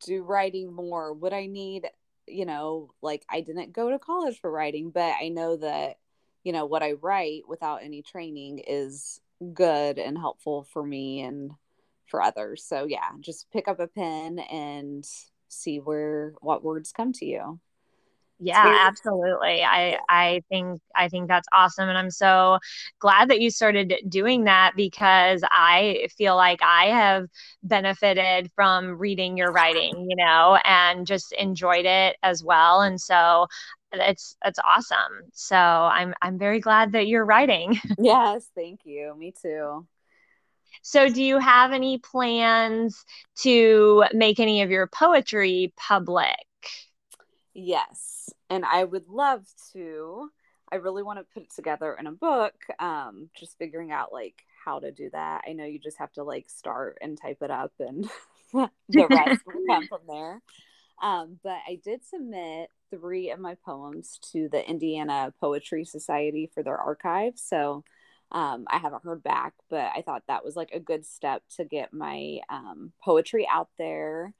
do 0.05 0.25
writing 0.25 0.73
more, 0.73 1.13
would 1.13 1.33
I 1.33 1.47
need, 1.47 1.87
you 2.27 2.47
know, 2.47 2.91
like 3.01 3.25
I 3.31 3.43
didn't 3.43 3.73
go 3.73 3.91
to 3.91 3.99
college 4.01 4.41
for 4.41 4.51
writing, 4.51 4.91
but 4.91 5.15
I 5.23 5.29
know 5.29 5.57
that, 5.59 5.99
you 6.43 6.51
know, 6.53 6.67
what 6.67 6.83
I 6.83 6.95
write 6.95 7.43
without 7.49 7.85
any 7.85 8.03
training 8.03 8.59
is 8.67 9.21
good 9.53 10.01
and 10.01 10.19
helpful 10.19 10.65
for 10.65 10.85
me 10.85 11.21
and 11.21 11.53
for 12.07 12.21
others. 12.21 12.65
So 12.65 12.87
yeah, 12.87 13.09
just 13.21 13.53
pick 13.53 13.69
up 13.69 13.79
a 13.79 13.87
pen 13.87 14.41
and 14.51 15.07
see 15.47 15.79
where 15.79 16.35
what 16.41 16.65
words 16.65 16.91
come 16.91 17.13
to 17.13 17.25
you 17.25 17.61
yeah 18.39 18.87
absolutely. 18.89 19.63
I 19.63 19.99
i 20.09 20.43
think 20.49 20.81
i 20.95 21.09
think 21.09 21.29
that's 21.29 21.49
awesome 21.53 21.89
and 21.89 21.97
i'm 21.97 22.11
so 22.11 22.59
glad 22.99 23.31
that 23.31 23.41
you 23.41 23.51
started 23.51 23.95
doing 24.09 24.45
that 24.45 24.73
because 24.77 25.43
i 25.51 26.09
feel 26.17 26.37
like 26.37 26.61
i 26.63 26.87
have 26.87 27.27
benefited 27.63 28.51
from 28.55 28.99
reading 28.99 29.37
your 29.37 29.53
writing 29.53 30.07
you 30.09 30.17
know 30.17 30.59
and 30.65 31.07
just 31.07 31.33
enjoyed 31.33 31.87
it 31.87 32.17
as 32.23 32.43
well 32.43 32.81
and 32.81 33.01
so 33.01 33.47
it's 33.93 34.37
it's 34.45 34.59
awesome. 34.67 35.31
So 35.33 35.57
i'm 35.57 36.15
i'm 36.21 36.37
very 36.39 36.61
glad 36.61 36.93
that 36.93 37.07
you're 37.07 37.25
writing. 37.25 37.79
Yes 37.99 38.49
thank 38.55 38.81
you. 38.85 39.15
Me 39.17 39.33
too. 39.41 39.87
So, 40.87 41.09
do 41.09 41.23
you 41.23 41.39
have 41.39 41.73
any 41.73 41.99
plans 41.99 43.05
to 43.43 44.05
make 44.13 44.39
any 44.39 44.61
of 44.61 44.71
your 44.71 44.87
poetry 44.87 45.73
public? 45.79 46.37
Yes. 47.55 48.31
And 48.51 48.65
I 48.65 48.85
would 48.85 49.09
love 49.09 49.45
to. 49.73 50.29
I 50.71 50.77
really 50.77 51.03
want 51.03 51.21
to 51.21 51.27
put 51.33 51.45
it 51.45 51.55
together 51.55 51.97
in 51.99 52.07
a 52.07 52.13
book. 52.13 52.55
Um, 52.81 53.31
just 53.39 53.57
figuring 53.59 53.93
out 53.93 54.13
like 54.13 54.43
how 54.65 54.81
to 54.81 54.91
do 54.91 55.09
that. 55.13 55.43
I 55.49 55.53
know 55.53 55.65
you 55.65 55.79
just 55.79 55.99
have 55.99 56.13
to 56.13 56.25
like 56.25 56.49
start 56.49 56.99
and 57.01 57.21
type 57.21 57.39
it 57.43 57.51
up 57.51 57.73
and 57.79 58.09
the 58.53 59.07
rest 59.09 59.43
will 59.47 59.63
come 59.69 59.87
from 59.87 60.01
there. 60.09 60.43
Um, 61.03 61.39
but 61.43 61.59
I 61.69 61.81
did 61.85 62.05
submit 62.05 62.71
three 62.91 63.31
of 63.31 63.41
my 63.41 63.57
poems 63.65 64.19
to 64.33 64.49
the 64.49 64.69
Indiana 64.69 65.33
Poetry 65.41 65.85
Society 65.85 66.51
for 66.53 66.63
their 66.63 66.79
archive. 66.79 67.35
So 67.37 67.85
um, 68.33 68.65
I 68.69 68.79
haven't 68.79 69.05
heard 69.05 69.23
back, 69.23 69.55
but 69.71 69.91
I 69.95 70.03
thought 70.03 70.23
that 70.29 70.45
was 70.45 70.57
like 70.57 70.71
a 70.73 70.81
good 70.81 71.05
step 71.05 71.43
to 71.57 71.65
get 71.65 71.93
my 71.93 72.39
um, 72.49 72.93
poetry 73.03 73.47
out 73.51 73.69
there. 73.79 74.33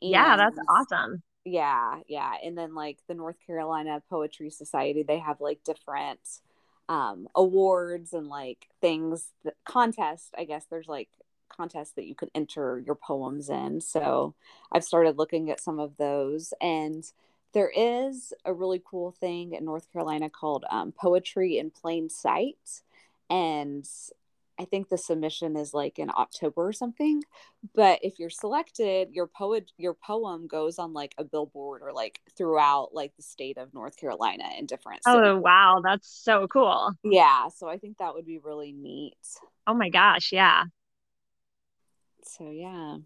And 0.00 0.10
yeah, 0.10 0.36
that's 0.36 0.58
awesome 0.68 1.22
yeah 1.46 2.00
yeah 2.08 2.32
and 2.44 2.58
then 2.58 2.74
like 2.74 2.98
the 3.06 3.14
north 3.14 3.36
carolina 3.46 4.02
poetry 4.10 4.50
society 4.50 5.04
they 5.04 5.18
have 5.18 5.40
like 5.40 5.62
different 5.62 6.40
um 6.88 7.28
awards 7.36 8.12
and 8.12 8.26
like 8.26 8.66
things 8.80 9.28
that 9.44 9.54
contest 9.64 10.34
i 10.36 10.42
guess 10.42 10.66
there's 10.68 10.88
like 10.88 11.08
contests 11.48 11.92
that 11.92 12.06
you 12.06 12.16
can 12.16 12.28
enter 12.34 12.82
your 12.84 12.96
poems 12.96 13.48
in 13.48 13.80
so 13.80 14.34
i've 14.72 14.82
started 14.82 15.16
looking 15.16 15.48
at 15.48 15.60
some 15.60 15.78
of 15.78 15.96
those 15.98 16.52
and 16.60 17.12
there 17.54 17.70
is 17.74 18.32
a 18.44 18.52
really 18.52 18.82
cool 18.84 19.12
thing 19.12 19.52
in 19.52 19.64
north 19.64 19.90
carolina 19.92 20.28
called 20.28 20.64
um, 20.68 20.90
poetry 20.90 21.58
in 21.58 21.70
plain 21.70 22.10
sight 22.10 22.82
and 23.30 23.88
I 24.58 24.64
think 24.64 24.88
the 24.88 24.98
submission 24.98 25.56
is 25.56 25.74
like 25.74 25.98
in 25.98 26.10
October 26.10 26.66
or 26.66 26.72
something. 26.72 27.22
But 27.74 28.00
if 28.02 28.18
you're 28.18 28.30
selected, 28.30 29.08
your 29.12 29.26
poet 29.26 29.70
your 29.76 29.94
poem 29.94 30.46
goes 30.46 30.78
on 30.78 30.92
like 30.92 31.14
a 31.18 31.24
billboard 31.24 31.82
or 31.82 31.92
like 31.92 32.20
throughout 32.36 32.94
like 32.94 33.14
the 33.16 33.22
state 33.22 33.58
of 33.58 33.74
North 33.74 33.96
Carolina 33.96 34.44
in 34.58 34.66
different 34.66 35.02
Oh 35.06 35.36
wow, 35.36 35.80
that's 35.84 36.08
so 36.08 36.46
cool. 36.48 36.92
Yeah, 37.04 37.48
so 37.48 37.68
I 37.68 37.78
think 37.78 37.98
that 37.98 38.14
would 38.14 38.26
be 38.26 38.38
really 38.38 38.72
neat. 38.72 39.16
Oh 39.66 39.74
my 39.74 39.90
gosh, 39.90 40.32
yeah. 40.32 40.64
So 42.22 42.50
yeah. 42.50 42.98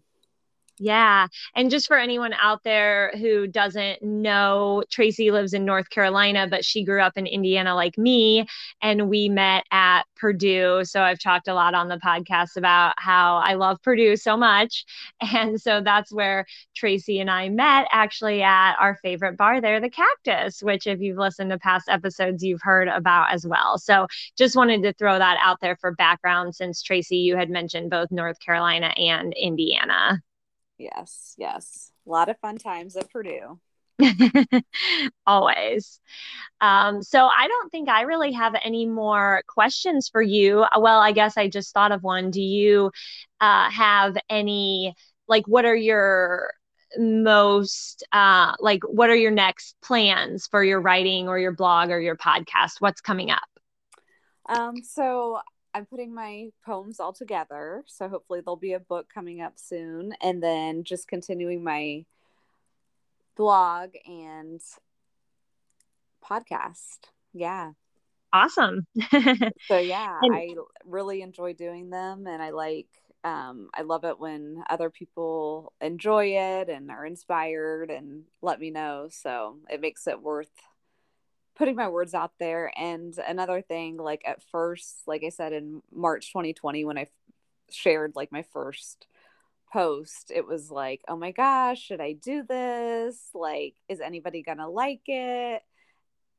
Yeah. 0.83 1.27
And 1.55 1.69
just 1.69 1.85
for 1.85 1.95
anyone 1.95 2.33
out 2.33 2.63
there 2.63 3.11
who 3.19 3.45
doesn't 3.45 4.01
know, 4.01 4.83
Tracey 4.89 5.29
lives 5.29 5.53
in 5.53 5.63
North 5.63 5.91
Carolina, 5.91 6.47
but 6.49 6.65
she 6.65 6.83
grew 6.83 7.01
up 7.01 7.19
in 7.19 7.27
Indiana 7.27 7.75
like 7.75 7.99
me. 7.99 8.47
And 8.81 9.07
we 9.07 9.29
met 9.29 9.63
at 9.69 10.05
Purdue. 10.15 10.83
So 10.85 11.03
I've 11.03 11.19
talked 11.19 11.47
a 11.47 11.53
lot 11.53 11.75
on 11.75 11.87
the 11.87 11.97
podcast 11.97 12.57
about 12.57 12.95
how 12.97 13.37
I 13.37 13.53
love 13.53 13.79
Purdue 13.83 14.15
so 14.15 14.35
much. 14.35 14.85
And 15.33 15.61
so 15.61 15.81
that's 15.81 16.11
where 16.11 16.45
Tracey 16.75 17.19
and 17.19 17.29
I 17.29 17.49
met 17.49 17.87
actually 17.91 18.41
at 18.41 18.75
our 18.79 18.97
favorite 19.01 19.37
bar 19.37 19.61
there, 19.61 19.79
the 19.79 19.89
Cactus, 19.89 20.61
which, 20.63 20.87
if 20.87 20.99
you've 20.99 21.17
listened 21.17 21.51
to 21.51 21.59
past 21.59 21.87
episodes, 21.89 22.43
you've 22.43 22.61
heard 22.61 22.87
about 22.87 23.31
as 23.31 23.45
well. 23.45 23.77
So 23.77 24.07
just 24.37 24.55
wanted 24.55 24.81
to 24.83 24.93
throw 24.93 25.17
that 25.19 25.37
out 25.41 25.59
there 25.61 25.77
for 25.77 25.93
background 25.93 26.55
since 26.55 26.81
Tracey, 26.81 27.17
you 27.17 27.37
had 27.37 27.49
mentioned 27.49 27.91
both 27.91 28.11
North 28.11 28.39
Carolina 28.39 28.93
and 28.97 29.33
Indiana. 29.33 30.21
Yes, 30.81 31.35
yes. 31.37 31.91
A 32.07 32.09
lot 32.09 32.29
of 32.29 32.39
fun 32.39 32.57
times 32.57 32.95
at 32.95 33.11
Purdue. 33.11 33.59
Always. 35.27 35.99
Um, 36.59 37.03
so 37.03 37.27
I 37.27 37.47
don't 37.47 37.71
think 37.71 37.87
I 37.87 38.01
really 38.01 38.31
have 38.31 38.55
any 38.63 38.87
more 38.87 39.43
questions 39.47 40.09
for 40.09 40.23
you. 40.23 40.65
Well, 40.75 40.99
I 40.99 41.11
guess 41.11 41.37
I 41.37 41.49
just 41.49 41.71
thought 41.71 41.91
of 41.91 42.01
one. 42.01 42.31
Do 42.31 42.41
you 42.41 42.91
uh, 43.39 43.69
have 43.69 44.17
any, 44.27 44.95
like, 45.27 45.47
what 45.47 45.65
are 45.65 45.75
your 45.75 46.51
most, 46.97 48.03
uh, 48.11 48.55
like, 48.59 48.81
what 48.83 49.11
are 49.11 49.15
your 49.15 49.31
next 49.31 49.75
plans 49.83 50.47
for 50.47 50.63
your 50.63 50.81
writing 50.81 51.27
or 51.27 51.37
your 51.37 51.53
blog 51.53 51.91
or 51.91 51.99
your 51.99 52.17
podcast? 52.17 52.77
What's 52.79 53.01
coming 53.01 53.29
up? 53.29 53.39
Um, 54.49 54.81
so 54.83 55.39
I'm 55.73 55.85
putting 55.85 56.13
my 56.13 56.49
poems 56.65 56.99
all 56.99 57.13
together. 57.13 57.83
So 57.87 58.09
hopefully 58.09 58.41
there'll 58.41 58.55
be 58.57 58.73
a 58.73 58.79
book 58.79 59.07
coming 59.13 59.41
up 59.41 59.53
soon. 59.57 60.13
And 60.21 60.41
then 60.41 60.83
just 60.83 61.07
continuing 61.07 61.63
my 61.63 62.05
blog 63.35 63.91
and 64.05 64.61
podcast. 66.23 66.99
Yeah. 67.33 67.71
Awesome. 68.33 68.87
so 69.67 69.77
yeah, 69.77 70.19
and- 70.21 70.35
I 70.35 70.55
really 70.85 71.21
enjoy 71.21 71.53
doing 71.53 71.89
them 71.89 72.27
and 72.27 72.41
I 72.41 72.51
like 72.51 72.87
um 73.23 73.69
I 73.73 73.83
love 73.83 74.03
it 74.03 74.19
when 74.19 74.63
other 74.69 74.89
people 74.89 75.73
enjoy 75.79 76.37
it 76.37 76.69
and 76.69 76.89
are 76.89 77.05
inspired 77.05 77.91
and 77.91 78.23
let 78.41 78.59
me 78.59 78.71
know. 78.71 79.09
So 79.11 79.57
it 79.69 79.81
makes 79.81 80.07
it 80.07 80.21
worth 80.21 80.51
putting 81.61 81.75
my 81.75 81.89
words 81.89 82.15
out 82.15 82.31
there 82.39 82.73
and 82.75 83.19
another 83.27 83.61
thing 83.61 83.95
like 83.95 84.23
at 84.25 84.41
first 84.41 85.03
like 85.05 85.23
i 85.23 85.29
said 85.29 85.53
in 85.53 85.83
march 85.93 86.31
2020 86.31 86.85
when 86.85 86.97
I 86.97 87.01
f- 87.01 87.09
shared 87.69 88.13
like 88.15 88.31
my 88.31 88.41
first 88.41 89.05
post 89.71 90.31
it 90.33 90.47
was 90.47 90.71
like 90.71 91.01
oh 91.07 91.15
my 91.15 91.29
gosh 91.29 91.79
should 91.79 92.01
i 92.01 92.13
do 92.13 92.41
this 92.41 93.29
like 93.35 93.75
is 93.87 94.01
anybody 94.01 94.41
gonna 94.41 94.67
like 94.67 95.01
it 95.05 95.61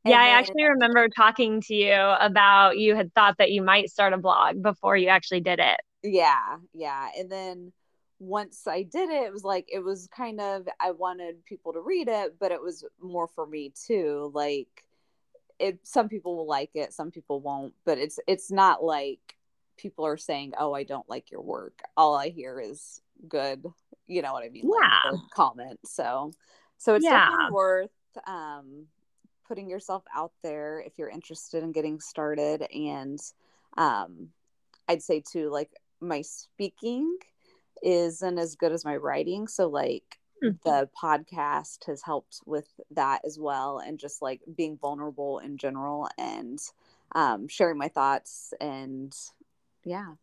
and 0.04 0.10
yeah, 0.10 0.20
I 0.20 0.28
actually 0.30 0.64
remember 0.64 1.08
talking 1.08 1.60
to 1.60 1.74
you 1.76 1.94
about 1.94 2.76
you 2.76 2.96
had 2.96 3.14
thought 3.14 3.36
that 3.38 3.52
you 3.52 3.62
might 3.62 3.90
start 3.90 4.12
a 4.12 4.18
blog 4.18 4.60
before 4.60 4.96
you 4.96 5.06
actually 5.06 5.42
did 5.42 5.60
it. 5.60 5.80
Yeah, 6.02 6.56
yeah. 6.74 7.10
And 7.16 7.30
then 7.30 7.72
once 8.18 8.66
I 8.66 8.82
did 8.82 9.08
it, 9.10 9.22
it 9.22 9.32
was 9.32 9.44
like 9.44 9.68
it 9.72 9.84
was 9.84 10.08
kind 10.08 10.40
of 10.40 10.66
I 10.80 10.90
wanted 10.90 11.44
people 11.44 11.74
to 11.74 11.80
read 11.80 12.08
it, 12.08 12.34
but 12.40 12.50
it 12.50 12.60
was 12.60 12.84
more 13.00 13.28
for 13.28 13.46
me 13.46 13.72
too. 13.86 14.32
Like 14.34 14.84
it 15.62 15.78
some 15.84 16.08
people 16.08 16.36
will 16.36 16.46
like 16.46 16.70
it 16.74 16.92
some 16.92 17.10
people 17.10 17.40
won't 17.40 17.72
but 17.84 17.96
it's 17.96 18.18
it's 18.26 18.50
not 18.50 18.82
like 18.82 19.36
people 19.76 20.04
are 20.04 20.16
saying 20.16 20.52
oh 20.58 20.74
i 20.74 20.82
don't 20.82 21.08
like 21.08 21.30
your 21.30 21.40
work. 21.40 21.80
All 21.96 22.14
i 22.16 22.28
hear 22.28 22.60
is 22.60 23.00
good. 23.28 23.64
You 24.06 24.22
know 24.22 24.32
what 24.32 24.44
i 24.44 24.48
mean? 24.48 24.68
Yeah. 24.68 25.12
like 25.12 25.20
comment. 25.34 25.78
So 25.84 26.32
so 26.78 26.94
it's 26.94 27.04
yeah. 27.04 27.28
definitely 27.30 27.52
worth 27.52 27.90
um 28.26 28.86
putting 29.46 29.70
yourself 29.70 30.02
out 30.14 30.32
there 30.42 30.82
if 30.84 30.98
you're 30.98 31.08
interested 31.08 31.62
in 31.62 31.72
getting 31.72 32.00
started. 32.00 32.66
And 32.74 33.18
um 33.78 34.28
i'd 34.88 35.02
say 35.02 35.22
too 35.32 35.48
like 35.48 35.70
my 36.00 36.22
speaking 36.22 37.16
isn't 37.82 38.38
as 38.38 38.56
good 38.56 38.72
as 38.72 38.84
my 38.84 38.96
writing. 38.96 39.46
So 39.46 39.68
like. 39.68 40.18
The 40.42 40.88
podcast 41.00 41.86
has 41.86 42.02
helped 42.02 42.40
with 42.46 42.68
that 42.90 43.20
as 43.24 43.38
well 43.38 43.78
and 43.78 43.98
just 43.98 44.20
like 44.20 44.40
being 44.56 44.76
vulnerable 44.76 45.38
in 45.38 45.56
general 45.56 46.08
and 46.18 46.58
um, 47.14 47.48
sharing 47.48 47.78
my 47.78 47.88
thoughts 47.88 48.52
and 48.60 49.14
yeah. 49.84 50.14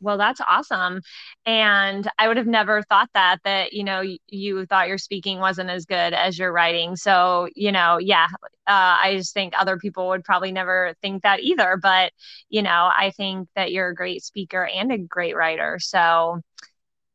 Well 0.00 0.18
that's 0.18 0.40
awesome 0.40 1.00
and 1.46 2.08
i 2.18 2.26
would 2.26 2.36
have 2.36 2.48
never 2.48 2.82
thought 2.82 3.08
that 3.14 3.38
that 3.44 3.72
you 3.72 3.84
know 3.84 4.00
you, 4.00 4.18
you 4.26 4.66
thought 4.66 4.88
your 4.88 4.98
speaking 4.98 5.38
wasn't 5.38 5.70
as 5.70 5.84
good 5.84 6.12
as 6.12 6.36
your 6.36 6.52
writing. 6.52 6.96
So 6.96 7.48
you 7.54 7.70
know 7.70 7.98
yeah 7.98 8.26
uh, 8.66 8.98
i 9.00 9.14
just 9.16 9.32
think 9.32 9.54
other 9.56 9.76
people 9.76 10.08
would 10.08 10.24
probably 10.24 10.50
never 10.50 10.94
think 11.02 11.22
that 11.22 11.40
either 11.40 11.78
but 11.80 12.12
you 12.48 12.62
know 12.62 12.90
i 12.96 13.12
think 13.16 13.48
that 13.54 13.70
you're 13.70 13.88
a 13.90 13.94
great 13.94 14.24
speaker 14.24 14.66
and 14.66 14.90
a 14.90 14.98
great 14.98 15.36
writer. 15.36 15.78
So 15.80 16.40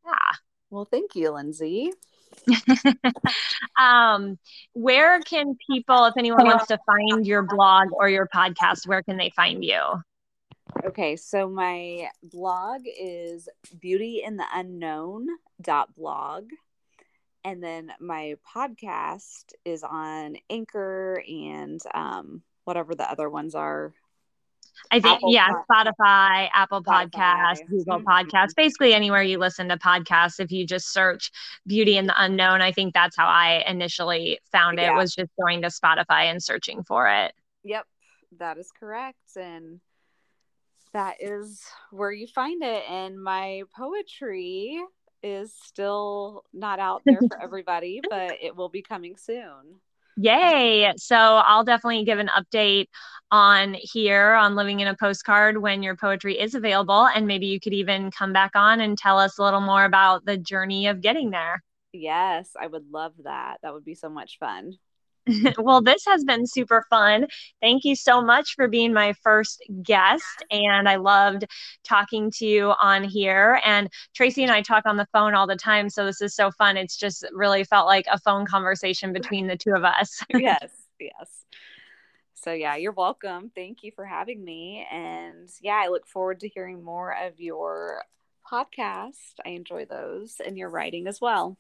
yeah. 0.05 0.35
Well 0.69 0.85
thank 0.85 1.13
you 1.13 1.31
lindsay 1.31 1.91
um, 3.79 4.37
where 4.73 5.19
can 5.21 5.55
people, 5.69 6.05
if 6.05 6.13
anyone 6.17 6.45
wants 6.45 6.67
to 6.67 6.79
find 6.85 7.25
your 7.25 7.43
blog 7.43 7.87
or 7.91 8.09
your 8.09 8.27
podcast, 8.27 8.87
where 8.87 9.03
can 9.03 9.17
they 9.17 9.31
find 9.35 9.63
you? 9.63 9.81
Okay, 10.85 11.15
so 11.15 11.49
my 11.49 12.09
blog 12.23 12.81
is 12.85 13.49
beauty 13.79 14.21
in 14.23 14.37
the 14.37 14.45
unknown 14.53 15.27
dot 15.61 15.93
blog. 15.95 16.49
And 17.43 17.63
then 17.63 17.91
my 17.99 18.35
podcast 18.55 19.53
is 19.63 19.83
on 19.83 20.35
Anchor 20.49 21.23
and 21.27 21.79
um, 21.93 22.41
whatever 22.65 22.93
the 22.93 23.09
other 23.09 23.29
ones 23.29 23.55
are. 23.55 23.93
I 24.91 24.99
think 24.99 25.17
Apple 25.17 25.33
yeah, 25.33 25.49
Spotify, 25.69 26.49
Apple 26.53 26.83
Spotify. 26.83 27.11
Podcast, 27.11 27.67
Google 27.67 27.99
mm-hmm. 27.99 28.07
Podcast, 28.07 28.55
basically 28.55 28.93
anywhere 28.93 29.21
you 29.21 29.37
listen 29.37 29.69
to 29.69 29.77
podcasts. 29.77 30.39
If 30.39 30.51
you 30.51 30.65
just 30.65 30.91
search 30.93 31.31
"Beauty 31.65 31.97
in 31.97 32.07
the 32.07 32.21
Unknown," 32.21 32.61
I 32.61 32.71
think 32.71 32.93
that's 32.93 33.15
how 33.15 33.27
I 33.27 33.63
initially 33.67 34.39
found 34.51 34.79
it. 34.79 34.83
Yeah. 34.83 34.97
Was 34.97 35.15
just 35.15 35.31
going 35.41 35.61
to 35.63 35.67
Spotify 35.67 36.25
and 36.25 36.41
searching 36.41 36.83
for 36.83 37.07
it. 37.07 37.33
Yep, 37.63 37.85
that 38.39 38.57
is 38.57 38.71
correct, 38.71 39.35
and 39.35 39.79
that 40.93 41.17
is 41.19 41.63
where 41.91 42.11
you 42.11 42.27
find 42.27 42.63
it. 42.63 42.83
And 42.89 43.21
my 43.21 43.63
poetry 43.75 44.81
is 45.23 45.53
still 45.63 46.43
not 46.53 46.79
out 46.79 47.01
there 47.05 47.19
for 47.27 47.41
everybody, 47.41 48.01
but 48.09 48.37
it 48.41 48.55
will 48.55 48.69
be 48.69 48.81
coming 48.81 49.17
soon. 49.17 49.79
Yay. 50.17 50.93
So 50.97 51.15
I'll 51.15 51.63
definitely 51.63 52.03
give 52.03 52.19
an 52.19 52.29
update 52.29 52.87
on 53.29 53.75
here 53.79 54.33
on 54.33 54.55
Living 54.55 54.79
in 54.79 54.87
a 54.87 54.95
Postcard 54.95 55.61
when 55.61 55.83
your 55.83 55.95
poetry 55.95 56.39
is 56.39 56.55
available. 56.55 57.07
And 57.07 57.27
maybe 57.27 57.47
you 57.47 57.59
could 57.59 57.73
even 57.73 58.09
come 58.11 58.33
back 58.33 58.51
on 58.55 58.81
and 58.81 58.97
tell 58.97 59.19
us 59.19 59.37
a 59.37 59.43
little 59.43 59.61
more 59.61 59.85
about 59.85 60.25
the 60.25 60.37
journey 60.37 60.87
of 60.87 61.01
getting 61.01 61.29
there. 61.29 61.63
Yes, 61.93 62.51
I 62.59 62.67
would 62.67 62.91
love 62.91 63.13
that. 63.23 63.57
That 63.61 63.73
would 63.73 63.85
be 63.85 63.95
so 63.95 64.09
much 64.09 64.37
fun. 64.39 64.73
well, 65.57 65.81
this 65.81 66.03
has 66.07 66.23
been 66.23 66.45
super 66.45 66.85
fun. 66.89 67.27
Thank 67.61 67.83
you 67.83 67.95
so 67.95 68.21
much 68.21 68.55
for 68.55 68.67
being 68.67 68.93
my 68.93 69.13
first 69.23 69.61
guest. 69.83 70.43
And 70.51 70.87
I 70.87 70.95
loved 70.95 71.45
talking 71.83 72.31
to 72.37 72.45
you 72.45 72.73
on 72.81 73.03
here. 73.03 73.59
And 73.65 73.89
Tracey 74.15 74.43
and 74.43 74.51
I 74.51 74.61
talk 74.61 74.85
on 74.85 74.97
the 74.97 75.07
phone 75.13 75.33
all 75.33 75.47
the 75.47 75.55
time. 75.55 75.89
So 75.89 76.05
this 76.05 76.21
is 76.21 76.35
so 76.35 76.51
fun. 76.51 76.77
It's 76.77 76.97
just 76.97 77.25
really 77.31 77.63
felt 77.63 77.87
like 77.87 78.05
a 78.11 78.19
phone 78.19 78.45
conversation 78.45 79.13
between 79.13 79.47
the 79.47 79.57
two 79.57 79.73
of 79.75 79.83
us. 79.83 80.23
yes, 80.33 80.69
yes. 80.99 81.45
So, 82.35 82.53
yeah, 82.53 82.75
you're 82.75 82.93
welcome. 82.93 83.51
Thank 83.53 83.83
you 83.83 83.91
for 83.95 84.05
having 84.05 84.43
me. 84.43 84.87
And 84.91 85.49
yeah, 85.61 85.81
I 85.83 85.89
look 85.89 86.07
forward 86.07 86.39
to 86.41 86.47
hearing 86.47 86.83
more 86.83 87.11
of 87.11 87.39
your 87.39 88.03
podcast. 88.49 89.33
I 89.45 89.49
enjoy 89.49 89.85
those 89.85 90.39
and 90.45 90.57
your 90.57 90.69
writing 90.69 91.07
as 91.07 91.19
well. 91.19 91.57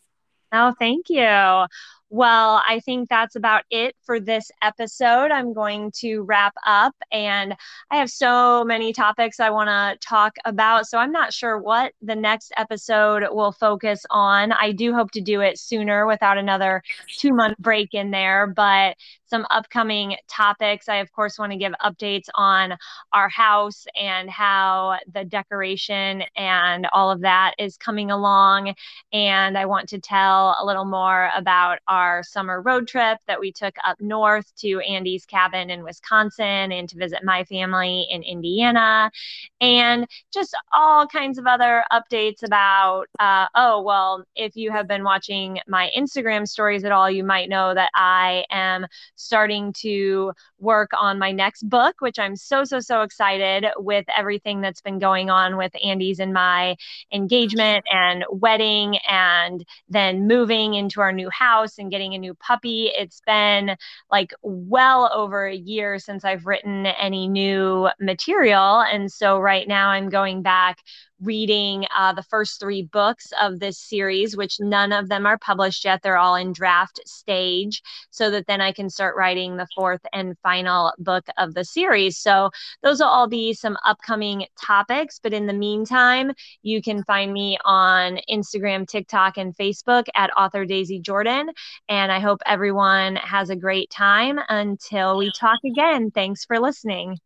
Oh, 0.53 0.73
thank 0.79 1.09
you. 1.09 1.65
Well, 2.09 2.63
I 2.65 2.79
think 2.79 3.09
that's 3.09 3.35
about 3.35 3.63
it 3.69 3.93
for 4.05 4.21
this 4.21 4.49
episode. 4.61 5.29
I'm 5.29 5.51
going 5.51 5.91
to 5.97 6.21
wrap 6.21 6.53
up, 6.65 6.95
and 7.11 7.53
I 7.91 7.97
have 7.97 8.09
so 8.09 8.63
many 8.63 8.93
topics 8.93 9.41
I 9.41 9.49
want 9.49 9.67
to 9.67 10.07
talk 10.07 10.37
about. 10.45 10.87
So 10.87 10.99
I'm 10.99 11.11
not 11.11 11.33
sure 11.33 11.57
what 11.59 11.91
the 12.01 12.15
next 12.15 12.53
episode 12.55 13.23
will 13.31 13.51
focus 13.51 14.05
on. 14.09 14.53
I 14.53 14.71
do 14.71 14.93
hope 14.93 15.11
to 15.11 15.21
do 15.21 15.41
it 15.41 15.59
sooner 15.59 16.07
without 16.07 16.37
another 16.37 16.81
two 17.17 17.33
month 17.33 17.57
break 17.57 17.93
in 17.93 18.11
there, 18.11 18.47
but 18.47 18.95
some 19.29 19.45
upcoming 19.51 20.15
topics. 20.29 20.87
I, 20.87 20.97
of 20.97 21.11
course, 21.11 21.37
want 21.37 21.51
to 21.51 21.57
give 21.57 21.73
updates 21.83 22.27
on 22.35 22.77
our 23.11 23.27
house 23.27 23.85
and 23.99 24.29
how 24.29 24.97
the 25.13 25.25
decoration 25.25 26.23
and 26.37 26.87
all 26.93 27.11
of 27.11 27.19
that 27.21 27.55
is 27.59 27.75
coming 27.75 28.11
along. 28.11 28.73
And 29.11 29.57
I 29.57 29.65
want 29.65 29.89
to 29.89 29.99
tell 29.99 30.55
a 30.57 30.65
little 30.65 30.85
more 30.85 31.29
about 31.35 31.79
our 31.87 31.96
our 31.97 32.21
summer 32.23 32.61
road 32.61 32.87
trip 32.87 33.17
that 33.27 33.39
we 33.39 33.51
took 33.51 33.75
up 33.83 33.99
north 33.99 34.53
to 34.57 34.79
Andy's 34.81 35.25
cabin 35.25 35.69
in 35.69 35.83
Wisconsin 35.83 36.71
and 36.71 36.87
to 36.89 36.97
visit 36.97 37.23
my 37.23 37.43
family 37.43 38.07
in 38.09 38.21
Indiana, 38.21 39.11
and 39.59 40.07
just 40.31 40.55
all 40.71 41.07
kinds 41.07 41.37
of 41.39 41.47
other 41.47 41.83
updates 41.91 42.43
about, 42.43 43.05
uh, 43.19 43.47
oh, 43.55 43.81
well, 43.81 44.23
if 44.35 44.55
you 44.55 44.71
have 44.71 44.87
been 44.87 45.03
watching 45.03 45.59
my 45.67 45.89
Instagram 45.97 46.47
stories 46.47 46.83
at 46.83 46.91
all, 46.91 47.09
you 47.09 47.23
might 47.23 47.49
know 47.49 47.73
that 47.73 47.89
I 47.95 48.45
am 48.51 48.85
starting 49.15 49.73
to 49.81 50.33
work 50.59 50.91
on 50.99 51.17
my 51.17 51.31
next 51.31 51.67
book, 51.67 51.95
which 51.99 52.19
I'm 52.19 52.35
so, 52.35 52.63
so, 52.63 52.79
so 52.79 53.01
excited 53.01 53.65
with 53.77 54.05
everything 54.15 54.61
that's 54.61 54.81
been 54.81 54.99
going 54.99 55.29
on 55.29 55.57
with 55.57 55.71
Andy's 55.83 56.19
and 56.19 56.33
my 56.33 56.75
engagement 57.11 57.83
and 57.91 58.23
wedding, 58.29 58.97
and 59.09 59.65
then 59.89 60.27
moving 60.27 60.75
into 60.75 61.01
our 61.01 61.11
new 61.11 61.29
house 61.29 61.79
and 61.79 61.86
and 61.87 61.91
getting 61.91 62.13
a 62.13 62.17
new 62.17 62.33
puppy. 62.33 62.91
It's 62.93 63.21
been 63.25 63.77
like 64.11 64.33
well 64.41 65.09
over 65.13 65.47
a 65.47 65.55
year 65.55 65.99
since 65.99 66.25
I've 66.25 66.45
written 66.45 66.85
any 66.85 67.29
new 67.29 67.87
material. 67.99 68.81
And 68.81 69.09
so 69.11 69.39
right 69.39 69.67
now 69.67 69.89
I'm 69.89 70.09
going 70.09 70.41
back 70.41 70.79
reading 71.21 71.85
uh, 71.95 72.13
the 72.13 72.23
first 72.23 72.59
three 72.59 72.83
books 72.83 73.31
of 73.41 73.59
this 73.59 73.79
series, 73.79 74.37
which 74.37 74.59
none 74.59 74.91
of 74.91 75.09
them 75.09 75.25
are 75.25 75.37
published 75.37 75.85
yet. 75.85 76.01
They're 76.01 76.17
all 76.17 76.35
in 76.35 76.53
draft 76.53 76.99
stage, 77.05 77.81
so 78.11 78.29
that 78.31 78.47
then 78.47 78.61
I 78.61 78.71
can 78.71 78.89
start 78.89 79.15
writing 79.15 79.57
the 79.57 79.67
fourth 79.75 80.01
and 80.13 80.37
final 80.43 80.93
book 80.99 81.25
of 81.37 81.53
the 81.53 81.65
series. 81.65 82.17
So, 82.17 82.49
those 82.83 82.99
will 82.99 83.07
all 83.07 83.27
be 83.27 83.53
some 83.53 83.77
upcoming 83.85 84.45
topics. 84.61 85.19
But 85.21 85.33
in 85.33 85.47
the 85.47 85.53
meantime, 85.53 86.31
you 86.61 86.81
can 86.81 87.03
find 87.03 87.33
me 87.33 87.57
on 87.65 88.19
Instagram, 88.29 88.87
TikTok, 88.87 89.37
and 89.37 89.55
Facebook 89.55 90.05
at 90.15 90.35
author 90.37 90.65
Daisy 90.65 90.99
Jordan. 90.99 91.49
And 91.89 92.11
I 92.11 92.19
hope 92.19 92.41
everyone 92.45 93.15
has 93.17 93.49
a 93.49 93.55
great 93.55 93.89
time 93.89 94.39
until 94.49 95.17
we 95.17 95.31
talk 95.31 95.59
again. 95.65 96.11
Thanks 96.11 96.45
for 96.45 96.59
listening. 96.59 97.17